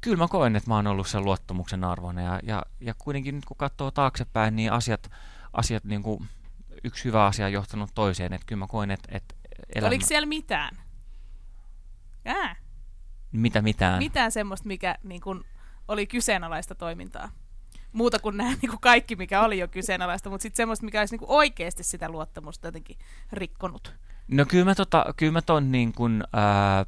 Kyllä 0.00 0.16
mä 0.16 0.28
koen, 0.28 0.56
että 0.56 0.70
mä 0.70 0.76
oon 0.76 0.86
ollut 0.86 1.08
sen 1.08 1.24
luottamuksen 1.24 1.84
arvoinen 1.84 2.24
ja, 2.24 2.40
ja, 2.42 2.62
ja 2.80 2.94
kuitenkin 2.98 3.34
nyt 3.34 3.44
kun 3.44 3.56
katsoo 3.56 3.90
taaksepäin, 3.90 4.56
niin 4.56 4.72
asiat, 4.72 5.10
asiat 5.52 5.84
niin 5.84 6.02
kuin 6.02 6.28
yksi 6.84 7.04
hyvä 7.04 7.26
asia 7.26 7.46
on 7.46 7.52
johtanut 7.52 7.90
toiseen, 7.94 8.32
että 8.32 8.46
kyllä 8.46 8.58
mä 8.58 8.66
koen, 8.66 8.90
että, 8.90 9.08
että 9.12 9.34
elämä... 9.74 9.88
Oliko 9.88 10.06
siellä 10.06 10.26
mitään? 10.26 10.76
Ää. 12.24 12.56
Mitä 13.32 13.62
mitään? 13.62 13.98
Mitään 13.98 14.32
semmoista, 14.32 14.68
mikä 14.68 14.98
niin 15.02 15.20
kuin, 15.20 15.44
oli 15.88 16.06
kyseenalaista 16.06 16.74
toimintaa? 16.74 17.30
Muuta 17.92 18.18
kuin 18.18 18.36
nämä 18.36 18.50
niin 18.50 18.70
kuin 18.70 18.80
kaikki, 18.80 19.16
mikä 19.16 19.42
oli 19.42 19.58
jo 19.58 19.68
kyseenalaista, 19.68 20.30
mutta 20.30 20.42
sitten 20.42 20.56
semmoista, 20.56 20.84
mikä 20.84 21.00
olisi 21.00 21.14
niin 21.14 21.26
kuin 21.26 21.30
oikeasti 21.30 21.84
sitä 21.84 22.08
luottamusta 22.08 22.68
jotenkin 22.68 22.96
rikkonut. 23.32 23.94
No 24.30 24.44
kyllä 24.44 24.64
mä, 24.64 24.74
tota, 24.74 25.04
kyllä 25.16 25.32
mä 25.32 25.42
ton, 25.42 25.72
niin 25.72 25.92
kun, 25.92 26.24
ää, 26.32 26.86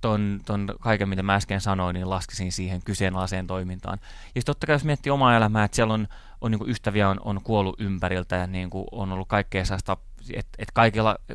ton, 0.00 0.40
ton 0.44 0.74
kaiken, 0.80 1.08
mitä 1.08 1.22
mä 1.22 1.34
äsken 1.34 1.60
sanoin, 1.60 1.94
niin 1.94 2.10
laskisin 2.10 2.52
siihen 2.52 2.80
kyseenalaiseen 2.84 3.46
toimintaan. 3.46 3.98
Ja 4.34 4.42
totta 4.42 4.66
kai 4.66 4.74
jos 4.74 4.84
miettii 4.84 5.10
omaa 5.10 5.36
elämää, 5.36 5.64
että 5.64 5.74
siellä 5.74 5.94
on, 5.94 6.08
on 6.40 6.50
niin 6.50 6.70
ystäviä 6.70 7.08
on, 7.08 7.20
on 7.24 7.42
kuollut 7.42 7.80
ympäriltä 7.80 8.36
ja 8.36 8.46
niin 8.46 8.70
on 8.92 9.12
ollut 9.12 9.28
kaikkea 9.28 9.64
sellaista, 9.64 9.96
että 10.34 10.58
et 10.58 10.68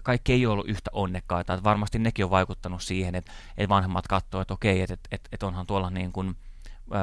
kaikki 0.03 0.33
ei 0.33 0.45
ole 0.45 0.53
ollut 0.53 0.69
yhtä 0.69 0.89
onnekkaita. 0.93 1.53
Että 1.53 1.63
varmasti 1.63 1.99
nekin 1.99 2.25
on 2.25 2.31
vaikuttanut 2.31 2.83
siihen, 2.83 3.15
että 3.15 3.31
et 3.57 3.69
vanhemmat 3.69 4.07
katsoo, 4.07 4.41
että 4.41 4.53
okei, 4.53 4.81
että 4.81 4.93
et, 4.93 5.07
et, 5.11 5.21
et 5.31 5.43
onhan 5.43 5.67
tuolla 5.67 5.89
niin 5.89 6.11
kuin, 6.11 6.35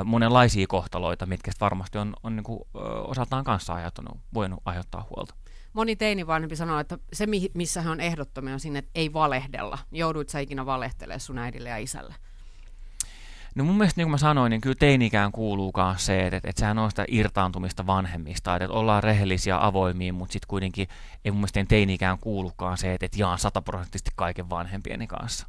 monenlaisia 0.05 0.67
kohtaloita, 0.67 1.27
mitkä 1.27 1.51
varmasti 1.61 1.99
on, 1.99 2.15
on 2.23 2.37
niin 2.37 2.45
kuin, 2.45 2.61
osaltaan 3.05 3.45
kanssa 3.45 3.75
ajattunut, 3.75 4.19
voinut 4.35 4.61
aiheuttaa 4.65 5.07
huolta 5.11 5.35
moni 5.73 5.97
teini 5.97 6.27
vanhempi 6.27 6.57
sanoo, 6.57 6.79
että 6.79 6.99
se 7.13 7.27
missä 7.55 7.83
hän 7.83 7.93
on 7.93 8.01
ehdottomia 8.01 8.55
on 8.55 8.61
sinne, 8.61 8.79
että 8.79 8.91
ei 8.95 9.13
valehdella. 9.13 9.79
Jouduit 9.93 10.29
sä 10.29 10.41
ikinä 10.41 10.67
valehtelemaan 10.67 11.21
sun 11.21 11.39
äidille 11.39 11.69
ja 11.69 11.77
isälle? 11.77 12.15
No 13.55 13.65
mun 13.65 13.77
mielestä 13.77 14.01
niin 14.01 14.07
kuin 14.07 14.11
mä 14.11 14.19
sanoin, 14.19 14.51
niin 14.51 14.61
kyllä 14.61 14.77
teinikään 14.79 15.33
kuuluukaan 15.33 15.99
se, 15.99 16.27
että, 16.27 16.37
että 16.37 16.61
sehän 16.61 16.79
on 16.79 16.91
sitä 16.91 17.05
irtaantumista 17.09 17.87
vanhemmista, 17.87 18.57
että, 18.57 18.65
että 18.65 18.77
ollaan 18.77 19.03
rehellisiä 19.03 19.67
avoimia, 19.67 20.13
mutta 20.13 20.33
sitten 20.33 20.49
kuitenkin 20.49 20.89
ei 21.25 21.31
mun 21.31 21.39
mielestä 21.41 21.65
teinikään 21.69 22.19
kuulukaan 22.19 22.79
se, 22.79 22.95
että, 22.95 23.07
että 23.07 23.19
jaan 23.19 23.39
sataprosenttisesti 23.39 24.11
kaiken 24.17 24.51
vanhempieni 24.51 25.07
kanssa. 25.07 25.47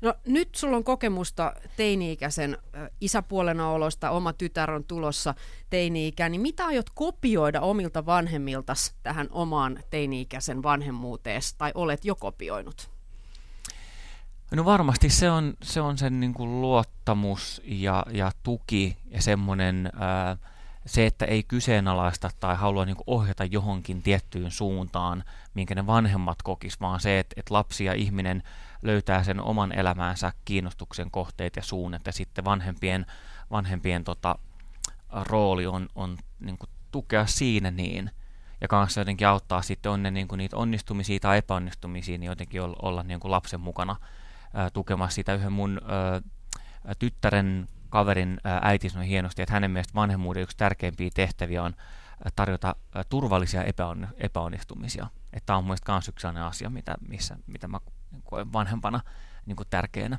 No 0.00 0.14
nyt 0.26 0.54
sulla 0.54 0.76
on 0.76 0.84
kokemusta 0.84 1.52
teini-ikäisen 1.76 2.58
isäpuolen 3.00 3.60
olosta, 3.60 4.10
oma 4.10 4.32
tytär 4.32 4.70
on 4.70 4.84
tulossa 4.84 5.34
teini-ikään, 5.70 6.32
niin 6.32 6.40
mitä 6.40 6.66
aiot 6.66 6.90
kopioida 6.94 7.60
omilta 7.60 8.06
vanhemmiltas 8.06 8.94
tähän 9.02 9.28
omaan 9.30 9.78
teini-ikäisen 9.90 10.62
vanhemmuuteen, 10.62 11.42
tai 11.58 11.72
olet 11.74 12.04
jo 12.04 12.14
kopioinut? 12.14 12.90
No 14.50 14.64
varmasti 14.64 15.10
se 15.10 15.30
on, 15.30 15.54
se 15.62 15.80
on 15.80 15.98
sen 15.98 16.20
niin 16.20 16.34
kuin 16.34 16.60
luottamus 16.60 17.62
ja, 17.64 18.06
ja 18.10 18.30
tuki 18.42 18.96
ja 19.10 19.22
semmoinen, 19.22 19.90
ää, 19.98 20.36
se, 20.86 21.06
että 21.06 21.24
ei 21.24 21.42
kyseenalaista 21.42 22.30
tai 22.40 22.56
halua 22.56 22.84
niin 22.84 22.96
kuin 22.96 23.04
ohjata 23.06 23.44
johonkin 23.44 24.02
tiettyyn 24.02 24.50
suuntaan, 24.50 25.24
minkä 25.54 25.74
ne 25.74 25.86
vanhemmat 25.86 26.42
kokis, 26.42 26.80
vaan 26.80 27.00
se, 27.00 27.18
että, 27.18 27.34
että 27.36 27.54
lapsi 27.54 27.84
ja 27.84 27.92
ihminen 27.92 28.42
löytää 28.82 29.22
sen 29.22 29.40
oman 29.40 29.72
elämäänsä 29.72 30.32
kiinnostuksen 30.44 31.10
kohteet 31.10 31.56
ja 31.56 31.62
suunnat. 31.62 32.06
Ja 32.06 32.12
sitten 32.12 32.44
vanhempien, 32.44 33.06
vanhempien 33.50 34.04
tota, 34.04 34.38
rooli 35.10 35.66
on, 35.66 35.88
on 35.94 36.18
niin 36.40 36.58
kuin 36.58 36.70
tukea 36.90 37.26
siinä 37.26 37.70
niin. 37.70 38.10
Ja 38.60 38.68
kanssa 38.68 39.00
jotenkin 39.00 39.28
auttaa 39.28 39.62
sitten 39.62 39.92
on 39.92 40.02
ne, 40.02 40.10
niin 40.10 40.28
kuin 40.28 40.38
niitä 40.38 40.56
onnistumisia 40.56 41.20
tai 41.20 41.38
epäonnistumisia, 41.38 42.18
niin 42.18 42.28
jotenkin 42.28 42.62
olla, 42.62 43.02
niin 43.02 43.20
kuin 43.20 43.30
lapsen 43.30 43.60
mukana 43.60 43.96
ää, 44.54 44.70
tukemassa 44.70 45.14
sitä. 45.14 45.34
Yhden 45.34 45.52
mun 45.52 45.80
ää, 45.84 46.20
tyttären 46.98 47.68
kaverin 47.90 48.40
ää, 48.44 48.60
äiti 48.62 48.90
sanoi 48.90 49.08
hienosti, 49.08 49.42
että 49.42 49.52
hänen 49.52 49.70
mielestä 49.70 49.94
vanhemmuuden 49.94 50.42
yksi 50.42 50.56
tärkeimpiä 50.56 51.10
tehtäviä 51.14 51.62
on 51.62 51.74
tarjota 52.36 52.76
turvallisia 53.08 53.64
epäon, 53.64 54.08
epäonnistumisia. 54.16 55.06
Tämä 55.46 55.56
on 55.56 55.64
mielestäni 55.64 55.94
myös 55.94 56.08
yksi 56.08 56.26
asia, 56.26 56.70
mitä, 56.70 56.94
missä, 57.08 57.36
mitä 57.46 57.68
mä 57.68 57.80
koen 58.24 58.52
vanhempana 58.52 59.00
niin 59.46 59.56
kuin 59.56 59.66
tärkeänä. 59.70 60.18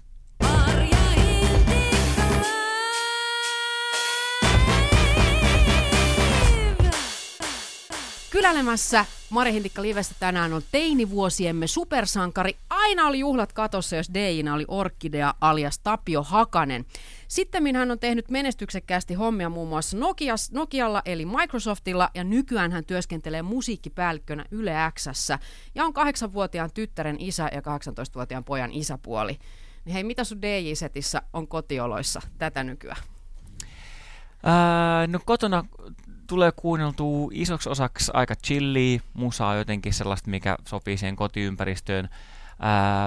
Kylälemässä 8.31 9.05
Mari 9.29 9.53
Hintikka 9.53 9.81
Livestä 9.81 10.15
tänään 10.19 10.53
on 10.53 10.61
teinivuosiemme 10.71 11.67
supersankari. 11.67 12.57
Aina 12.69 13.07
oli 13.07 13.19
juhlat 13.19 13.53
katossa, 13.53 13.95
jos 13.95 14.13
Deina 14.13 14.53
oli 14.53 14.65
Orkidea 14.67 15.33
alias 15.41 15.79
Tapio 15.79 16.23
Hakanen. 16.23 16.85
Sitten 17.27 17.75
hän 17.75 17.91
on 17.91 17.99
tehnyt 17.99 18.29
menestyksekkäästi 18.29 19.13
hommia 19.13 19.49
muun 19.49 19.69
muassa 19.69 19.97
Nokias, 19.97 20.51
Nokialla 20.51 21.01
eli 21.05 21.25
Microsoftilla 21.25 22.09
ja 22.13 22.23
nykyään 22.23 22.71
hän 22.71 22.85
työskentelee 22.85 23.41
musiikkipäällikkönä 23.41 24.45
Yle 24.51 24.73
Xssä 24.91 25.39
ja 25.75 25.85
on 25.85 25.93
kahdeksanvuotiaan 25.93 26.71
tyttären 26.73 27.15
isä 27.19 27.49
ja 27.53 27.61
18-vuotiaan 27.61 28.43
pojan 28.43 28.71
isäpuoli. 28.71 29.39
Hei, 29.93 30.03
mitä 30.03 30.23
sun 30.23 30.41
DJ-setissä 30.41 31.21
on 31.33 31.47
kotioloissa 31.47 32.21
tätä 32.37 32.63
nykyään? 32.63 33.01
Ää, 34.43 35.07
no 35.07 35.19
kotona 35.25 35.65
tulee 36.29 36.51
kuunneltua 36.55 37.29
isoksi 37.33 37.69
osaksi 37.69 38.11
aika 38.13 38.35
chillia 38.35 38.99
musaa 39.13 39.55
jotenkin 39.55 39.93
sellaista, 39.93 40.29
mikä 40.29 40.57
sopii 40.67 40.97
siihen 40.97 41.15
kotiympäristöön. 41.15 42.09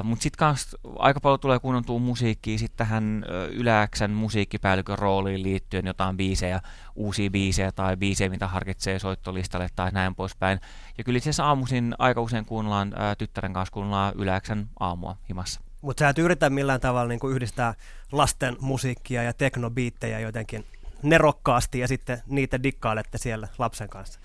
Mutta 0.02 0.22
sitten 0.22 0.38
kans 0.38 0.76
aika 0.98 1.20
paljon 1.20 1.40
tulee 1.40 1.58
kuunneltua 1.58 1.98
musiikkia 1.98 2.58
sitten 2.58 2.76
tähän 2.76 3.24
Yläksän 3.50 4.10
musiikkipäällikön 4.10 4.98
rooliin 4.98 5.42
liittyen 5.42 5.86
jotain 5.86 6.16
biisejä, 6.16 6.60
uusia 6.94 7.30
biisejä 7.30 7.72
tai 7.72 7.96
biisejä, 7.96 8.30
mitä 8.30 8.46
harkitsee 8.46 8.98
soittolistalle 8.98 9.68
tai 9.76 9.90
näin 9.90 10.14
poispäin. 10.14 10.60
Ja 10.98 11.04
kyllä 11.04 11.16
itse 11.16 11.30
asiassa 11.30 11.44
aamuisin 11.44 11.94
aika 11.98 12.20
usein 12.20 12.44
kuunnellaan 12.44 12.92
ää, 12.96 13.14
tyttären 13.14 13.52
kanssa 13.52 13.72
kuunnellaan 13.72 14.14
Yläksän 14.16 14.68
aamua 14.80 15.16
himassa. 15.28 15.60
Mutta 15.82 16.00
sä 16.00 16.08
et 16.08 16.18
yritä 16.18 16.50
millään 16.50 16.80
tavalla 16.80 17.08
niinku 17.08 17.28
yhdistää 17.28 17.74
lasten 18.12 18.56
musiikkia 18.60 19.22
ja 19.22 19.32
teknobiittejä 19.32 20.18
jotenkin 20.18 20.64
nerokkaasti 21.02 21.78
ja 21.78 21.88
sitten 21.88 22.22
niitä 22.26 22.62
dikkailette 22.62 23.18
siellä 23.18 23.48
lapsen 23.58 23.88
kanssa? 23.88 24.20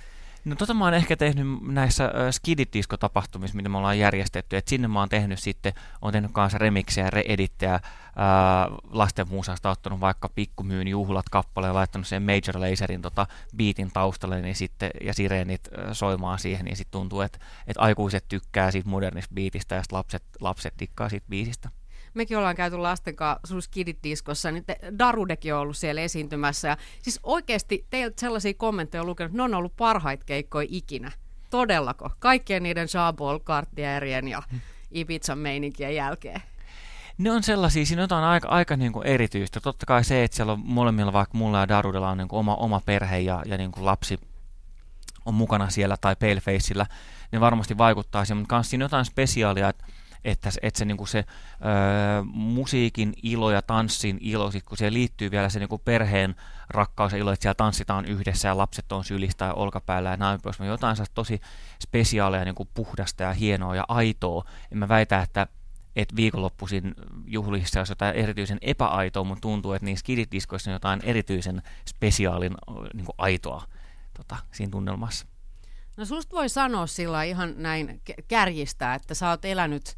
No 0.47 0.55
tota 0.55 0.73
mä 0.73 0.85
oon 0.85 0.93
ehkä 0.93 1.17
tehnyt 1.17 1.47
näissä 1.61 2.11
skidit-disko-tapahtumissa, 2.31 3.55
mitä 3.55 3.69
me 3.69 3.77
ollaan 3.77 3.99
järjestetty, 3.99 4.57
että 4.57 4.69
sinne 4.69 4.87
mä 4.87 4.99
oon 4.99 5.09
tehnyt 5.09 5.39
sitten, 5.39 5.73
oon 6.01 6.13
tehnyt 6.13 6.31
kanssa 6.31 6.57
remiksejä 6.57 7.09
re-edittejä 7.09 7.79
lasten 8.89 9.29
muusasta, 9.29 9.69
ottanut 9.69 9.99
vaikka 9.99 10.29
Pikkumyyn 10.29 10.87
juhlat 10.87 11.29
kappaleen, 11.31 11.73
laittanut 11.73 12.07
sen 12.07 12.23
Major 12.23 12.69
Laserin 12.69 13.01
tota, 13.01 13.27
beatin 13.57 13.91
taustalle 13.93 14.41
niin 14.41 14.55
sitten, 14.55 14.91
ja 15.01 15.13
sireenit 15.13 15.69
soimaan 15.91 16.39
siihen, 16.39 16.65
niin 16.65 16.77
sitten 16.77 16.91
tuntuu, 16.91 17.21
että, 17.21 17.39
että 17.67 17.81
aikuiset 17.81 18.25
tykkää 18.27 18.71
siitä 18.71 18.89
modernista 18.89 19.35
beatistä 19.35 19.75
ja 19.75 19.83
lapset, 19.91 20.23
lapset 20.41 20.73
dikkaa 20.79 21.09
siitä 21.09 21.25
biisistä 21.29 21.69
mekin 22.17 22.37
ollaan 22.37 22.55
käyty 22.55 22.77
lasten 22.77 23.15
kanssa 23.15 23.61
Skidit-diskossa, 23.61 24.51
niin 24.51 24.65
te, 24.65 24.79
Darudekin 24.99 25.53
on 25.53 25.59
ollut 25.59 25.77
siellä 25.77 26.01
esiintymässä. 26.01 26.67
Ja 26.67 26.77
siis 27.01 27.19
oikeasti 27.23 27.85
teiltä 27.89 28.21
sellaisia 28.21 28.53
kommentteja 28.53 29.01
on 29.01 29.07
lukenut, 29.07 29.29
että 29.29 29.37
ne 29.37 29.43
on 29.43 29.53
ollut 29.53 29.75
parhaita 29.77 30.25
keikkoja 30.25 30.67
ikinä. 30.71 31.11
Todellako? 31.49 32.09
Kaikkien 32.19 32.63
niiden 32.63 32.87
Jean-Paul 32.93 33.39
Cartierien 33.39 34.27
ja 34.27 34.43
Ibizan 34.91 35.37
meininkien 35.37 35.95
jälkeen. 35.95 36.41
Ne 37.17 37.31
on 37.31 37.43
sellaisia, 37.43 37.85
siinä 37.85 38.01
on 38.01 38.03
jotain 38.03 38.23
aika, 38.23 38.47
aika 38.47 38.75
niin 38.75 38.93
kuin 38.93 39.07
erityistä. 39.07 39.59
Totta 39.59 39.85
kai 39.85 40.03
se, 40.03 40.23
että 40.23 40.35
siellä 40.35 40.53
on 40.53 40.61
molemmilla, 40.63 41.13
vaikka 41.13 41.37
mulla 41.37 41.59
ja 41.59 41.67
Darudella 41.67 42.09
on 42.09 42.17
niin 42.17 42.27
kuin 42.27 42.39
oma, 42.39 42.55
oma 42.55 42.81
perhe 42.85 43.19
ja, 43.19 43.43
ja 43.45 43.57
niin 43.57 43.71
kuin 43.71 43.85
lapsi 43.85 44.19
on 45.25 45.33
mukana 45.33 45.69
siellä 45.69 45.97
tai 46.01 46.15
Palefaceillä, 46.15 46.85
ne 47.31 47.39
varmasti 47.39 47.77
vaikuttaa 47.77 48.25
siihen, 48.25 48.37
mutta 48.37 48.49
kanssa 48.49 48.69
siinä 48.69 48.83
on 48.83 48.85
jotain 48.85 49.05
spesiaalia, 49.05 49.69
että 49.69 49.85
että, 50.27 50.49
että 50.61 50.77
se, 50.77 50.85
niin 50.85 50.97
kuin 50.97 51.07
se 51.07 51.19
ö, 51.19 51.23
musiikin 52.33 53.13
ilo 53.23 53.51
ja 53.51 53.61
tanssin 53.61 54.17
ilo, 54.21 54.51
sit 54.51 54.63
kun 54.63 54.77
se 54.77 54.93
liittyy 54.93 55.31
vielä 55.31 55.49
se 55.49 55.59
niin 55.59 55.69
kuin 55.69 55.81
perheen 55.85 56.35
rakkaus 56.69 57.11
ja 57.11 57.17
ilo, 57.17 57.31
että 57.31 57.41
siellä 57.41 57.55
tanssitaan 57.55 58.05
yhdessä 58.05 58.47
ja 58.47 58.57
lapset 58.57 58.91
on 58.91 59.03
sylistä 59.03 59.45
ja 59.45 59.53
olkapäällä 59.53 60.09
ja 60.09 60.17
näin 60.17 60.41
pois. 60.41 60.59
Jotain 60.59 60.97
tosi 61.13 61.41
spesiaalia, 61.83 62.45
niin 62.45 62.55
kuin 62.55 62.69
puhdasta 62.73 63.23
ja 63.23 63.33
hienoa 63.33 63.75
ja 63.75 63.85
aitoa. 63.87 64.43
En 64.71 64.77
mä 64.77 64.87
väitä, 64.87 65.21
että 65.21 65.47
että 65.95 66.15
viikonloppuisin 66.15 66.95
juhlissa 67.25 67.79
olisi 67.79 67.91
jotain 67.91 68.15
erityisen 68.15 68.57
epäaitoa, 68.61 69.23
mutta 69.23 69.41
tuntuu, 69.41 69.73
että 69.73 69.85
niissä 69.85 70.05
kidit-diskoissa 70.05 70.69
on 70.69 70.73
jotain 70.73 70.99
erityisen 71.03 71.61
spesiaalin 71.87 72.53
niin 72.93 73.05
kuin 73.05 73.15
aitoa 73.17 73.63
tota, 74.17 74.35
siinä 74.51 74.71
tunnelmassa. 74.71 75.25
No 75.97 76.05
susta 76.05 76.35
voi 76.35 76.49
sanoa 76.49 76.87
sillä 76.87 77.23
ihan 77.23 77.53
näin 77.57 78.01
kärjistää, 78.27 78.95
että 78.95 79.13
sä 79.13 79.29
oot 79.29 79.45
elänyt 79.45 79.97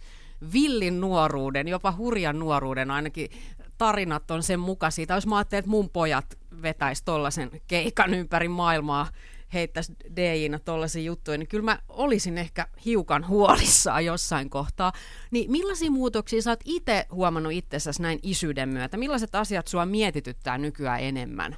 villin 0.53 1.01
nuoruuden, 1.01 1.67
jopa 1.67 1.93
hurjan 1.97 2.39
nuoruuden, 2.39 2.91
ainakin 2.91 3.29
tarinat 3.77 4.31
on 4.31 4.43
sen 4.43 4.59
mukaisia. 4.59 5.05
Tai 5.05 5.17
jos 5.17 5.27
mä 5.27 5.37
ajattelin, 5.37 5.59
että 5.59 5.71
mun 5.71 5.89
pojat 5.89 6.37
vetäisi 6.61 7.05
tollasen 7.05 7.51
keikan 7.67 8.13
ympäri 8.13 8.47
maailmaa, 8.47 9.07
heittäisi 9.53 9.93
DJinä 10.15 10.59
tollaisia 10.59 11.01
juttuja, 11.01 11.37
niin 11.37 11.47
kyllä 11.47 11.63
mä 11.63 11.79
olisin 11.89 12.37
ehkä 12.37 12.67
hiukan 12.85 13.27
huolissaan 13.27 14.05
jossain 14.05 14.49
kohtaa. 14.49 14.93
Niin 15.31 15.51
millaisia 15.51 15.91
muutoksia 15.91 16.41
sä 16.41 16.51
oot 16.51 16.59
itse 16.65 17.05
huomannut 17.11 17.53
itsessäsi 17.53 18.01
näin 18.01 18.19
isyyden 18.23 18.69
myötä? 18.69 18.97
Millaiset 18.97 19.35
asiat 19.35 19.67
sua 19.67 19.85
mietityttää 19.85 20.57
nykyään 20.57 21.01
enemmän? 21.01 21.57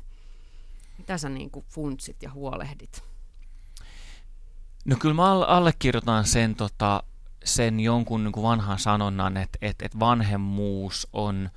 Mitä 0.97 1.17
sä 1.17 1.29
niin 1.29 1.51
kuin 1.51 1.65
funtsit 1.69 2.23
ja 2.23 2.31
huolehdit? 2.31 3.03
No 4.85 4.95
kyllä 4.99 5.15
mä 5.15 5.31
allekirjoitan 5.31 6.25
sen, 6.25 6.55
tota, 6.55 7.03
sen 7.43 7.79
jonkun 7.79 8.23
niin 8.23 8.31
kuin 8.31 8.43
vanhan 8.43 8.79
sanonnan, 8.79 9.37
että, 9.37 9.57
että, 9.61 9.85
että 9.85 9.99
vanhemmuus 9.99 11.07
on, 11.13 11.49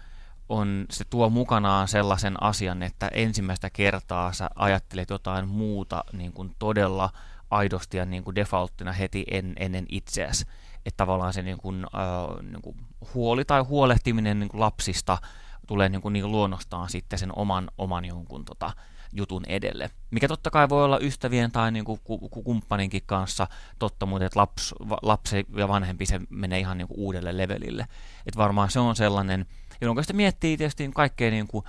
on, 0.48 0.86
se 0.90 1.04
tuo 1.10 1.30
mukanaan 1.30 1.88
sellaisen 1.88 2.42
asian, 2.42 2.82
että 2.82 3.08
ensimmäistä 3.08 3.70
kertaa 3.70 4.32
sä 4.32 4.50
ajattelet 4.54 5.10
jotain 5.10 5.48
muuta 5.48 6.04
niin 6.12 6.32
kuin 6.32 6.54
todella 6.58 7.10
aidosti 7.50 7.96
ja 7.96 8.04
niin 8.04 8.24
kuin 8.24 8.34
defaulttina 8.34 8.92
heti 8.92 9.24
en, 9.30 9.52
ennen 9.56 9.86
itseäsi. 9.88 10.44
Että 10.86 10.96
tavallaan 10.96 11.32
se 11.32 11.42
niin 11.42 11.58
kuin, 11.58 11.86
äh, 11.94 12.42
niin 12.42 12.62
kuin 12.62 12.76
huoli 13.14 13.44
tai 13.44 13.60
huolehtiminen 13.60 14.40
niin 14.40 14.48
kuin 14.48 14.60
lapsista 14.60 15.18
tulee 15.66 15.88
niin 15.88 16.02
kuin, 16.02 16.12
niin 16.12 16.32
luonnostaan 16.32 16.90
sitten 16.90 17.18
sen 17.18 17.38
oman, 17.38 17.70
oman 17.78 18.04
jonkun 18.04 18.44
tota, 18.44 18.72
jutun 19.14 19.44
edelle. 19.46 19.90
Mikä 20.10 20.28
totta 20.28 20.50
kai 20.50 20.68
voi 20.68 20.84
olla 20.84 20.98
ystävien 21.00 21.52
tai 21.52 21.72
niin 21.72 21.84
kuin 21.84 22.00
kumppaninkin 22.44 23.02
kanssa 23.06 23.46
totta, 23.78 24.06
mutta 24.06 24.26
että 24.26 24.40
laps, 24.40 24.74
lapsi 25.02 25.46
ja 25.56 25.68
vanhempi 25.68 26.06
se 26.06 26.20
menee 26.30 26.58
ihan 26.58 26.78
niin 26.78 26.88
kuin 26.88 26.98
uudelle 26.98 27.36
levelille. 27.36 27.86
Että 28.26 28.38
varmaan 28.38 28.70
se 28.70 28.80
on 28.80 28.96
sellainen, 28.96 29.46
jolloin 29.80 30.04
sitten 30.04 30.16
miettii 30.16 30.56
tietysti 30.56 30.90
kaikkea 30.94 31.30
niin 31.30 31.46
kuin 31.46 31.64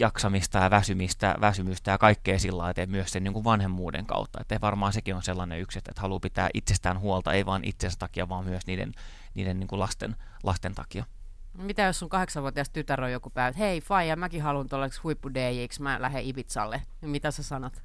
jaksamista 0.00 0.58
ja 0.58 0.70
väsymistä, 0.70 1.34
väsymystä 1.40 1.90
ja 1.90 1.98
kaikkea 1.98 2.38
sillä 2.38 2.58
lailla, 2.58 2.86
myös 2.86 3.12
sen 3.12 3.24
niin 3.24 3.34
kuin 3.34 3.44
vanhemmuuden 3.44 4.06
kautta. 4.06 4.40
Että 4.40 4.60
varmaan 4.60 4.92
sekin 4.92 5.14
on 5.14 5.22
sellainen 5.22 5.60
yksi, 5.60 5.78
että 5.78 6.00
haluaa 6.00 6.20
pitää 6.20 6.48
itsestään 6.54 7.00
huolta, 7.00 7.32
ei 7.32 7.46
vain 7.46 7.64
itsensä 7.64 7.98
takia, 7.98 8.28
vaan 8.28 8.44
myös 8.44 8.66
niiden, 8.66 8.92
niiden 9.34 9.60
niin 9.60 9.68
kuin 9.68 9.80
lasten, 9.80 10.16
lasten 10.42 10.74
takia. 10.74 11.04
Mitä 11.58 11.82
jos 11.82 11.98
sun 11.98 12.08
kahdeksanvuotias 12.08 12.70
tytär 12.70 13.04
on 13.04 13.12
joku 13.12 13.30
päivä, 13.30 13.48
että 13.48 13.58
hei 13.58 13.80
Faija, 13.80 14.16
mäkin 14.16 14.42
haluan 14.42 14.68
tuollaksi 14.68 15.00
huippu 15.02 15.30
mä 15.80 16.02
lähden 16.02 16.24
Ibizalle. 16.24 16.82
Ja 17.02 17.08
mitä 17.08 17.30
sä 17.30 17.42
sanot? 17.42 17.82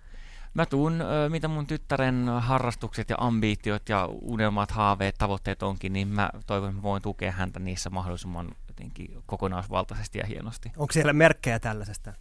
Mä 0.53 0.65
tuun, 0.65 1.03
mitä 1.29 1.47
mun 1.47 1.67
tyttären 1.67 2.29
harrastukset 2.39 3.09
ja 3.09 3.15
ambiitiot 3.19 3.89
ja 3.89 4.05
unelmat, 4.05 4.71
haaveet, 4.71 5.15
tavoitteet 5.17 5.63
onkin, 5.63 5.93
niin 5.93 6.07
mä 6.07 6.29
toivon, 6.45 6.69
että 6.69 6.77
mä 6.77 6.83
voin 6.83 7.01
tukea 7.01 7.31
häntä 7.31 7.59
niissä 7.59 7.89
mahdollisimman 7.89 8.51
jotenkin 8.67 9.23
kokonaisvaltaisesti 9.25 10.19
ja 10.19 10.25
hienosti. 10.25 10.71
Onko 10.77 10.93
siellä 10.93 11.13
merkkejä 11.13 11.59
tällaisesta? 11.59 12.13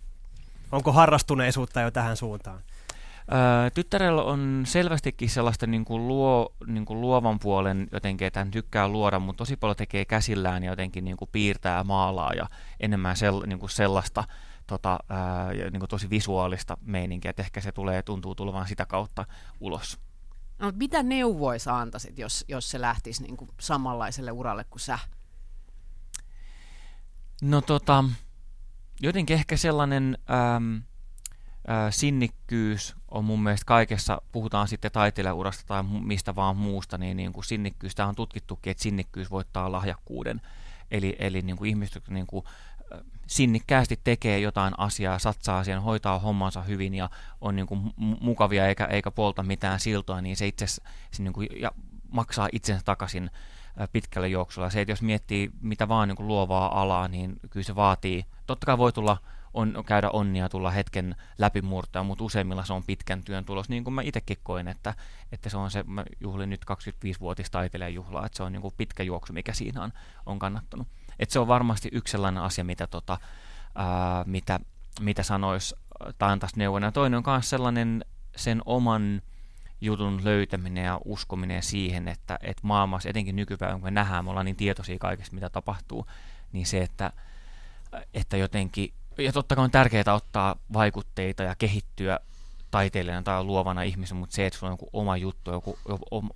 Onko 0.73 0.93
harrastuneisuutta 0.93 1.81
jo 1.81 1.91
tähän 1.91 2.17
suuntaan? 2.17 2.61
Tyttärellä 3.75 4.23
on 4.23 4.63
selvästikin 4.67 5.31
sellaista 5.31 5.67
niin 5.67 5.85
kuin 5.85 6.09
luo, 6.09 6.55
niin 6.67 6.85
kuin 6.85 7.01
luovan 7.01 7.39
puolen 7.39 7.89
jotenkin, 7.93 8.27
että 8.27 8.41
hän 8.41 8.51
tykkää 8.51 8.89
luoda, 8.89 9.19
mutta 9.19 9.39
tosi 9.39 9.57
paljon 9.57 9.77
tekee 9.77 10.05
käsillään 10.05 10.63
ja 10.63 10.73
jotenkin 10.73 11.05
niin 11.05 11.17
kuin 11.17 11.29
piirtää 11.33 11.85
maalaa 11.85 12.33
ja 12.33 12.47
enemmän 12.81 13.17
sel, 13.17 13.43
niin 13.47 13.59
kuin 13.59 13.71
sellaista 13.71 14.25
tota, 14.67 14.99
ää, 15.09 15.53
niin 15.53 15.79
kuin 15.79 15.89
tosi 15.89 16.11
visuaalista 16.11 16.77
meininkiä, 16.81 17.31
että 17.31 17.43
ehkä 17.43 17.61
se 17.61 17.73
tulee, 17.73 18.03
tuntuu 18.03 18.35
tulevan 18.35 18.69
sitä 18.69 18.87
kautta 18.87 19.25
ulos. 19.61 19.99
No, 20.59 20.73
mitä 20.77 21.03
neuvoja 21.03 21.59
sä 21.59 21.77
antaisit, 21.77 22.19
jos, 22.19 22.45
jos 22.49 22.71
se 22.71 22.81
lähtisi 22.81 23.23
niin 23.23 23.37
kuin 23.37 23.51
samanlaiselle 23.61 24.33
uralle 24.33 24.65
kuin 24.65 24.81
sä? 24.81 24.99
No 27.43 27.61
tota, 27.61 28.05
jotenkin 29.01 29.35
ehkä 29.35 29.57
sellainen... 29.57 30.19
Ähm, 30.31 30.92
sinnikkyys 31.91 32.97
on 33.11 33.25
mun 33.25 33.43
mielestä 33.43 33.67
kaikessa, 33.67 34.23
puhutaan 34.33 34.69
sitten 34.69 34.93
taiteilijaurasta 34.93 35.65
tai 35.67 35.83
mistä 35.83 36.35
vaan 36.35 36.57
muusta, 36.57 36.99
niin, 36.99 37.17
niin 37.17 37.33
kuin 37.33 37.45
sinnikkyys, 37.45 37.95
tämä 37.95 38.09
on 38.09 38.15
tutkittukin, 38.15 38.71
että 38.71 38.83
sinnikkyys 38.83 39.31
voittaa 39.31 39.73
lahjakkuuden. 39.73 40.41
Eli, 40.91 41.17
eli 41.19 41.43
niin 41.43 41.57
kuin 41.57 41.69
ihmiset 41.69 42.09
niin 42.09 42.27
kuin, 42.27 42.45
sinnikkäästi 43.27 44.01
tekee 44.05 44.39
jotain 44.39 44.75
asiaa, 44.79 45.19
satsaa 45.19 45.59
asian, 45.59 45.83
hoitaa 45.83 46.19
hommansa 46.19 46.63
hyvin 46.63 46.95
ja 46.95 47.11
on 47.41 47.57
niin 47.57 47.67
kuin 47.67 47.93
mukavia 48.21 48.67
eikä, 48.67 48.85
eikä 48.85 49.11
polta 49.11 49.43
mitään 49.43 49.81
siltoa, 49.81 50.21
niin 50.21 50.37
se 50.37 50.47
itse 50.47 50.67
se 50.67 50.83
niin 51.19 51.33
kuin, 51.33 51.49
ja 51.61 51.71
maksaa 52.11 52.49
itsensä 52.53 52.85
takaisin 52.85 53.31
pitkällä 53.93 54.27
juoksulla. 54.27 54.71
Se, 54.71 54.81
että 54.81 54.93
jos 54.93 55.03
miettii 55.03 55.51
mitä 55.61 55.89
vaan 55.89 56.09
niin 56.09 56.17
kuin 56.17 56.27
luovaa 56.27 56.81
alaa, 56.81 57.09
niin 57.09 57.41
kyllä 57.51 57.65
se 57.65 57.77
vaatii, 57.77 58.25
totta 58.47 58.67
kai 58.67 58.79
voi 58.79 58.93
tulla 58.93 59.17
on, 59.55 59.85
käydä 59.87 60.11
onnia, 60.11 60.49
tulla 60.49 60.71
hetken 60.71 61.17
läpimurtoa, 61.39 62.03
mutta 62.03 62.25
useimmilla 62.25 62.65
se 62.65 62.73
on 62.73 62.83
pitkän 62.83 63.23
työn 63.23 63.45
tulos, 63.45 63.69
niin 63.69 63.85
kuin 63.85 63.95
mä 63.95 64.03
itsekin 64.03 64.39
koen, 64.43 64.69
että, 64.69 64.95
että 65.33 65.51
se 65.51 65.57
on 65.57 65.71
se, 65.71 65.83
mä 65.87 66.05
juhlin 66.21 66.51
nyt 66.51 66.65
25-vuotis 66.71 67.51
taiteilijajuhlaa, 67.51 68.27
että 68.27 68.37
se 68.37 68.43
on 68.43 68.53
niin 68.53 68.63
kuin 68.63 68.75
pitkä 68.77 69.03
juoksu, 69.03 69.33
mikä 69.33 69.53
siinä 69.53 69.83
on, 69.83 69.93
on 70.27 70.39
kannattanut. 70.39 70.89
Että 71.19 71.33
se 71.33 71.39
on 71.39 71.49
varmasti 71.49 71.89
yksi 71.93 72.13
sellainen 72.13 72.43
asia, 72.43 72.65
mitä, 72.65 72.87
tota, 72.87 73.19
ää, 73.75 74.25
mitä, 74.27 74.61
mitä 75.01 75.23
sanois 75.23 75.75
tai 76.19 76.33
antaisi 76.33 76.59
neuvona. 76.59 76.93
Toinen 76.93 77.17
on 77.17 77.25
myös 77.27 77.51
sellainen 77.51 78.05
sen 78.37 78.63
oman 78.65 79.23
jutun 79.81 80.25
löytäminen 80.25 80.85
ja 80.85 81.01
uskominen 81.05 81.63
siihen, 81.63 82.09
että, 82.09 82.39
että 82.43 82.67
maailmassa, 82.67 83.09
etenkin 83.09 83.37
nykypäivänä, 83.37 83.79
kun 83.79 83.85
me 83.85 83.91
nähdään, 83.91 84.25
me 84.25 84.31
ollaan 84.31 84.47
niin 84.47 84.57
tietoisia 84.57 84.99
kaikesta, 84.99 85.35
mitä 85.35 85.51
tapahtuu, 85.51 86.07
niin 86.53 86.67
se, 86.67 86.83
että, 86.83 87.13
että 88.15 88.37
jotenkin, 88.37 88.95
ja 89.19 89.33
totta 89.33 89.57
kai 89.57 89.65
on 89.65 89.71
tärkeää 89.71 90.15
ottaa 90.15 90.57
vaikutteita 90.73 91.43
ja 91.43 91.55
kehittyä 91.59 92.19
taiteilijana 92.71 93.23
tai 93.23 93.45
luovana 93.45 93.83
ihmisenä, 93.83 94.21
mutta 94.21 94.35
se, 94.35 94.47
että 94.47 94.59
sulla 94.59 94.71
on 94.71 94.75
joku 94.75 94.89
oma 94.93 95.17
juttu, 95.17 95.51
joku, 95.51 95.79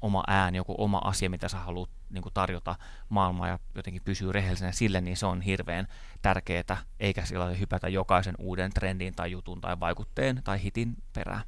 oma 0.00 0.24
ääni, 0.26 0.56
joku 0.56 0.74
oma 0.78 1.00
asia, 1.04 1.30
mitä 1.30 1.48
sä 1.48 1.58
haluat 1.58 1.90
niin 2.10 2.22
kuin 2.22 2.34
tarjota 2.34 2.76
maailmaa 3.08 3.48
ja 3.48 3.58
jotenkin 3.74 4.02
pysyy 4.04 4.32
rehellisenä 4.32 4.72
sille, 4.72 5.00
niin 5.00 5.16
se 5.16 5.26
on 5.26 5.40
hirveän 5.40 5.88
tärkeää, 6.22 6.76
eikä 7.00 7.24
sillä 7.24 7.46
hypätä 7.46 7.88
jokaisen 7.88 8.34
uuden 8.38 8.72
trendin 8.72 9.14
tai 9.14 9.30
jutun 9.30 9.60
tai 9.60 9.80
vaikutteen 9.80 10.40
tai 10.44 10.62
hitin 10.62 10.96
perään. 11.12 11.42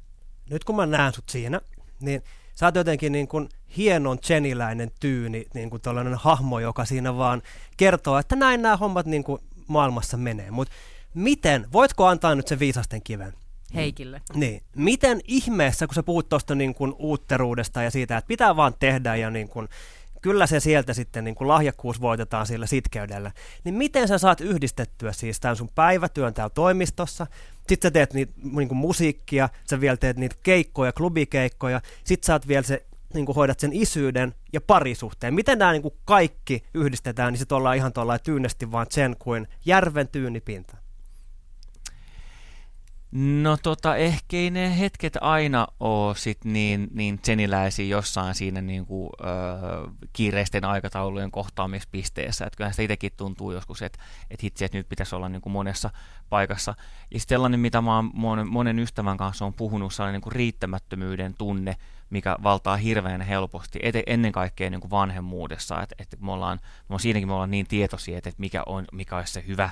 Nyt 0.49 0.63
kun 0.63 0.75
mä 0.75 0.85
näen 0.85 1.13
sut 1.13 1.29
siinä, 1.29 1.61
niin 2.01 2.23
sä 2.55 2.65
oot 2.65 2.75
jotenkin 2.75 3.11
niin 3.11 3.27
kuin 3.27 3.49
hienon 3.77 4.19
cheniläinen 4.19 4.91
tyyni, 4.99 5.45
niin 5.53 5.69
kuin 5.69 5.81
tällainen 5.81 6.15
hahmo, 6.15 6.59
joka 6.59 6.85
siinä 6.85 7.17
vaan 7.17 7.41
kertoo, 7.77 8.17
että 8.17 8.35
näin 8.35 8.61
nämä 8.61 8.77
hommat 8.77 9.05
niin 9.05 9.23
kuin 9.23 9.41
maailmassa 9.67 10.17
menee. 10.17 10.51
Mutta 10.51 10.73
miten, 11.13 11.67
voitko 11.73 12.05
antaa 12.05 12.35
nyt 12.35 12.47
sen 12.47 12.59
viisasten 12.59 13.01
kiven? 13.03 13.33
Heikille. 13.75 14.21
Niin. 14.33 14.61
Miten 14.75 15.21
ihmeessä, 15.27 15.87
kun 15.87 15.95
sä 15.95 16.03
puhut 16.03 16.29
tuosta 16.29 16.55
niin 16.55 16.73
kuin 16.73 16.93
uutteruudesta 16.99 17.83
ja 17.83 17.91
siitä, 17.91 18.17
että 18.17 18.27
pitää 18.27 18.55
vaan 18.55 18.73
tehdä 18.79 19.15
ja 19.15 19.29
niin 19.29 19.49
kuin, 19.49 19.67
kyllä 20.21 20.47
se 20.47 20.59
sieltä 20.59 20.93
sitten 20.93 21.23
niin 21.23 21.35
kuin 21.35 21.47
lahjakkuus 21.47 22.01
voitetaan 22.01 22.47
sillä 22.47 22.65
sitkeydellä, 22.65 23.31
niin 23.63 23.75
miten 23.75 24.07
sä 24.07 24.17
saat 24.17 24.41
yhdistettyä 24.41 25.11
siis 25.11 25.39
tämän 25.39 25.55
sun 25.55 25.69
päivätyön 25.75 26.33
täällä 26.33 26.53
toimistossa, 26.53 27.27
sitten 27.67 27.87
sä 27.87 27.91
teet 27.91 28.13
niitä 28.13 28.33
niin 28.43 28.67
kuin 28.67 28.77
musiikkia, 28.77 29.49
sä 29.69 29.81
vielä 29.81 29.97
teet 29.97 30.17
niitä 30.17 30.35
keikkoja, 30.43 30.93
klubikeikkoja, 30.93 31.81
sit 32.03 32.23
sä 32.23 32.33
oot 32.33 32.47
vielä 32.47 32.63
se 32.63 32.85
niin 33.13 33.25
kuin 33.25 33.35
hoidat 33.35 33.59
sen 33.59 33.73
isyyden 33.73 34.35
ja 34.53 34.61
parisuhteen. 34.61 35.33
Miten 35.33 35.59
nämä 35.59 35.71
niin 35.71 35.81
kuin 35.81 35.93
kaikki 36.05 36.63
yhdistetään, 36.73 37.33
niin 37.33 37.39
sitten 37.39 37.55
ollaan 37.55 37.77
ihan 37.77 37.93
tuolla 37.93 38.19
tyynesti 38.19 38.71
vaan 38.71 38.87
sen 38.89 39.15
kuin 39.19 39.47
järven 39.65 40.07
tyynipinta. 40.07 40.77
No 43.11 43.57
tota, 43.57 43.95
ehkä 43.95 44.37
ei 44.37 44.51
ne 44.51 44.79
hetket 44.79 45.17
aina 45.21 45.67
ole 45.79 46.15
sit 46.15 46.45
niin, 46.45 46.87
niin 46.93 47.19
seniläisiä 47.23 47.85
jossain 47.85 48.35
siinä 48.35 48.61
niin 48.61 48.85
kuin, 48.85 49.09
ö, 49.19 49.25
kiireisten 50.13 50.65
aikataulujen 50.65 51.31
kohtaamispisteessä. 51.31 52.45
Että 52.45 52.57
kyllähän 52.57 52.73
sitä 52.73 52.83
itsekin 52.83 53.11
tuntuu 53.17 53.51
joskus, 53.51 53.81
että 53.81 53.99
et 54.31 54.43
hitsi, 54.43 54.65
että 54.65 54.77
nyt 54.77 54.89
pitäisi 54.89 55.15
olla 55.15 55.29
niin 55.29 55.41
kuin 55.41 55.53
monessa 55.53 55.89
paikassa. 56.29 56.75
Ja 57.13 57.19
sellainen, 57.19 57.59
mitä 57.59 57.81
mä 57.81 58.01
monen, 58.13 58.47
monen 58.47 58.79
ystävän 58.79 59.17
kanssa 59.17 59.45
on 59.45 59.53
puhunut, 59.53 59.93
sellainen 59.93 60.13
niin 60.13 60.23
kuin 60.23 60.33
riittämättömyyden 60.33 61.33
tunne, 61.33 61.75
mikä 62.09 62.35
valtaa 62.43 62.77
hirveän 62.77 63.21
helposti, 63.21 63.79
et, 63.83 63.95
ennen 64.07 64.31
kaikkea 64.31 64.69
niin 64.69 64.81
kuin 64.81 64.91
vanhemmuudessa. 64.91 65.81
Että 65.81 65.95
et 65.99 66.21
me 66.21 66.31
ollaan, 66.31 66.59
me 66.89 66.93
on 66.93 66.99
siinäkin 66.99 67.27
me 67.27 67.33
ollaan 67.33 67.51
niin 67.51 67.67
tietoisia, 67.67 68.17
että 68.17 68.29
et 68.29 68.39
mikä, 68.39 68.63
on, 68.65 68.85
mikä 68.91 69.17
olisi 69.17 69.33
se 69.33 69.43
hyvä 69.47 69.69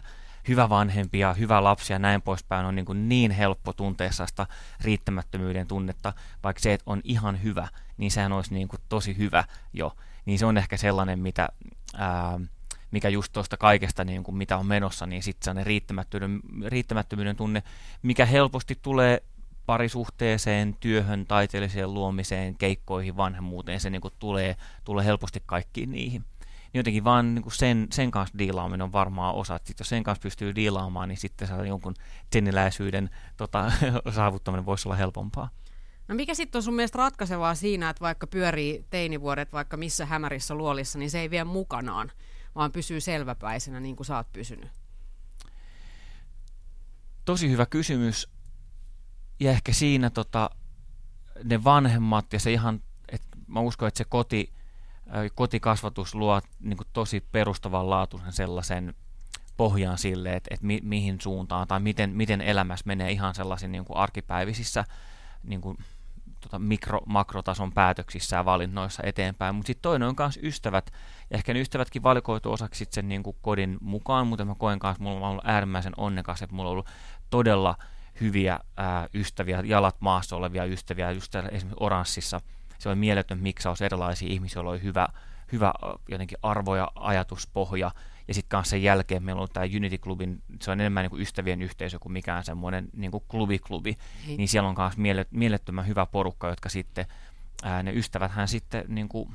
hyvä 0.48 0.70
vanhempi 0.70 1.20
ja 1.20 1.34
hyvä 1.34 1.64
lapsi 1.64 1.94
ja 1.94 2.00
näin 2.00 2.22
poispäin 2.22 2.66
on 2.66 2.76
niin, 2.76 2.86
kuin 2.86 3.10
niin 3.10 3.32
helppo 3.32 3.74
tuntea 3.74 4.12
sitä 4.12 4.48
riittämättömyyden 4.82 5.68
tunnetta, 5.68 6.14
vaikka 6.44 6.60
se, 6.60 6.74
että 6.74 6.84
on 6.86 7.02
ihan 7.04 7.44
hyvä, 7.44 7.68
niin 7.98 8.12
sehän 8.12 8.32
olisi 8.32 8.54
niin 8.54 8.68
kuin 8.68 8.82
tosi 8.90 9.18
hyvä 9.18 9.44
jo. 9.74 9.96
Niin 10.26 10.40
se 10.40 10.46
on 10.46 10.58
ehkä 10.58 10.78
sellainen, 10.78 11.20
mitä, 11.20 11.50
ää, 11.96 12.40
mikä 12.92 13.10
just 13.10 13.34
tuosta 13.34 13.58
kaikesta, 13.58 14.04
niin 14.04 14.24
kuin 14.24 14.36
mitä 14.36 14.58
on 14.58 14.66
menossa, 14.66 15.06
niin 15.06 15.24
sitten 15.24 15.56
se 15.56 15.64
riittämättömyyden, 15.64 16.40
riittämättömyyden 16.66 17.36
tunne, 17.36 17.64
mikä 18.02 18.26
helposti 18.26 18.80
tulee 18.82 19.24
parisuhteeseen, 19.66 20.76
työhön, 20.80 21.26
taiteelliseen 21.26 21.94
luomiseen, 21.94 22.58
keikkoihin, 22.58 23.18
vanhemmuuteen, 23.18 23.80
se 23.80 23.90
niin 23.90 24.02
kuin 24.02 24.14
tulee, 24.20 24.56
tulee 24.84 25.06
helposti 25.06 25.44
kaikkiin 25.46 25.92
niihin 25.92 26.26
niin 26.74 26.80
jotenkin 26.80 27.04
vaan 27.04 27.36
niin 27.36 27.44
kuin 27.44 27.54
sen, 27.54 27.88
sen 27.92 28.12
kanssa 28.12 28.38
diilaaminen 28.38 28.82
on 28.82 28.92
varmaan 28.92 29.36
osa. 29.36 29.56
Että 29.56 29.68
sit 29.68 29.80
jos 29.80 29.90
sen 29.90 30.04
kanssa 30.04 30.22
pystyy 30.22 30.56
diilaamaan, 30.56 31.10
niin 31.10 31.18
sitten 31.18 31.48
saa 31.48 31.66
jonkun 31.66 31.94
teniläisyyden 32.30 33.10
tota, 33.38 33.72
saavuttaminen 34.16 34.66
voisi 34.66 34.88
olla 34.88 34.96
helpompaa. 34.96 35.50
No 36.08 36.16
mikä 36.16 36.34
sitten 36.34 36.60
on 36.60 36.64
sun 36.64 36.74
mielestä 36.74 36.98
ratkaisevaa 36.98 37.56
siinä, 37.56 37.90
että 37.90 38.02
vaikka 38.02 38.28
pyörii 38.28 38.86
teinivuodet 38.90 39.54
vaikka 39.54 39.78
missä 39.78 40.06
hämärissä 40.06 40.56
luolissa, 40.56 41.00
niin 41.00 41.12
se 41.12 41.20
ei 41.20 41.30
vie 41.30 41.44
mukanaan, 41.44 42.12
vaan 42.56 42.72
pysyy 42.72 43.02
selväpäisenä 43.02 43.80
niin 43.80 43.96
kuin 43.96 44.06
sä 44.06 44.16
oot 44.16 44.32
pysynyt? 44.34 44.70
Tosi 47.26 47.50
hyvä 47.50 47.66
kysymys. 47.66 48.30
Ja 49.40 49.52
ehkä 49.52 49.74
siinä 49.74 50.10
tota, 50.10 50.50
ne 51.44 51.64
vanhemmat 51.64 52.34
ja 52.34 52.40
se 52.40 52.54
ihan, 52.54 52.84
että 53.12 53.28
mä 53.48 53.60
uskon, 53.60 53.88
että 53.88 53.98
se 53.98 54.06
koti, 54.06 54.54
kotikasvatus 55.36 56.16
luo 56.16 56.42
niin 56.60 56.78
kuin 56.78 56.88
tosi 56.94 57.24
perustavanlaatuisen 57.32 58.34
sellaisen 58.34 58.94
pohjaan 59.58 59.98
sille, 59.98 60.36
että, 60.36 60.48
että 60.54 60.66
mi, 60.66 60.80
mihin 60.84 61.22
suuntaan 61.22 61.68
tai 61.68 61.80
miten, 61.80 62.10
miten 62.10 62.42
elämässä 62.42 62.84
menee 62.86 63.12
ihan 63.12 63.36
sellaisiin 63.36 63.72
niin 63.72 63.86
kuin 63.86 63.98
arkipäivisissä 63.98 64.86
niin 65.44 65.62
kuin, 65.62 65.78
tota 66.42 66.60
mikro, 66.60 67.02
makrotason 67.06 67.72
päätöksissä 67.72 68.36
ja 68.36 68.46
valinnoissa 68.46 69.04
eteenpäin. 69.06 69.56
Mutta 69.56 69.68
sitten 69.68 69.82
toinen 69.82 70.08
on 70.08 70.16
myös 70.20 70.40
ystävät, 70.44 70.92
ja 71.30 71.38
ehkä 71.38 71.54
ne 71.54 71.60
ystävätkin 71.62 72.04
valikoitu 72.04 72.52
osaksi 72.52 72.88
sen 72.90 73.10
niin 73.10 73.24
kuin 73.24 73.38
kodin 73.42 73.78
mukaan, 73.82 74.28
mutta 74.28 74.46
mä 74.46 74.56
koen 74.58 74.76
että 74.76 75.04
mulla 75.04 75.26
on 75.26 75.32
ollut 75.32 75.48
äärimmäisen 75.48 75.94
onnekas, 75.98 76.42
että 76.42 76.56
mulla 76.56 76.70
on 76.70 76.72
ollut 76.72 76.90
todella 77.30 77.76
hyviä 78.22 78.60
ää, 78.78 79.08
ystäviä, 79.14 79.62
jalat 79.66 79.96
maassa 80.00 80.36
olevia 80.36 80.66
ystäviä, 80.66 81.12
just 81.12 81.36
esimerkiksi 81.36 81.76
Oranssissa– 81.80 82.42
se 82.80 82.90
oli 82.90 82.96
mieletön 82.96 83.40
miksaus 83.40 83.82
erilaisia 83.82 84.30
ihmisiä, 84.30 84.60
joilla 84.60 84.72
oli 84.72 84.84
hyvä, 84.84 85.08
hyvä 85.52 85.74
jotenkin 86.10 86.38
arvo- 86.44 86.76
ja 86.76 86.92
ajatuspohja. 86.96 87.92
Ja 88.28 88.34
sitten 88.34 88.50
kanssa 88.50 88.70
sen 88.70 88.84
jälkeen 88.84 89.24
meillä 89.24 89.42
on 89.42 89.48
tämä 89.54 89.66
Unity-klubin, 89.66 90.42
se 90.62 90.72
on 90.72 90.80
enemmän 90.82 91.04
niin 91.04 91.10
kuin 91.10 91.22
ystävien 91.22 91.62
yhteisö 91.62 92.00
kuin 92.00 92.14
mikään 92.14 92.44
semmoinen 92.44 92.90
niin 92.94 93.12
kuin 93.12 93.24
klubi-klubi. 93.28 93.98
Hmm. 94.28 94.38
Niin 94.38 94.48
siellä 94.48 94.70
on 94.70 94.76
myös 94.98 95.28
mielettömän 95.32 95.88
hyvä 95.88 96.06
porukka, 96.06 96.50
jotka 96.50 96.70
sitten, 96.70 97.06
ää, 97.64 97.84
ne 97.84 97.92
ystäväthän 97.94 98.48
sitten 98.48 98.86
niin 98.88 99.10
kuin 99.10 99.30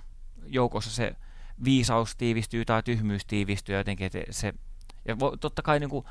joukossa 0.47 0.91
se 0.91 1.17
viisaus 1.65 2.17
tiivistyy 2.17 2.65
tai 2.65 2.83
tyhmyys 2.83 3.25
tiivistyy 3.25 3.77
jotenkin, 3.77 4.07
että 4.07 4.19
se, 4.31 4.55
ja 5.05 5.19
vo, 5.19 5.37
totta 5.37 5.63
kai 5.63 5.81
niin 5.81 5.91
kuin, 5.91 6.05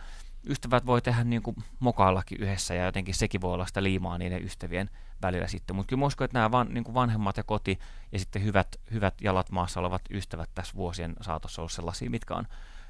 ystävät 0.46 0.86
voi 0.86 1.02
tehdä 1.02 1.24
niin 1.24 1.42
kuin 1.42 1.56
mokaillakin 1.80 2.42
yhdessä 2.42 2.74
ja 2.74 2.86
jotenkin 2.86 3.16
sekin 3.16 3.42
voi 3.42 3.54
olla 3.54 3.66
sitä 3.66 3.84
liimaa 3.84 4.18
niiden 4.18 4.44
ystävien 4.44 4.89
välillä 5.22 5.48
sitten. 5.48 5.76
Mutta 5.76 5.89
kyllä 5.89 6.06
uskon, 6.06 6.26
että 6.26 6.38
nämä 6.38 6.52
van, 6.52 6.74
niin 6.74 6.84
kuin 6.84 6.94
vanhemmat 6.94 7.38
ja 7.38 7.44
koti 7.44 7.80
ja 8.12 8.20
sitten 8.20 8.44
hyvät, 8.44 8.68
hyvät 8.94 9.14
jalat 9.22 9.52
maassa 9.52 9.80
olevat 9.80 10.02
ystävät 10.12 10.50
tässä 10.56 10.76
vuosien 10.76 11.16
saatossa 11.22 11.62
on 11.62 11.70
sellaisia, 11.70 12.10
mitkä 12.10 12.36
on 12.36 12.48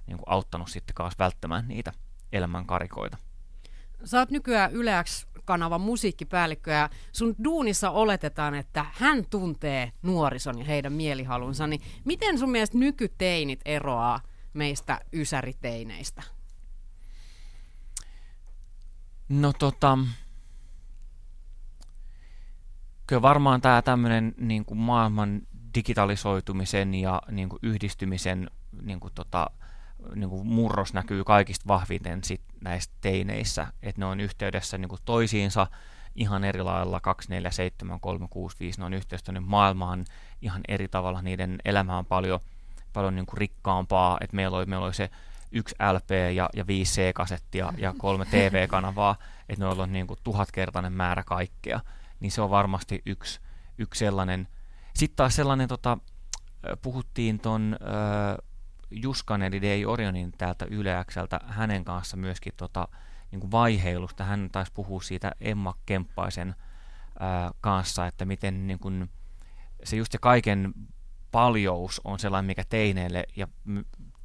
niin 0.08 0.18
kuin 0.18 0.30
auttanut 0.30 0.70
sitten 0.70 0.96
kanssa 0.96 1.24
välttämään 1.24 1.68
niitä 1.68 1.94
elämän 2.32 2.66
karikoita. 2.66 3.18
Sä 4.04 4.20
oot 4.20 4.32
nykyään 4.32 4.72
Yleäks 4.72 5.28
kanavan 5.46 5.82
musiikkipäällikkö 5.82 6.72
ja 6.72 6.90
sun 7.12 7.36
duunissa 7.44 7.90
oletetaan, 7.92 8.56
että 8.56 8.86
hän 8.94 9.26
tuntee 9.30 9.92
nuorison 10.02 10.60
ja 10.60 10.66
heidän 10.66 10.94
mielihalunsa, 10.94 11.68
niin 11.68 11.82
miten 12.06 12.40
sun 12.40 12.52
mielestä 12.52 12.78
nykyteinit 12.78 13.60
eroaa 13.66 14.22
meistä 14.54 15.00
ysäriteineistä? 15.14 16.24
No 19.32 19.54
tota, 19.54 19.98
kyllä 23.08 23.22
varmaan 23.22 23.62
tämä 23.62 23.82
tämmöinen 23.82 24.34
niin 24.38 24.66
kuin 24.66 24.78
maailman 24.78 25.42
digitalisoitumisen 25.76 26.94
ja 26.94 27.22
niin 27.32 27.50
kuin 27.50 27.60
yhdistymisen 27.64 28.52
niin 28.82 29.00
kuin 29.00 29.14
tota, 29.14 29.50
niin 30.16 30.30
kuin 30.30 30.48
murros 30.48 30.94
näkyy 30.94 31.24
kaikista 31.24 31.68
vahviten 31.68 32.24
sit 32.24 32.42
näissä 32.62 32.92
teineissä, 33.02 33.68
että 33.82 34.02
ne 34.02 34.06
on 34.06 34.20
yhteydessä 34.20 34.78
niin 34.78 34.90
kuin 34.90 35.02
toisiinsa 35.06 35.68
ihan 36.16 36.44
eri 36.44 36.62
lailla 36.62 37.00
2, 37.00 37.30
4, 37.30 37.52
7, 37.52 38.00
3, 38.00 38.28
6, 38.30 38.58
5, 38.60 38.80
ne 38.80 38.86
on 38.86 38.94
yhteydessä 38.94 39.32
niin 39.32 39.44
maailmaan 39.44 40.06
ihan 40.42 40.62
eri 40.68 40.88
tavalla, 40.88 41.22
niiden 41.22 41.58
elämä 41.66 41.98
on 41.98 42.06
paljon, 42.06 42.40
paljon 42.94 43.16
niin 43.16 43.26
kuin 43.26 43.38
rikkaampaa, 43.38 44.18
että 44.22 44.36
meillä 44.36 44.58
oli, 44.58 44.66
meillä 44.66 44.86
oli 44.86 44.94
se 44.94 45.10
yksi 45.52 45.76
LP 45.94 46.10
ja, 46.36 46.50
ja 46.56 46.68
viisi 46.68 47.02
C-kasettia 47.02 47.74
ja 47.78 47.94
kolme 47.98 48.26
TV-kanavaa, 48.26 49.16
että 49.50 49.66
noilla 49.66 49.84
on 49.84 49.94
niin 49.94 50.08
kuin 50.08 50.20
tuhatkertainen 50.24 50.94
määrä 50.94 51.24
kaikkea, 51.24 51.80
niin 52.20 52.32
se 52.32 52.42
on 52.42 52.50
varmasti 52.50 53.02
yksi, 53.06 53.40
yksi 53.78 54.00
sellainen. 54.00 54.48
Sitten 54.96 55.16
taas 55.16 55.36
sellainen, 55.36 55.68
tota, 55.68 55.98
puhuttiin 56.82 57.40
ton 57.40 57.78
äh, 57.82 58.52
Juskan 58.92 59.42
eli 59.42 59.62
Dei 59.62 59.86
Orionin 59.86 60.32
täältä 60.38 60.66
Yleäkseltä 60.70 61.40
hänen 61.48 61.86
kanssa 61.86 62.18
myöskin 62.18 62.54
tota, 62.58 62.88
niin 63.32 63.40
kuin 63.40 63.52
vaiheilusta. 63.52 64.24
Hän 64.24 64.50
taisi 64.52 64.72
puhua 64.74 65.02
siitä 65.02 65.32
Emma 65.42 65.74
Kemppaisen 65.86 66.56
ää, 67.20 67.52
kanssa, 67.62 68.08
että 68.08 68.26
miten 68.26 68.68
niin 68.68 68.80
kuin, 68.80 69.10
se 69.84 69.96
just 69.96 70.12
se 70.12 70.18
kaiken 70.18 70.74
paljous 71.32 72.02
on 72.04 72.20
sellainen, 72.20 72.46
mikä 72.46 72.64
teineille 72.70 73.24
ja 73.36 73.48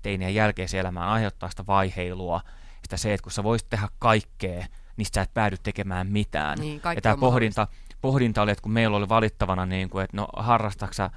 teinien 0.07 0.35
jälkeiseen 0.35 0.81
elämään 0.81 1.09
aiheuttaa 1.09 1.51
sitä 1.51 1.67
vaiheilua, 1.67 2.41
sitä 2.83 2.97
se, 2.97 3.15
että 3.15 3.23
kun 3.23 3.33
sä 3.33 3.45
voisit 3.45 3.71
tehdä 3.71 3.89
kaikkea, 3.99 4.67
niin 4.97 5.07
sä 5.15 5.23
et 5.23 5.35
päädy 5.35 5.57
tekemään 5.63 6.07
mitään. 6.07 6.59
Niin, 6.59 6.81
ja 6.95 7.01
tämä 7.01 7.17
pohdinta, 7.17 7.69
pohdinta 8.01 8.43
oli, 8.43 8.51
että 8.51 8.63
kun 8.63 8.73
meillä 8.73 8.97
oli 8.97 9.09
valittavana, 9.09 9.67
niin 9.67 9.91
kuin, 9.91 10.05
että 10.05 10.17
no 10.17 10.29
harrastaksa 10.37 11.11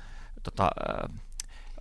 tota, 0.43 0.69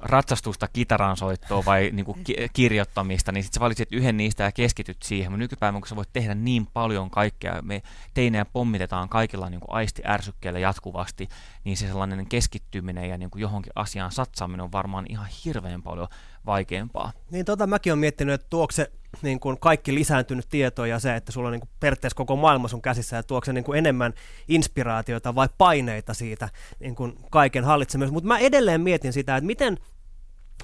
ratsastusta, 0.00 0.68
kitaransoittoa 0.72 1.64
vai 1.64 1.90
niin 1.92 2.04
kuin 2.04 2.24
ki- 2.24 2.48
kirjoittamista, 2.52 3.32
niin 3.32 3.44
sitten 3.44 3.58
sä 3.58 3.60
valitset 3.60 3.92
yhden 3.92 4.16
niistä 4.16 4.44
ja 4.44 4.52
keskityt 4.52 5.02
siihen. 5.02 5.32
Mutta 5.32 5.38
nykypäivänä, 5.38 5.80
kun 5.80 5.88
sä 5.88 5.96
voit 5.96 6.12
tehdä 6.12 6.34
niin 6.34 6.66
paljon 6.66 7.10
kaikkea, 7.10 7.62
me 7.62 7.82
teinejä 8.14 8.44
pommitetaan 8.44 9.08
kaikilla 9.08 9.50
niin 9.50 9.60
kuin 9.60 9.74
aistiärsykkeillä 9.74 10.58
jatkuvasti, 10.58 11.28
niin 11.64 11.76
se 11.76 11.86
sellainen 11.86 12.26
keskittyminen 12.26 13.08
ja 13.08 13.18
niin 13.18 13.30
kuin 13.30 13.42
johonkin 13.42 13.72
asiaan 13.74 14.12
satsaaminen 14.12 14.64
on 14.64 14.72
varmaan 14.72 15.04
ihan 15.08 15.26
hirveän 15.44 15.82
paljon 15.82 16.08
vaikeampaa. 16.48 17.12
Niin 17.30 17.44
tota 17.44 17.66
mäkin 17.66 17.92
olen 17.92 17.98
miettinyt, 17.98 18.34
että 18.34 18.46
tuokse 18.50 18.84
se 18.84 18.92
niin 19.22 19.40
kuin 19.40 19.60
kaikki 19.60 19.94
lisääntynyt 19.94 20.48
tieto 20.48 20.84
ja 20.84 20.98
se, 20.98 21.16
että 21.16 21.32
sulla 21.32 21.48
on 21.48 21.52
niin 21.52 21.60
kuin 21.60 21.70
periaatteessa 21.80 22.16
koko 22.16 22.36
maailma 22.36 22.68
sun 22.68 22.82
käsissä 22.82 23.16
ja 23.16 23.22
tuokse 23.22 23.52
niin 23.52 23.64
kuin 23.64 23.78
enemmän 23.78 24.12
inspiraatiota 24.48 25.34
vai 25.34 25.48
paineita 25.58 26.14
siitä 26.14 26.48
niin 26.80 26.94
kuin 26.94 27.18
kaiken 27.30 27.64
hallitsemisesta. 27.64 28.12
Mutta 28.12 28.28
mä 28.28 28.38
edelleen 28.38 28.80
mietin 28.80 29.12
sitä, 29.12 29.36
että 29.36 29.46
miten 29.46 29.78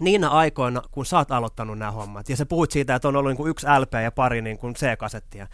niinä 0.00 0.28
aikoina, 0.28 0.82
kun 0.90 1.06
sä 1.06 1.18
oot 1.18 1.30
aloittanut 1.30 1.78
nämä 1.78 1.90
hommat, 1.90 2.28
ja 2.28 2.36
sä 2.36 2.46
puhuit 2.46 2.70
siitä, 2.70 2.94
että 2.94 3.08
on 3.08 3.16
ollut 3.16 3.30
niin 3.30 3.36
kuin 3.36 3.50
yksi 3.50 3.66
LP 3.78 3.92
ja 4.02 4.12
pari 4.12 4.42
niin 4.42 4.58
kuin 4.58 4.74
C-kasettia, 4.74 5.46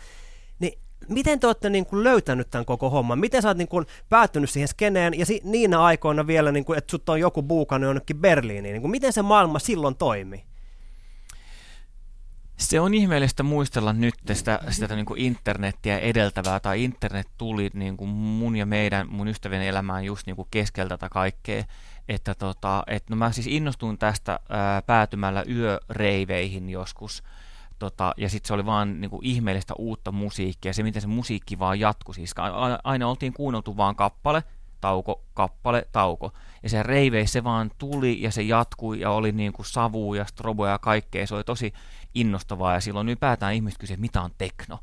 miten 1.09 1.41
te 1.41 1.47
olette 1.47 1.71
niin 1.71 1.87
kuin 1.87 2.05
löytänyt 2.05 2.51
tämän 2.51 2.65
koko 2.65 2.91
homman? 2.91 3.19
Miten 3.19 3.43
sä 3.43 3.49
oot 3.49 3.57
niin 3.57 3.69
kuin 3.69 3.87
päättynyt 4.09 4.51
siihen 4.51 4.69
skeneen 4.69 5.19
ja 5.19 5.27
si- 5.27 5.41
niinä 5.45 5.83
aikoina 5.83 6.27
vielä, 6.27 6.53
niin 6.53 6.65
kuin, 6.65 6.79
että 6.79 6.91
sut 6.91 7.09
on 7.09 7.21
joku 7.21 7.43
buukannut 7.43 7.89
jonnekin 7.89 8.19
Berliiniin? 8.19 8.73
Niin 8.73 8.83
kuin, 8.83 8.91
miten 8.91 9.13
se 9.13 9.23
maailma 9.23 9.59
silloin 9.59 9.97
toimi? 9.97 10.45
Se 12.57 12.81
on 12.81 12.95
ihmeellistä 12.95 13.43
muistella 13.43 13.93
nyt 13.93 14.15
sitä, 14.33 14.61
sitä 14.71 14.97
niin 14.97 15.07
kuin 15.07 15.21
internettiä 15.21 15.99
edeltävää, 15.99 16.61
tai 16.61 16.85
internet 16.85 17.29
tuli 17.39 17.71
niin 17.75 17.97
kuin 17.97 18.11
mun 18.11 18.57
ja 18.57 18.67
meidän, 18.67 19.09
mun 19.09 19.29
ystävien 19.29 19.63
elämään 19.63 20.05
just 20.05 20.27
niin 20.27 20.37
kuin 20.37 20.49
keskeltä 20.51 20.99
tätä 20.99 21.09
kaikkea. 21.09 21.65
Että 22.09 22.35
tota, 22.35 22.83
et 22.87 23.11
no 23.11 23.17
mä 23.17 23.33
siis 23.33 23.47
innostuin 23.47 23.99
tästä 23.99 24.41
ää, 24.49 24.83
päätymällä 24.83 25.45
yöreiveihin 25.49 26.71
joskus, 26.71 27.23
tota, 27.81 28.15
ja 28.17 28.29
sitten 28.29 28.49
se 28.49 28.55
oli 28.55 28.67
vaan 28.67 29.01
niin 29.01 29.11
kuin 29.11 29.25
ihmeellistä 29.25 29.75
uutta 29.79 30.13
musiikkia, 30.13 30.73
se 30.73 30.83
miten 30.83 31.03
se 31.03 31.09
musiikki 31.09 31.59
vaan 31.59 31.81
jatkui. 31.81 32.15
Siis 32.15 32.35
aina 32.85 33.09
oltiin 33.09 33.33
kuunneltu 33.33 33.77
vaan 33.77 33.97
kappale, 33.97 34.43
tauko, 34.81 35.25
kappale, 35.35 35.87
tauko. 35.93 36.33
Ja 36.63 36.69
se 36.69 36.83
reiveissä 36.83 37.33
se 37.33 37.45
vaan 37.45 37.71
tuli 37.79 38.23
ja 38.23 38.31
se 38.31 38.43
jatkui 38.43 39.01
ja 39.01 39.11
oli 39.11 39.33
niin 39.33 39.53
kuin 39.53 39.67
savu 39.67 40.15
ja 40.15 40.25
stroboja 40.25 40.73
ja 40.73 40.79
kaikkea. 40.79 41.27
Se 41.27 41.35
oli 41.35 41.45
tosi 41.45 41.73
innostavaa 42.15 42.75
ja 42.75 42.81
silloin 42.81 43.09
ylipäätään 43.09 43.55
ihmiset 43.55 43.79
kysyivät, 43.79 44.01
mitä 44.01 44.23
on 44.23 44.31
tekno. 44.39 44.79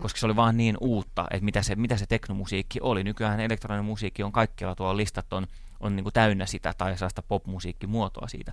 Koska 0.00 0.20
se 0.20 0.26
oli 0.26 0.36
vaan 0.36 0.56
niin 0.56 0.76
uutta, 0.80 1.26
että 1.30 1.44
mitä 1.44 1.62
se, 1.62 1.74
mitä 1.76 1.96
se 1.96 2.06
teknomusiikki 2.06 2.78
oli. 2.82 3.04
Nykyään 3.04 3.40
elektroninen 3.40 3.84
musiikki 3.84 4.22
on 4.22 4.32
kaikkialla, 4.32 4.74
tuolla 4.74 4.96
listat 4.96 5.32
on, 5.32 5.46
on 5.80 5.96
niin 5.96 6.04
kuin 6.04 6.12
täynnä 6.12 6.46
sitä 6.46 6.74
tai 6.78 6.96
sellaista 6.96 7.22
popmusiikkimuotoa 7.22 8.28
siitä. 8.28 8.52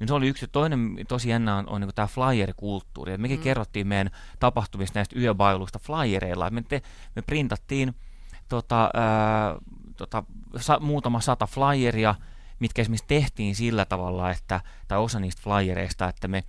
Niin 0.00 0.08
se 0.08 0.14
oli 0.14 0.28
yksi. 0.28 0.48
Toinen 0.48 0.96
tosi 1.08 1.28
jännä 1.28 1.56
on, 1.56 1.68
on 1.68 1.80
niin 1.80 1.90
tämä 1.94 2.08
flyer-kulttuuri. 2.08 3.18
mekin 3.18 3.38
mm. 3.38 3.42
kerrottiin 3.42 3.86
meidän 3.86 4.10
tapahtumista 4.40 4.98
näistä 4.98 5.18
yöbailuista 5.18 5.78
flyereilla. 5.78 6.50
Me, 6.50 6.62
te, 6.62 6.82
me 7.16 7.22
printattiin 7.22 7.94
tota, 8.48 8.90
ää, 8.94 9.56
tota, 9.96 10.24
sa, 10.56 10.80
muutama 10.80 11.20
sata 11.20 11.46
flyeria, 11.46 12.14
mitkä 12.58 12.82
esimerkiksi 12.82 13.08
tehtiin 13.08 13.54
sillä 13.54 13.84
tavalla, 13.84 14.30
että, 14.30 14.60
tai 14.88 14.98
osa 14.98 15.20
niistä 15.20 15.42
flyereista, 15.42 16.08
että 16.08 16.28
me 16.28 16.44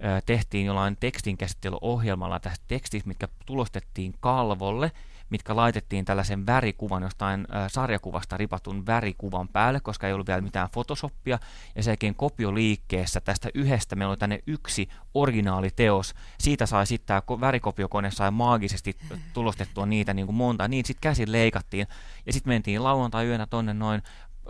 ää, 0.00 0.20
tehtiin 0.26 0.66
jollain 0.66 0.96
tekstinkäsittelyohjelmalla 1.00 2.40
tästä 2.40 2.64
tekstistä, 2.68 3.08
mitkä 3.08 3.28
tulostettiin 3.46 4.14
kalvolle, 4.20 4.92
mitkä 5.32 5.56
laitettiin 5.56 6.04
tällaisen 6.04 6.46
värikuvan, 6.46 7.02
jostain 7.02 7.40
ä, 7.40 7.68
sarjakuvasta 7.68 8.36
ripatun 8.36 8.86
värikuvan 8.86 9.48
päälle, 9.48 9.80
koska 9.80 10.06
ei 10.06 10.12
ollut 10.12 10.26
vielä 10.26 10.40
mitään 10.40 10.68
Photoshopia, 10.72 11.38
ja 11.74 11.82
jälkeen 11.86 12.14
kopioliikkeessä 12.14 13.20
tästä 13.20 13.48
yhdestä. 13.54 13.96
Meillä 13.96 14.10
oli 14.10 14.16
tänne 14.16 14.38
yksi 14.46 14.88
originaaliteos, 15.14 16.14
siitä 16.40 16.66
sai 16.66 16.86
sitten 16.86 17.06
tämä 17.06 17.40
värikopiokone 17.40 18.10
sai 18.10 18.30
maagisesti 18.30 18.96
tulostettua 19.32 19.86
niitä 19.86 20.14
niin 20.14 20.26
kuin 20.26 20.36
monta, 20.36 20.68
niin 20.68 20.84
sitten 20.84 21.00
käsin 21.00 21.32
leikattiin, 21.32 21.86
ja 22.26 22.32
sitten 22.32 22.50
mentiin 22.50 22.84
lauantai-yönä 22.84 23.46
tonne 23.46 23.74
noin 23.74 24.02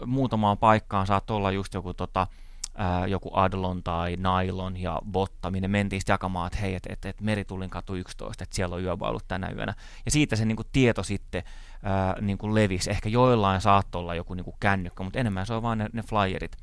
muutamaan 0.07 0.59
paikkaan, 0.59 1.07
saattoi 1.07 1.37
olla 1.37 1.51
just 1.51 1.74
joku 1.74 1.95
tota, 1.95 2.26
ää, 2.74 3.06
joku 3.06 3.30
Adlon 3.32 3.82
tai 3.82 4.16
Nylon 4.16 4.76
ja 4.76 4.98
Botta, 5.10 5.50
minne 5.50 5.68
mentiin 5.68 6.00
sitten 6.00 6.14
jakamaan, 6.14 6.46
että 6.46 6.58
hei, 6.58 6.74
että 6.74 6.92
et, 6.92 7.04
et 7.04 7.20
Meritullin 7.20 7.70
katu 7.70 7.94
11, 7.94 8.44
että 8.44 8.56
siellä 8.56 8.76
on 8.76 8.82
yöbailut 8.82 9.28
tänä 9.28 9.50
yönä. 9.56 9.74
Ja 10.04 10.10
siitä 10.10 10.36
se 10.36 10.44
niinku 10.44 10.64
tieto 10.72 11.02
sitten 11.02 11.42
ää, 11.82 12.16
niinku 12.20 12.54
levisi. 12.54 12.90
Ehkä 12.90 13.08
joillain 13.08 13.60
saattoi 13.60 14.00
olla 14.00 14.14
joku 14.14 14.34
niinku 14.34 14.56
kännykkä, 14.60 15.02
mutta 15.02 15.18
enemmän 15.18 15.46
se 15.46 15.54
on 15.54 15.62
vain 15.62 15.78
ne, 15.78 15.88
ne 15.92 16.02
flyerit. 16.02 16.56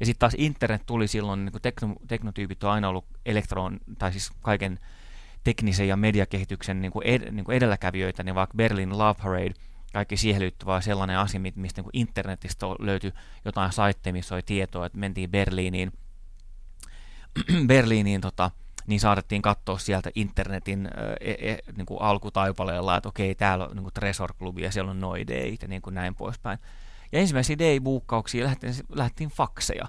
Ja 0.00 0.06
sitten 0.06 0.20
taas 0.20 0.34
internet 0.38 0.82
tuli 0.86 1.08
silloin, 1.08 1.44
niin 1.44 1.62
tekno, 1.62 1.94
teknotyypit 2.08 2.64
on 2.64 2.70
aina 2.70 2.88
ollut 2.88 3.04
elektron, 3.26 3.80
tai 3.98 4.12
siis 4.12 4.30
kaiken 4.42 4.78
teknisen 5.44 5.88
ja 5.88 5.96
mediakehityksen 5.96 6.80
niin 6.80 6.92
kuin 6.92 7.06
ed, 7.06 7.30
niin 7.30 7.44
kuin 7.44 7.56
edelläkävijöitä, 7.56 8.22
niin 8.22 8.34
vaikka 8.34 8.56
Berlin 8.56 8.98
Love 8.98 9.14
Parade– 9.22 9.54
kaikki 9.92 10.16
siihen 10.16 10.42
liittyvä 10.42 10.80
sellainen 10.80 11.18
asia, 11.18 11.40
mistä 11.54 11.82
niin 11.82 11.90
internetistä 11.92 12.66
löytyi 12.66 13.12
jotain 13.44 13.72
saitteja, 13.72 14.12
missä 14.12 14.34
oli 14.34 14.42
tietoa, 14.42 14.86
että 14.86 14.98
mentiin 14.98 15.30
Berliiniin, 15.30 15.92
Berliiniin 17.66 18.20
tota, 18.20 18.50
niin 18.86 19.00
saatettiin 19.00 19.42
katsoa 19.42 19.78
sieltä 19.78 20.10
internetin 20.14 20.88
e, 21.20 21.30
e, 21.30 21.58
niin 21.76 21.86
kuin 21.86 22.02
alkutaipaleella, 22.02 22.96
että 22.96 23.08
okei, 23.08 23.34
täällä 23.34 23.64
on 23.64 23.76
niin 23.76 23.82
kuin 23.82 23.94
Tresor-klubi 23.94 24.62
ja 24.62 24.72
siellä 24.72 24.90
on 24.90 25.00
noi 25.00 25.26
date 25.26 25.58
ja 25.62 25.68
niin 25.68 25.82
kuin 25.82 25.94
näin 25.94 26.14
poispäin. 26.14 26.58
Ja 27.12 27.18
ensimmäisiä 27.18 27.58
day-buukkauksia 27.58 28.44
lähdettiin, 28.44 28.74
lähdettiin 28.92 29.30
fakseja. 29.30 29.88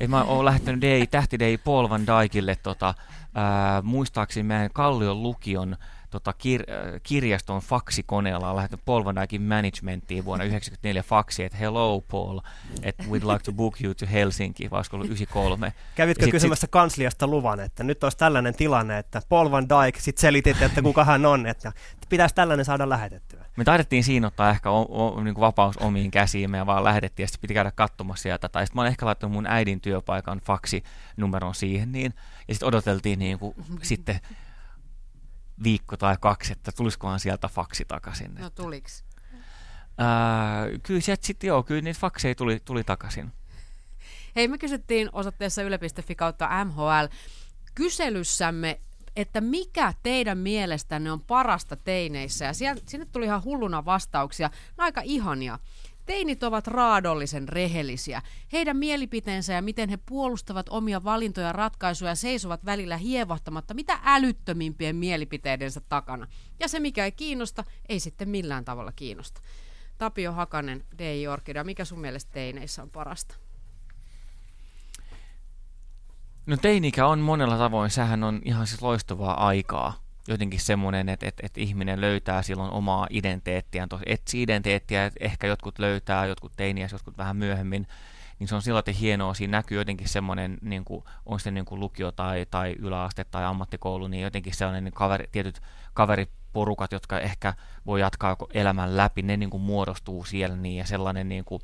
Et 0.00 0.10
mä 0.10 0.22
oon 0.22 0.44
lähtenyt 0.44 0.82
day, 0.82 1.06
tähti 1.06 1.38
day 1.38 1.56
Paul 1.56 1.88
Van 1.88 2.06
Dijkille 2.06 2.56
tota, 2.56 2.94
ää, 3.34 3.82
muistaakseni 3.82 4.48
meidän 4.48 4.70
Kallion 4.72 5.22
lukion 5.22 5.76
tota, 6.10 6.30
kir- 6.30 6.72
äh, 6.72 7.00
kirjaston 7.02 7.60
faksikoneella 7.60 8.50
on 8.50 8.56
lähtenyt 8.56 8.84
Paul 8.84 9.04
Van 9.04 9.16
Dijkin 9.16 9.42
managementtiin 9.42 10.24
vuonna 10.24 10.44
1994 10.44 11.02
faksi, 11.02 11.44
että 11.44 11.58
hello 11.58 12.00
Paul, 12.00 12.40
että 12.82 13.02
we'd 13.02 13.32
like 13.32 13.44
to 13.44 13.52
book 13.52 13.80
you 13.80 13.94
to 13.94 14.06
Helsinki, 14.12 14.70
vai 14.70 14.78
olisiko 14.78 14.96
ollut 14.96 15.06
93. 15.06 15.72
Kävitkö 15.94 16.24
sit, 16.24 16.32
kysymässä 16.32 16.60
sit, 16.60 16.70
kansliasta 16.70 17.26
luvan, 17.26 17.60
että 17.60 17.84
nyt 17.84 18.04
olisi 18.04 18.18
tällainen 18.18 18.54
tilanne, 18.54 18.98
että 18.98 19.22
Paul 19.28 19.50
Van 19.50 19.68
Dijk, 19.68 19.96
sitten 19.96 20.20
selitit, 20.20 20.62
että 20.62 20.82
kuka 20.82 21.04
hän 21.04 21.26
on, 21.26 21.46
että 21.46 21.72
pitäisi 22.08 22.34
tällainen 22.34 22.64
saada 22.64 22.88
lähetettyä. 22.88 23.44
Me 23.56 23.64
taidettiin 23.64 24.04
siinä 24.04 24.26
ottaa 24.26 24.50
ehkä 24.50 24.70
o, 24.70 24.80
o, 24.80 25.20
niin 25.22 25.34
kuin 25.34 25.42
vapaus 25.42 25.76
omiin 25.76 26.10
käsiin, 26.10 26.50
me 26.50 26.66
vaan 26.66 26.84
lähetettiin 26.84 27.24
ja 27.24 27.28
sitten 27.28 27.40
piti 27.40 27.54
käydä 27.54 27.70
katsomassa 27.70 28.22
sieltä. 28.22 28.48
Tai 28.48 28.66
sitten 28.66 28.76
mä 28.76 28.82
olen 28.82 28.90
ehkä 28.90 29.06
laittanut 29.06 29.32
mun 29.32 29.46
äidin 29.46 29.80
työpaikan 29.80 30.40
faksi 30.44 30.82
numeron 31.16 31.54
siihen, 31.54 31.92
niin, 31.92 32.14
ja 32.48 32.54
sitten 32.54 32.68
odoteltiin 32.68 33.18
niin 33.18 33.38
kuin, 33.38 33.54
sitten 33.82 34.20
viikko 35.62 35.96
tai 35.96 36.16
kaksi, 36.20 36.52
että 36.52 36.72
tulisikohan 36.72 37.20
sieltä 37.20 37.48
faksi 37.48 37.84
takaisin. 37.88 38.34
No 38.34 38.50
tuliks? 38.50 39.04
Ää, 39.98 40.66
kyllä 40.82 41.00
sieltä 41.00 41.26
sitten 41.26 41.48
joo, 41.48 41.62
kyllä 41.62 41.80
niitä 41.80 42.00
fakseja 42.00 42.34
tuli, 42.34 42.60
tuli 42.64 42.84
takaisin. 42.84 43.32
Hei, 44.36 44.48
me 44.48 44.58
kysyttiin 44.58 45.08
osoitteessa 45.12 45.62
yle.fi 45.62 46.14
kautta 46.14 46.64
MHL 46.64 47.06
kyselyssämme, 47.74 48.80
että 49.16 49.40
mikä 49.40 49.94
teidän 50.02 50.38
mielestänne 50.38 51.12
on 51.12 51.20
parasta 51.20 51.76
teineissä. 51.76 52.44
Ja 52.44 52.54
sinne 52.86 53.06
tuli 53.12 53.24
ihan 53.24 53.44
hulluna 53.44 53.84
vastauksia, 53.84 54.50
no 54.76 54.84
aika 54.84 55.00
ihania. 55.04 55.58
Teinit 56.08 56.42
ovat 56.42 56.66
raadollisen 56.66 57.48
rehellisiä. 57.48 58.22
Heidän 58.52 58.76
mielipiteensä 58.76 59.52
ja 59.52 59.62
miten 59.62 59.88
he 59.88 59.98
puolustavat 60.06 60.66
omia 60.68 61.04
valintoja 61.04 61.46
ja 61.46 61.52
ratkaisuja 61.52 62.14
seisovat 62.14 62.64
välillä 62.64 62.96
hievahtamatta 62.96 63.74
mitä 63.74 63.98
älyttömimpien 64.04 64.96
mielipiteidensä 64.96 65.80
takana. 65.88 66.26
Ja 66.60 66.68
se, 66.68 66.80
mikä 66.80 67.04
ei 67.04 67.12
kiinnosta, 67.12 67.64
ei 67.88 68.00
sitten 68.00 68.28
millään 68.28 68.64
tavalla 68.64 68.92
kiinnosta. 68.92 69.40
Tapio 69.98 70.32
Hakanen, 70.32 70.84
DJ 70.98 71.26
Orkida, 71.28 71.64
mikä 71.64 71.84
sun 71.84 72.00
mielestä 72.00 72.32
teineissä 72.32 72.82
on 72.82 72.90
parasta? 72.90 73.34
No 76.46 76.56
teinikä 76.56 77.06
on 77.06 77.18
monella 77.18 77.58
tavoin, 77.58 77.90
sehän 77.90 78.24
on 78.24 78.40
ihan 78.44 78.66
siis 78.66 78.82
loistavaa 78.82 79.46
aikaa 79.46 80.07
jotenkin 80.28 80.60
semmoinen, 80.60 81.08
että, 81.08 81.28
että, 81.28 81.46
että 81.46 81.60
ihminen 81.60 82.00
löytää 82.00 82.42
silloin 82.42 82.70
omaa 82.70 83.06
identiteettiään, 83.10 83.88
etsii 84.06 84.42
identiteettiä, 84.42 85.10
ehkä 85.20 85.46
jotkut 85.46 85.78
löytää, 85.78 86.26
jotkut 86.26 86.52
teiniä, 86.56 86.88
jotkut 86.92 87.18
vähän 87.18 87.36
myöhemmin, 87.36 87.86
niin 88.38 88.48
se 88.48 88.54
on 88.54 88.62
silloin 88.62 88.84
hienoa, 89.00 89.34
siinä 89.34 89.58
näkyy 89.58 89.78
jotenkin 89.78 90.08
semmoinen, 90.08 90.58
niin 90.62 90.84
kuin, 90.84 91.04
on 91.26 91.40
se 91.40 91.50
niin 91.50 91.64
kuin 91.64 91.80
lukio 91.80 92.12
tai, 92.12 92.46
tai 92.50 92.76
yläaste 92.78 93.24
tai 93.24 93.44
ammattikoulu, 93.44 94.08
niin 94.08 94.22
jotenkin 94.22 94.54
sellainen 94.54 94.84
niin 94.84 94.94
kaveri, 94.94 95.28
tietyt 95.32 95.60
kaveri 95.94 96.28
porukat, 96.52 96.92
jotka 96.92 97.20
ehkä 97.20 97.54
voi 97.86 98.00
jatkaa 98.00 98.36
elämän 98.54 98.96
läpi, 98.96 99.22
ne 99.22 99.36
niin 99.36 99.50
kuin 99.50 99.62
muodostuu 99.62 100.24
siellä 100.24 100.56
niin 100.56 100.76
ja 100.76 100.86
sellainen 100.86 101.28
niin 101.28 101.44
kuin, 101.44 101.62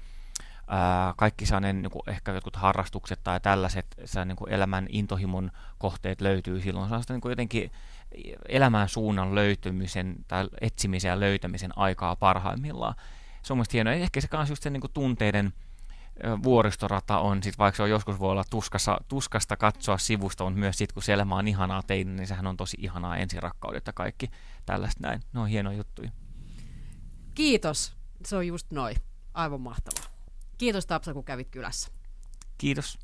ää, 0.69 1.15
kaikki 1.17 1.47
sellainen 1.47 1.83
niin 1.83 1.91
kuin 1.91 2.03
ehkä 2.07 2.33
jotkut 2.33 2.57
harrastukset 2.57 3.21
tai 3.25 3.41
tällaiset 3.41 3.87
niin 4.25 4.37
kuin 4.37 4.53
elämän 4.53 4.87
intohimon 4.89 5.51
kohteet 5.79 6.21
löytyy 6.21 6.61
silloin. 6.61 6.89
Se 6.89 6.95
on 6.95 7.03
niin 7.09 7.21
kuin 7.21 7.33
jotenkin 7.33 7.71
elämän 8.49 8.89
suunnan 8.89 9.35
löytymisen 9.35 10.17
tai 10.29 10.49
etsimisen 10.61 11.09
ja 11.09 11.21
löytämisen 11.21 11.79
aikaa 11.79 12.17
parhaimmillaan. 12.17 12.95
Se 13.43 13.53
on 13.53 13.57
mielestäni 13.57 13.77
hienoa. 13.77 13.93
Ehkä 13.93 14.21
se 14.21 14.29
kanssa 14.29 14.53
just 14.53 14.62
se 14.62 14.71
niin 14.71 14.81
kuin 14.81 14.93
tunteiden 14.93 15.53
vuoristorata 16.43 17.19
on, 17.19 17.43
sit 17.43 17.59
vaikka 17.59 17.77
se 17.77 17.83
on 17.83 17.91
joskus 17.91 18.21
voi 18.21 18.31
olla 18.31 18.45
tuskassa, 18.51 19.01
tuskasta 19.09 19.57
katsoa 19.57 19.99
sivusta, 19.99 20.45
mutta 20.45 20.59
myös 20.59 20.79
sitten 20.79 20.95
kun 20.95 21.03
se 21.03 21.12
elämä 21.12 21.35
on 21.35 21.49
ihanaa 21.49 21.83
tein, 21.83 22.17
niin 22.17 22.27
sehän 22.27 22.47
on 22.47 22.57
tosi 22.57 22.77
ihanaa 22.81 23.17
ensirakkaudet 23.17 23.87
ja 23.87 23.93
kaikki 23.93 24.31
tällaista 24.67 25.01
näin. 25.03 25.21
Ne 25.33 25.41
on 25.41 25.49
hienoja 25.49 25.77
juttuja. 25.77 26.11
Kiitos. 27.35 27.97
Se 28.25 28.37
on 28.37 28.47
just 28.47 28.71
noin. 28.71 28.97
Aivan 29.35 29.61
mahtavaa. 29.61 30.14
Kiitos 30.59 30.86
Tapsa, 30.86 31.14
kun 31.14 31.24
kävit 31.24 31.48
kylässä. 31.50 31.88
Kiitos. 32.59 32.98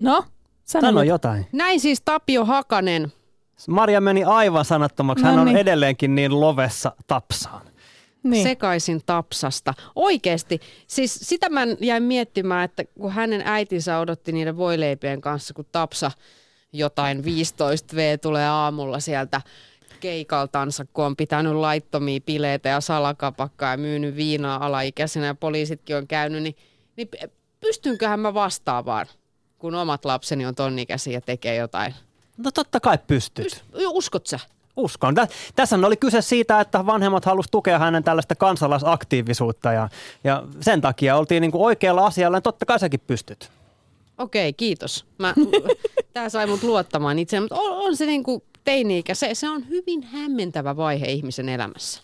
No, 0.00 0.24
sano, 0.64 0.86
Sano 0.86 1.00
nyt. 1.00 1.08
jotain. 1.08 1.46
Näin 1.52 1.80
siis 1.80 2.02
Tapio 2.04 2.44
Hakanen. 2.44 3.12
Maria 3.68 4.00
meni 4.00 4.24
aivan 4.24 4.64
sanattomaksi. 4.64 5.24
No 5.24 5.30
Hän 5.30 5.38
on 5.38 5.46
niin. 5.46 5.56
edelleenkin 5.56 6.14
niin 6.14 6.40
lovessa 6.40 6.92
tapsaan. 7.06 7.66
Niin. 8.22 8.42
sekaisin 8.42 9.00
Tapsasta. 9.06 9.74
Oikeesti, 9.94 10.60
siis 10.86 11.18
sitä 11.22 11.48
mä 11.48 11.60
jäin 11.80 12.02
miettimään, 12.02 12.64
että 12.64 12.84
kun 12.84 13.12
hänen 13.12 13.42
äitinsä 13.44 13.98
odotti 13.98 14.32
niiden 14.32 14.56
voileipien 14.56 15.20
kanssa, 15.20 15.54
kun 15.54 15.64
Tapsa 15.72 16.10
jotain 16.78 17.18
15V 17.24 18.18
tulee 18.22 18.48
aamulla 18.48 19.00
sieltä 19.00 19.40
keikaltansa, 20.00 20.84
kun 20.92 21.04
on 21.04 21.16
pitänyt 21.16 21.52
laittomia 21.54 22.20
bileitä 22.20 22.68
ja 22.68 22.80
salakapakkaa 22.80 23.70
ja 23.70 23.76
myynyt 23.76 24.16
viinaa 24.16 24.66
alaikäisenä 24.66 25.26
ja 25.26 25.34
poliisitkin 25.34 25.96
on 25.96 26.06
käynyt, 26.06 26.42
niin, 26.42 26.56
niin 26.96 27.08
pystynköhän 27.60 28.20
mä 28.20 28.34
vastaamaan, 28.34 29.06
kun 29.58 29.74
omat 29.74 30.04
lapseni 30.04 30.46
on 30.46 30.54
tonnikäisiä 30.54 31.12
ja 31.12 31.20
tekee 31.20 31.56
jotain? 31.56 31.94
No 32.36 32.50
totta 32.50 32.80
kai 32.80 32.98
pystyt. 33.06 33.46
Pyst- 33.46 33.80
uskot 33.88 34.26
sä? 34.26 34.40
Uskon. 34.76 35.14
Tä- 35.14 35.28
Tässä 35.54 35.76
oli 35.76 35.96
kyse 35.96 36.22
siitä, 36.22 36.60
että 36.60 36.86
vanhemmat 36.86 37.24
halusivat 37.24 37.50
tukea 37.50 37.78
hänen 37.78 38.04
tällaista 38.04 38.34
kansalaisaktiivisuutta 38.34 39.72
ja, 39.72 39.88
ja 40.24 40.42
sen 40.60 40.80
takia 40.80 41.16
oltiin 41.16 41.40
niin 41.40 41.50
kuin 41.50 41.62
oikealla 41.62 42.06
asialla. 42.06 42.36
Ja 42.36 42.40
totta 42.40 42.66
kai 42.66 42.78
säkin 42.78 43.00
pystyt. 43.06 43.50
Okei, 44.18 44.52
kiitos. 44.52 45.06
Mä, 45.18 45.34
tää 46.14 46.28
sai 46.28 46.46
mut 46.46 46.62
luottamaan 46.62 47.18
itseään, 47.18 47.42
mutta 47.42 47.54
on, 47.54 47.86
on 47.86 47.96
se 47.96 48.06
niinku 48.06 48.42
teini-ikä, 48.64 49.14
se, 49.14 49.34
se 49.34 49.48
on 49.48 49.68
hyvin 49.68 50.02
hämmentävä 50.02 50.76
vaihe 50.76 51.06
ihmisen 51.06 51.48
elämässä. 51.48 52.00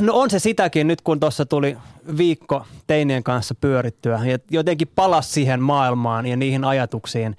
No 0.00 0.14
on 0.14 0.30
se 0.30 0.38
sitäkin 0.38 0.86
nyt, 0.86 1.00
kun 1.00 1.20
tuossa 1.20 1.46
tuli 1.46 1.76
viikko 2.16 2.66
teinien 2.86 3.22
kanssa 3.22 3.54
pyörittyä 3.54 4.20
ja 4.24 4.38
jotenkin 4.50 4.88
palas 4.88 5.34
siihen 5.34 5.62
maailmaan 5.62 6.26
ja 6.26 6.36
niihin 6.36 6.64
ajatuksiin. 6.64 7.36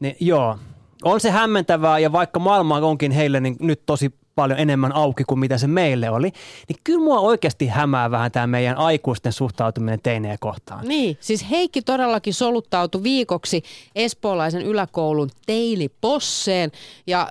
Niin 0.00 0.16
joo, 0.20 0.58
on 1.04 1.20
se 1.20 1.30
hämmentävää 1.30 1.98
ja 1.98 2.12
vaikka 2.12 2.40
maailma 2.40 2.76
onkin 2.76 3.12
heille 3.12 3.40
niin 3.40 3.56
nyt 3.60 3.82
tosi 3.86 4.14
paljon 4.36 4.58
enemmän 4.58 4.92
auki 4.92 5.24
kuin 5.24 5.38
mitä 5.38 5.58
se 5.58 5.66
meille 5.66 6.10
oli, 6.10 6.32
niin 6.68 6.78
kyllä 6.84 7.04
mua 7.04 7.20
oikeasti 7.20 7.66
hämää 7.66 8.10
vähän 8.10 8.32
tämä 8.32 8.46
meidän 8.46 8.76
aikuisten 8.76 9.32
suhtautuminen 9.32 10.00
teineen 10.02 10.38
kohtaan. 10.40 10.88
Niin, 10.88 11.18
siis 11.20 11.50
Heikki 11.50 11.82
todellakin 11.82 12.34
soluttautui 12.34 13.02
viikoksi 13.02 13.62
espoolaisen 13.94 14.62
yläkoulun 14.62 15.30
teiniposseen 15.46 16.72
ja 17.06 17.28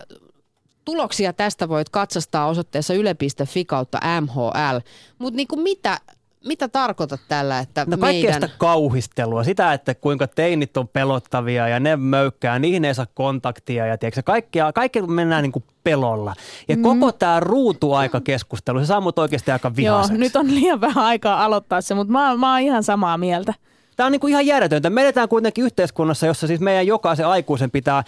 tuloksia 0.85 1.33
tästä 1.33 1.69
voit 1.69 1.89
katsastaa 1.89 2.47
osoitteessa 2.47 2.93
yle.fi 2.93 3.65
kautta 3.65 3.99
MHL. 4.21 4.77
Mutta 5.17 5.35
niinku 5.35 5.55
mitä, 5.55 5.97
mitä 6.45 6.67
tarkoitat 6.67 7.21
tällä, 7.27 7.59
että 7.59 7.85
No 7.89 7.97
kaikkea 7.97 8.31
meidän... 8.31 8.33
sitä 8.33 8.57
kauhistelua, 8.57 9.43
sitä, 9.43 9.73
että 9.73 9.95
kuinka 9.95 10.27
teinit 10.27 10.77
on 10.77 10.87
pelottavia 10.87 11.67
ja 11.67 11.79
ne 11.79 11.95
möykkää, 11.95 12.59
niihin 12.59 12.85
ei 12.85 12.95
saa 12.95 13.07
kontaktia 13.13 13.85
ja 13.85 13.97
tiedätkö, 13.97 14.23
kaikkea, 14.23 14.73
kaikkea 14.73 15.03
mennään 15.03 15.43
niin 15.43 15.51
kuin 15.51 15.63
pelolla. 15.83 16.33
Ja 16.67 16.75
mm. 16.75 16.81
koko 16.81 17.11
tämä 17.11 17.39
ruutuaikakeskustelu, 17.39 18.79
se 18.79 18.85
saa 18.85 19.01
mut 19.01 19.19
oikeasti 19.19 19.51
aika 19.51 19.67
Joo, 19.67 19.75
vihaiseksi. 19.75 20.19
nyt 20.19 20.35
on 20.35 20.55
liian 20.55 20.81
vähän 20.81 21.05
aikaa 21.05 21.45
aloittaa 21.45 21.81
se, 21.81 21.95
mutta 21.95 22.11
mä, 22.13 22.37
mä 22.37 22.51
oon 22.51 22.61
ihan 22.61 22.83
samaa 22.83 23.17
mieltä. 23.17 23.53
Tämä 23.95 24.05
on 24.05 24.11
niin 24.11 24.19
kuin 24.19 24.31
ihan 24.31 24.45
järjetöntä. 24.45 24.89
Me 24.89 25.01
eletään 25.01 25.29
kuitenkin 25.29 25.63
yhteiskunnassa, 25.63 26.25
jossa 26.25 26.47
siis 26.47 26.59
meidän 26.59 26.87
jokaisen 26.87 27.27
aikuisen 27.27 27.71
pitää, 27.71 28.03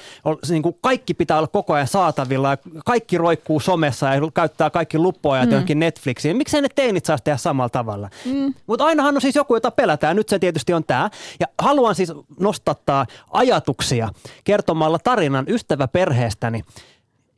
niin 0.50 0.64
kuin 0.64 0.78
kaikki 0.82 1.14
pitää 1.14 1.38
olla 1.38 1.48
koko 1.48 1.74
ajan 1.74 1.88
saatavilla 1.88 2.50
ja 2.50 2.58
kaikki 2.86 3.18
roikkuu 3.18 3.60
somessa 3.60 4.14
ja 4.14 4.22
käyttää 4.34 4.70
kaikki 4.70 4.98
luppoajat 4.98 5.46
mm. 5.46 5.52
johonkin 5.52 5.80
Netflixiin. 5.80 6.38
Miksei 6.38 6.62
ne 6.62 6.68
teinit 6.76 7.06
saisi 7.06 7.24
tehdä 7.24 7.38
samalla 7.38 7.70
tavalla? 7.70 8.10
Mm. 8.26 8.54
Mutta 8.68 8.86
ainahan 8.86 9.16
on 9.16 9.22
siis 9.22 9.36
joku, 9.36 9.56
jota 9.56 9.72
pelätään. 9.72 10.16
Nyt 10.16 10.30
se 10.30 10.40
tietysti 10.40 10.74
on 10.74 10.84
tämä. 10.84 11.10
Ja 11.40 11.48
haluan 11.60 11.96
siis 11.96 12.14
nostattaa 12.40 13.06
ajatuksia 13.32 14.10
kertomalla 14.44 15.00
tarinan 15.00 15.46
ystäväperheestäni. 15.48 16.64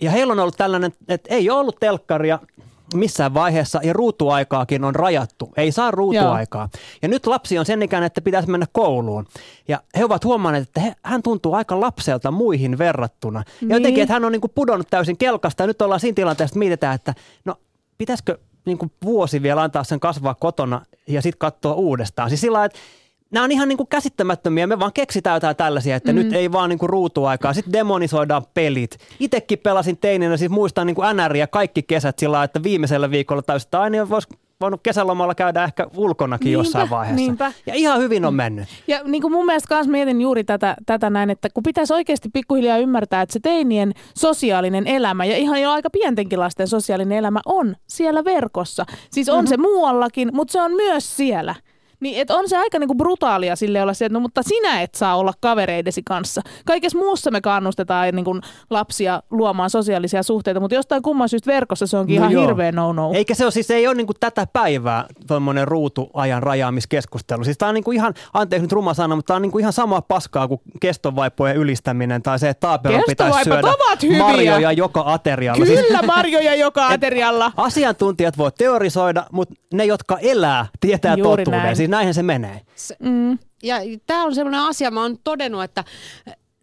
Ja 0.01 0.11
heillä 0.11 0.31
on 0.31 0.39
ollut 0.39 0.57
tällainen, 0.57 0.91
että 1.07 1.35
ei 1.35 1.49
ole 1.49 1.59
ollut 1.59 1.79
telkkaria 1.79 2.39
missään 2.93 3.33
vaiheessa 3.33 3.79
ja 3.83 3.93
ruutuaikaakin 3.93 4.83
on 4.83 4.95
rajattu. 4.95 5.53
Ei 5.57 5.71
saa 5.71 5.91
ruutuaikaa. 5.91 6.69
Ja 7.01 7.07
nyt 7.07 7.27
lapsi 7.27 7.59
on 7.59 7.65
sen 7.65 7.83
ikäinen, 7.83 8.07
että 8.07 8.21
pitäisi 8.21 8.49
mennä 8.49 8.65
kouluun. 8.71 9.27
Ja 9.67 9.81
he 9.97 10.05
ovat 10.05 10.25
huomanneet, 10.25 10.67
että 10.67 10.79
he, 10.81 10.95
hän 11.03 11.23
tuntuu 11.23 11.53
aika 11.53 11.79
lapselta 11.79 12.31
muihin 12.31 12.77
verrattuna. 12.77 13.39
Ja 13.39 13.45
Niin. 13.61 13.69
jotenkin, 13.71 14.03
että 14.03 14.13
hän 14.13 14.25
on 14.25 14.31
niin 14.31 14.41
kuin 14.41 14.51
pudonnut 14.55 14.87
täysin 14.89 15.17
kelkasta 15.17 15.63
ja 15.63 15.67
nyt 15.67 15.81
ollaan 15.81 15.99
siinä 15.99 16.15
tilanteessa, 16.15 16.51
että 16.53 16.59
mietitään, 16.59 16.95
että 16.95 17.13
no 17.45 17.55
pitäisikö 17.97 18.37
niin 18.65 18.77
kuin 18.77 18.91
vuosi 19.03 19.41
vielä 19.41 19.61
antaa 19.61 19.83
sen 19.83 19.99
kasvaa 19.99 20.35
kotona 20.35 20.85
ja 21.07 21.21
sitten 21.21 21.39
katsoa 21.39 21.73
uudestaan. 21.73 22.29
Siis 22.29 22.41
sillä 22.41 22.55
lailla, 22.55 22.65
että 22.65 22.79
nämä 23.31 23.43
on 23.43 23.51
ihan 23.51 23.67
niin 23.67 23.77
kuin 23.77 23.87
käsittämättömiä. 23.87 24.67
Me 24.67 24.79
vaan 24.79 24.93
keksitään 24.93 25.35
jotain 25.35 25.55
tällaisia, 25.55 25.95
että 25.95 26.13
mm. 26.13 26.15
nyt 26.15 26.33
ei 26.33 26.51
vaan 26.51 26.69
niin 26.69 26.79
kuin 26.79 26.89
ruutuaikaa. 26.89 27.53
Sitten 27.53 27.73
demonisoidaan 27.73 28.43
pelit. 28.53 28.97
Itekin 29.19 29.59
pelasin 29.59 29.97
teininä, 29.97 30.37
siis 30.37 30.51
muistan 30.51 30.87
niin 30.87 30.95
kuin 30.95 31.17
NR 31.17 31.35
ja 31.35 31.47
kaikki 31.47 31.83
kesät 31.83 32.19
sillä 32.19 32.31
lailla, 32.31 32.45
että 32.45 32.63
viimeisellä 32.63 33.11
viikolla 33.11 33.41
täysin, 33.41 33.67
että 33.67 33.81
aina 33.81 34.09
voisi 34.09 34.27
voinut 34.61 34.79
kesälomalla 34.83 35.35
käydä 35.35 35.63
ehkä 35.63 35.87
ulkonakin 35.95 36.45
Niinpä, 36.45 36.59
jossain 36.59 36.89
vaiheessa. 36.89 37.15
niinpä. 37.15 37.51
Ja 37.65 37.73
ihan 37.75 37.99
hyvin 37.99 38.25
on 38.25 38.33
mennyt. 38.33 38.67
Ja 38.87 39.01
niin 39.03 39.21
kuin 39.21 39.31
mun 39.31 39.45
mielestä 39.45 39.75
myös 39.75 39.87
mietin 39.87 40.21
juuri 40.21 40.43
tätä, 40.43 40.75
tätä 40.85 41.09
näin, 41.09 41.29
että 41.29 41.47
kun 41.53 41.63
pitäisi 41.63 41.93
oikeasti 41.93 42.29
pikkuhiljaa 42.29 42.77
ymmärtää, 42.77 43.21
että 43.21 43.33
se 43.33 43.39
teinien 43.39 43.93
sosiaalinen 44.17 44.87
elämä 44.87 45.25
ja 45.25 45.37
ihan 45.37 45.61
jo 45.61 45.71
aika 45.71 45.89
pientenkin 45.89 46.39
lasten 46.39 46.67
sosiaalinen 46.67 47.17
elämä 47.17 47.39
on 47.45 47.75
siellä 47.87 48.23
verkossa. 48.23 48.85
Siis 49.11 49.29
on 49.29 49.35
mm-hmm. 49.35 49.47
se 49.47 49.57
muuallakin, 49.57 50.29
mutta 50.33 50.51
se 50.51 50.61
on 50.61 50.71
myös 50.71 51.17
siellä. 51.17 51.55
Niin, 51.99 52.21
et 52.21 52.31
on 52.31 52.49
se 52.49 52.57
aika 52.57 52.79
niinku 52.79 52.95
brutaalia 52.95 53.55
sille 53.55 53.81
olla 53.81 53.93
se, 53.93 54.05
että 54.05 54.13
no, 54.13 54.19
mutta 54.19 54.43
sinä 54.43 54.81
et 54.81 54.95
saa 54.95 55.15
olla 55.17 55.33
kavereidesi 55.41 56.01
kanssa. 56.05 56.41
Kaikessa 56.65 56.97
muussa 56.97 57.31
me 57.31 57.41
kannustetaan 57.41 58.15
niinku 58.15 58.39
lapsia 58.69 59.23
luomaan 59.31 59.69
sosiaalisia 59.69 60.23
suhteita, 60.23 60.59
mutta 60.59 60.75
jostain 60.75 61.01
kumman 61.01 61.29
syystä 61.29 61.51
verkossa 61.51 61.87
se 61.87 61.97
onkin 61.97 62.15
No 62.15 62.21
ihan 62.21 62.31
joo. 62.31 62.47
hirveä 62.47 62.71
no-no. 62.71 63.11
Eikä 63.13 63.35
se 63.35 63.43
ole 63.43 63.51
siis, 63.51 63.71
ei 63.71 63.87
ole 63.87 63.95
niinku 63.95 64.13
tätä 64.19 64.47
päivää 64.53 65.05
tuommoinen 65.27 65.67
ruutuajan 65.67 66.43
rajaamiskeskustelu. 66.43 67.43
Siis 67.43 67.57
tämä 67.57 67.69
on 67.69 67.75
niinku 67.75 67.91
ihan, 67.91 68.13
anteeksi 68.33 68.63
nyt 68.63 68.71
ruma 68.71 68.93
sana, 68.93 69.15
mutta 69.15 69.27
tämä 69.27 69.35
on 69.35 69.41
niinku 69.41 69.59
ihan 69.59 69.73
samaa 69.73 70.01
paskaa 70.01 70.47
kuin 70.47 70.61
kestovaipojen 70.81 71.55
ylistäminen 71.57 72.23
tai 72.23 72.39
se, 72.39 72.49
että 72.49 72.67
taaperon 72.67 73.03
pitäisi 73.07 73.43
syödä 73.43 73.67
ovat 73.67 74.03
hyviä. 74.03 74.17
marjoja 74.19 74.71
joka 74.71 75.03
aterialla. 75.05 75.65
Siis 75.65 75.79
Kyllä 75.79 76.01
marjoja 76.01 76.55
joka 76.55 76.87
aterialla. 76.93 77.51
asiantuntijat 77.57 78.37
voi 78.37 78.51
teorisoida, 78.57 79.25
mutta 79.31 79.55
ne, 79.73 79.85
jotka 79.85 80.17
elää, 80.17 80.65
tietää 80.79 81.15
Juuri 81.15 81.43
totuuden. 81.43 81.63
näin. 81.63 81.75
Siis 81.75 81.88
näinhän 81.89 82.13
se 82.13 82.23
menee. 82.23 82.61
Mm. 82.99 83.37
Ja 83.63 83.75
tämä 84.07 84.23
on 84.23 84.35
sellainen 84.35 84.61
asia, 84.61 84.91
mä 84.91 85.01
oon 85.01 85.17
todennut, 85.23 85.63
että 85.63 85.83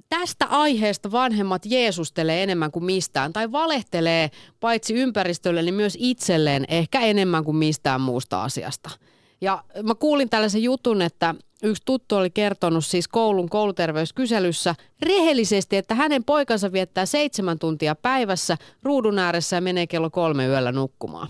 tästä 0.08 0.46
aiheesta 0.46 1.12
vanhemmat 1.12 1.62
jeesustelee 1.66 2.42
enemmän 2.42 2.70
kuin 2.70 2.84
mistään, 2.84 3.32
tai 3.32 3.52
valehtelee 3.52 4.30
paitsi 4.60 4.94
ympäristölle, 4.94 5.62
niin 5.62 5.74
myös 5.74 5.96
itselleen 6.00 6.64
ehkä 6.68 7.00
enemmän 7.00 7.44
kuin 7.44 7.56
mistään 7.56 8.00
muusta 8.00 8.44
asiasta. 8.44 8.90
Ja 9.40 9.64
mä 9.82 9.94
kuulin 9.94 10.30
tällaisen 10.30 10.62
jutun, 10.62 11.02
että 11.02 11.34
yksi 11.62 11.82
tuttu 11.84 12.16
oli 12.16 12.30
kertonut 12.30 12.84
siis 12.84 13.08
koulun 13.08 13.48
kouluterveyskyselyssä 13.48 14.74
rehellisesti, 15.02 15.76
että 15.76 15.94
hänen 15.94 16.24
poikansa 16.24 16.72
viettää 16.72 17.06
seitsemän 17.06 17.58
tuntia 17.58 17.94
päivässä 17.94 18.56
ruudun 18.82 19.18
ääressä 19.18 19.56
ja 19.56 19.60
menee 19.60 19.86
kello 19.86 20.10
kolme 20.10 20.46
yöllä 20.46 20.72
nukkumaan. 20.72 21.28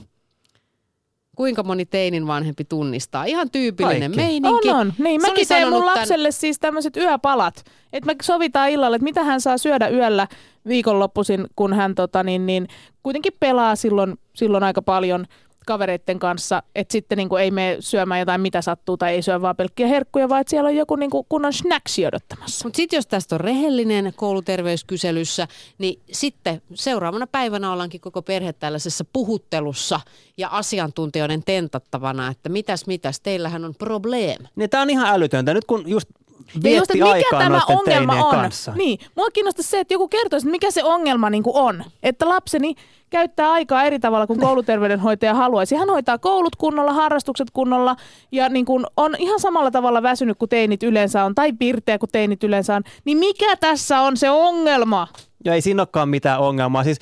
Kuinka 1.37 1.62
moni 1.62 1.87
teinin 1.87 2.26
vanhempi 2.26 2.64
tunnistaa? 2.64 3.24
Ihan 3.24 3.51
tyypillinen 3.51 4.01
Kaikki. 4.01 4.16
meininki. 4.16 4.68
On, 4.68 4.76
on. 4.76 4.93
Niin, 4.99 5.20
Se 5.20 5.26
mäkin 5.26 5.49
teen 5.49 5.68
mun 5.68 5.87
lapselle 5.87 6.30
siis 6.30 6.59
tämmöiset 6.59 6.97
yöpalat. 6.97 7.64
Että 7.93 8.07
me 8.07 8.14
sovitaan 8.22 8.70
illalla, 8.70 8.97
että 8.97 9.05
mitä 9.05 9.22
hän 9.24 9.41
saa 9.41 9.59
syödä 9.59 9.89
yöllä 9.89 10.28
viikonloppuisin, 10.68 11.47
kun 11.57 11.74
hän 11.74 11.95
tota, 11.95 12.22
niin, 12.22 12.47
niin, 12.47 12.68
kuitenkin 13.03 13.32
pelaa 13.41 13.76
silloin, 13.76 14.18
silloin 14.34 14.64
aika 14.64 14.82
paljon 14.82 15.26
kavereitten 15.67 16.19
kanssa, 16.19 16.62
että 16.75 16.93
sitten 16.93 17.19
niin 17.19 17.29
kuin 17.29 17.43
ei 17.43 17.51
mene 17.51 17.77
syömään 17.81 18.21
jotain 18.21 18.41
mitä 18.41 18.62
sattuu 18.62 18.97
tai 18.97 19.14
ei 19.14 19.23
syö 19.23 19.43
vaan 19.43 19.57
pelkkiä 19.57 19.87
herkkuja, 19.87 20.29
vaan 20.29 20.41
että 20.41 20.51
siellä 20.51 20.69
on 20.69 20.77
joku 20.77 20.97
niin 20.97 21.11
kuin 21.11 21.27
kunnon 21.29 21.53
snacksi 21.53 22.07
odottamassa. 22.07 22.64
Mutta 22.64 22.77
sitten 22.77 22.97
jos 22.97 23.07
tästä 23.07 23.35
on 23.35 23.41
rehellinen 23.41 24.12
kouluterveyskyselyssä, 24.17 25.49
niin 25.79 26.01
sitten 26.12 26.62
seuraavana 26.75 27.27
päivänä 27.27 27.73
ollaankin 27.73 28.01
koko 28.01 28.23
perhe 28.23 28.53
tällaisessa 28.53 29.05
puhuttelussa 29.12 30.01
ja 30.37 30.49
asiantuntijoiden 30.49 31.43
tentattavana, 31.45 32.29
että 32.29 32.49
mitäs 32.49 32.87
mitäs, 32.87 33.21
teillähän 33.21 33.64
on 33.64 33.75
probleem. 33.75 34.43
Niin 34.57 34.71
tämä 34.71 34.83
on 34.83 34.91
ihan 34.91 35.14
älytöntä. 35.14 35.55
Nyt 35.55 35.64
kun 35.64 35.89
just 35.89 36.09
Ja 36.37 36.76
just, 36.76 36.93
vietti 36.95 36.99
että 36.99 37.14
mikä 37.14 37.39
tämä 37.39 37.61
ongelma 37.68 38.24
on. 38.24 38.30
kanssa. 38.30 38.72
Niin, 38.76 38.99
mua 39.16 39.30
kiinnostaa 39.30 39.62
se, 39.62 39.80
että 39.80 39.95
joku 39.95 40.09
kertoisi, 40.09 40.47
että 40.47 40.51
mikä 40.51 40.70
se 40.70 40.84
ongelma 40.84 41.30
niin 41.30 41.43
kuin 41.43 41.57
on. 41.57 41.84
Että 42.03 42.28
lapseni 42.28 42.74
käyttää 43.11 43.53
aikaa 43.53 43.84
eri 43.84 43.99
tavalla 43.99 44.26
kuin 44.26 44.41
kouluterveydenhoitaja 44.41 45.34
haluaisi. 45.34 45.74
Hän 45.74 45.91
hoitaa 45.91 46.18
koulut 46.18 46.57
kunnolla, 46.57 46.93
harrastukset 46.93 47.51
kunnolla 47.53 47.97
ja 48.32 48.49
niin 48.49 48.64
kuin 48.64 48.87
on 48.97 49.14
ihan 49.18 49.41
samalla 49.41 49.70
tavalla 49.70 50.03
väsynyt 50.03 50.39
kuin 50.39 50.49
teinit 50.49 50.82
yleensä 50.82 51.24
on 51.24 51.34
tai 51.34 51.53
pirteä 51.53 51.99
kuin 51.99 52.11
teinit 52.12 52.45
yleensä 52.45 52.74
on. 52.74 52.82
Niin 53.05 53.18
mikä 53.18 53.57
tässä 53.57 54.01
on 54.01 54.16
se 54.16 54.30
ongelma? 54.30 55.09
Ja 55.45 55.55
ei 55.55 55.61
siinä 55.61 55.82
olekaan 55.82 56.09
mitään 56.09 56.41
ongelmaa. 56.41 56.84
Siis 56.84 56.99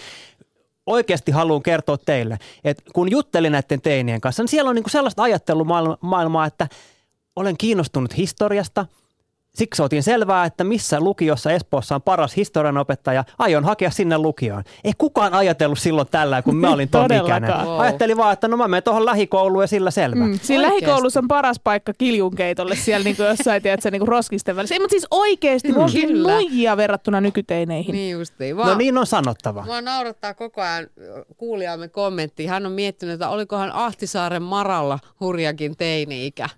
oikeasti 0.86 1.32
haluan 1.32 1.62
kertoa 1.62 1.98
teille, 1.98 2.38
että 2.64 2.82
kun 2.92 3.10
juttelin 3.10 3.52
näiden 3.52 3.80
teinien 3.80 4.20
kanssa, 4.20 4.42
niin 4.42 4.48
siellä 4.48 4.68
on 4.68 4.74
niinku 4.74 4.90
sellaista 4.90 5.22
ajattelumaailmaa, 5.22 6.46
että 6.46 6.68
olen 7.36 7.56
kiinnostunut 7.56 8.16
historiasta. 8.16 8.86
Siksi 9.54 9.82
otin 9.82 10.02
selvää, 10.02 10.44
että 10.44 10.64
missä 10.64 11.00
lukiossa 11.00 11.52
Espoossa 11.52 11.94
on 11.94 12.02
paras 12.02 12.36
historianopettaja, 12.36 13.24
aion 13.38 13.64
hakea 13.64 13.90
sinne 13.90 14.18
lukioon. 14.18 14.62
Ei 14.84 14.92
kukaan 14.98 15.34
ajatellut 15.34 15.78
silloin 15.78 16.08
tällä, 16.10 16.42
kun 16.42 16.56
mä 16.56 16.70
olin 16.70 16.88
ton 16.88 17.12
ikäinen. 17.12 17.50
Wow. 17.50 17.80
Ajattelin 17.80 18.16
vaan, 18.16 18.32
että 18.32 18.48
no 18.48 18.56
mä 18.56 18.68
menen 18.68 18.82
tuohon 18.82 19.04
lähikouluun 19.04 19.62
ja 19.62 19.66
sillä 19.66 19.90
selvä. 19.90 20.24
Mm. 20.24 20.38
Siinä 20.42 20.62
lähikoulussa 20.62 21.20
on 21.20 21.28
paras 21.28 21.60
paikka 21.64 21.92
kiljunkeitolle 21.98 22.76
siellä 22.76 23.04
niin 23.04 23.16
kuin 23.16 23.26
jossain, 23.26 23.62
tiedätkö, 23.62 23.90
niin 23.90 24.00
kuin 24.00 24.08
roskisten 24.08 24.56
välissä. 24.56 24.74
Ei, 24.74 24.78
mutta 24.78 24.92
siis 24.92 25.06
oikeasti, 25.10 25.72
mm. 25.72 25.78
nuijia 26.22 26.76
verrattuna 26.76 27.20
nykyteineihin. 27.20 27.92
Niin 27.92 28.12
justiin. 28.12 28.56
Vaan 28.56 28.68
No 28.68 28.74
niin 28.74 28.98
on 28.98 29.06
sanottava. 29.06 29.64
Mua 29.64 29.80
naurattaa 29.80 30.34
koko 30.34 30.60
ajan 30.60 30.86
kuulijaamme 31.36 31.88
kommentti. 31.88 32.46
Hän 32.46 32.66
on 32.66 32.72
miettinyt, 32.72 33.12
että 33.12 33.28
olikohan 33.28 33.72
Ahtisaaren 33.72 34.42
Maralla 34.42 34.98
hurjakin 35.20 35.76
teini-ikä. 35.76 36.48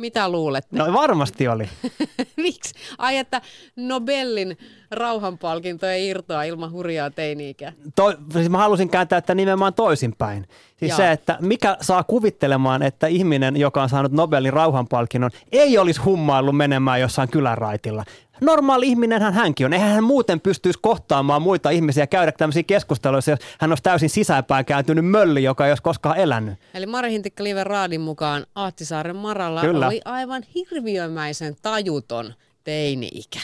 Mitä 0.00 0.28
luulette? 0.28 0.76
No 0.76 0.92
varmasti 0.92 1.48
oli. 1.48 1.68
Miksi? 2.36 2.74
Ai, 2.98 3.16
että 3.16 3.40
Nobelin 3.76 4.58
rauhanpalkinto 4.90 5.86
ei 5.86 6.08
irtoa 6.08 6.42
ilman 6.42 6.72
hurjaa 6.72 7.10
teini-ikää. 7.10 7.72
Toi, 7.94 8.16
siis 8.32 8.50
mä 8.50 8.58
halusin 8.58 8.90
kääntää 8.90 9.20
tätä 9.20 9.34
nimenomaan 9.34 9.74
toisinpäin. 9.74 10.46
Siis 10.76 10.88
Jaa. 10.88 10.96
se, 10.96 11.12
että 11.12 11.38
mikä 11.40 11.76
saa 11.80 12.04
kuvittelemaan, 12.04 12.82
että 12.82 13.06
ihminen, 13.06 13.56
joka 13.56 13.82
on 13.82 13.88
saanut 13.88 14.12
Nobelin 14.12 14.52
rauhanpalkinnon, 14.52 15.30
ei 15.52 15.78
olisi 15.78 16.00
hummaillut 16.00 16.56
menemään 16.56 17.00
jossain 17.00 17.28
kyläraitilla. 17.28 18.04
Normaali 18.40 18.88
ihminenhän 18.88 19.34
hänkin 19.34 19.66
on. 19.66 19.72
Eihän 19.72 19.90
hän 19.90 20.04
muuten 20.04 20.40
pystyisi 20.40 20.78
kohtaamaan 20.82 21.42
muita 21.42 21.70
ihmisiä 21.70 22.06
käydä 22.06 22.32
tämmöisiä 22.32 22.62
keskusteluissa, 22.62 23.30
jos 23.30 23.40
hän 23.60 23.70
olisi 23.70 23.82
täysin 23.82 24.10
sisäänpäin 24.10 24.64
kääntynyt 24.64 25.06
mölli, 25.06 25.42
joka 25.42 25.66
ei 25.66 25.70
olisi 25.70 25.82
koskaan 25.82 26.16
elänyt. 26.18 26.54
Eli 26.74 26.86
Mari 26.86 27.10
Hintikka 27.10 27.44
Liven 27.44 27.66
Raadin 27.66 28.00
mukaan 28.00 28.46
Ahtisaaren 28.54 29.16
Maralla 29.16 29.60
Kyllä. 29.60 29.86
oli 29.86 30.00
aivan 30.04 30.42
hirviömäisen 30.54 31.56
tajuton 31.62 32.34
teini-ikä. 32.64 33.40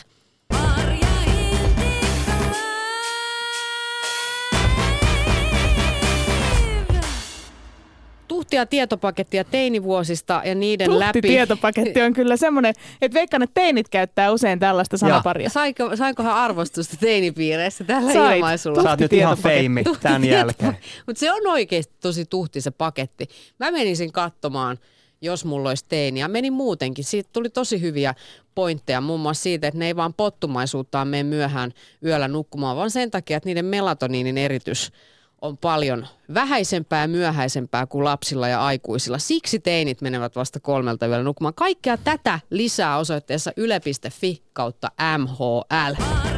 Tuhtia 8.46 8.66
tietopakettia 8.66 9.44
teinivuosista 9.44 10.42
ja 10.44 10.54
niiden 10.54 10.86
Tuhti 10.86 10.98
läpi. 11.00 11.22
tietopaketti 11.22 12.02
on 12.02 12.12
kyllä 12.12 12.36
semmoinen, 12.36 12.74
että 13.02 13.14
veikkaan, 13.14 13.42
että 13.42 13.54
teinit 13.54 13.88
käyttää 13.88 14.32
usein 14.32 14.58
tällaista 14.58 14.96
sanaparia. 14.96 15.50
Saiko, 15.50 15.96
sainkohan 15.96 16.34
arvostusta 16.34 16.96
teinipiireissä 16.96 17.84
tällä 17.84 18.12
Sait. 18.12 18.36
ilmaisulla? 18.36 18.82
Sä 18.82 18.90
oot 18.90 19.00
nyt 19.00 19.12
ihan 19.12 19.38
feimi 19.38 19.84
tämän 20.02 20.24
jälkeen. 20.24 20.76
Mutta 21.06 21.20
se 21.20 21.32
on 21.32 21.46
oikeasti 21.46 21.94
tosi 22.00 22.24
tuhti 22.24 22.60
se 22.60 22.70
paketti. 22.70 23.28
Mä 23.58 23.70
menisin 23.70 24.12
katsomaan, 24.12 24.78
jos 25.20 25.44
mulla 25.44 25.68
olisi 25.68 25.84
teini. 25.88 26.20
Ja 26.20 26.28
menin 26.28 26.52
muutenkin. 26.52 27.04
Siitä 27.04 27.30
tuli 27.32 27.50
tosi 27.50 27.80
hyviä 27.80 28.14
pointteja, 28.54 29.00
muun 29.00 29.20
muassa 29.20 29.42
siitä, 29.42 29.68
että 29.68 29.78
ne 29.78 29.86
ei 29.86 29.96
vaan 29.96 30.14
pottumaisuuttaan 30.14 31.08
mene 31.08 31.22
myöhään 31.22 31.72
yöllä 32.04 32.28
nukkumaan, 32.28 32.76
vaan 32.76 32.90
sen 32.90 33.10
takia, 33.10 33.36
että 33.36 33.48
niiden 33.48 33.64
melatoniinin 33.64 34.38
eritys 34.38 34.92
on 35.46 35.58
paljon 35.58 36.06
vähäisempää 36.34 37.02
ja 37.02 37.08
myöhäisempää 37.08 37.86
kuin 37.86 38.04
lapsilla 38.04 38.48
ja 38.48 38.64
aikuisilla. 38.64 39.18
Siksi 39.18 39.58
teinit 39.58 40.00
menevät 40.00 40.36
vasta 40.36 40.60
kolmelta 40.60 41.06
yöllä 41.06 41.24
nukkumaan. 41.24 41.54
Kaikkea 41.54 41.96
tätä 41.96 42.40
lisää 42.50 42.98
osoitteessa 42.98 43.52
yle.fi 43.56 44.42
kautta 44.52 44.90
MHL. 45.18 46.35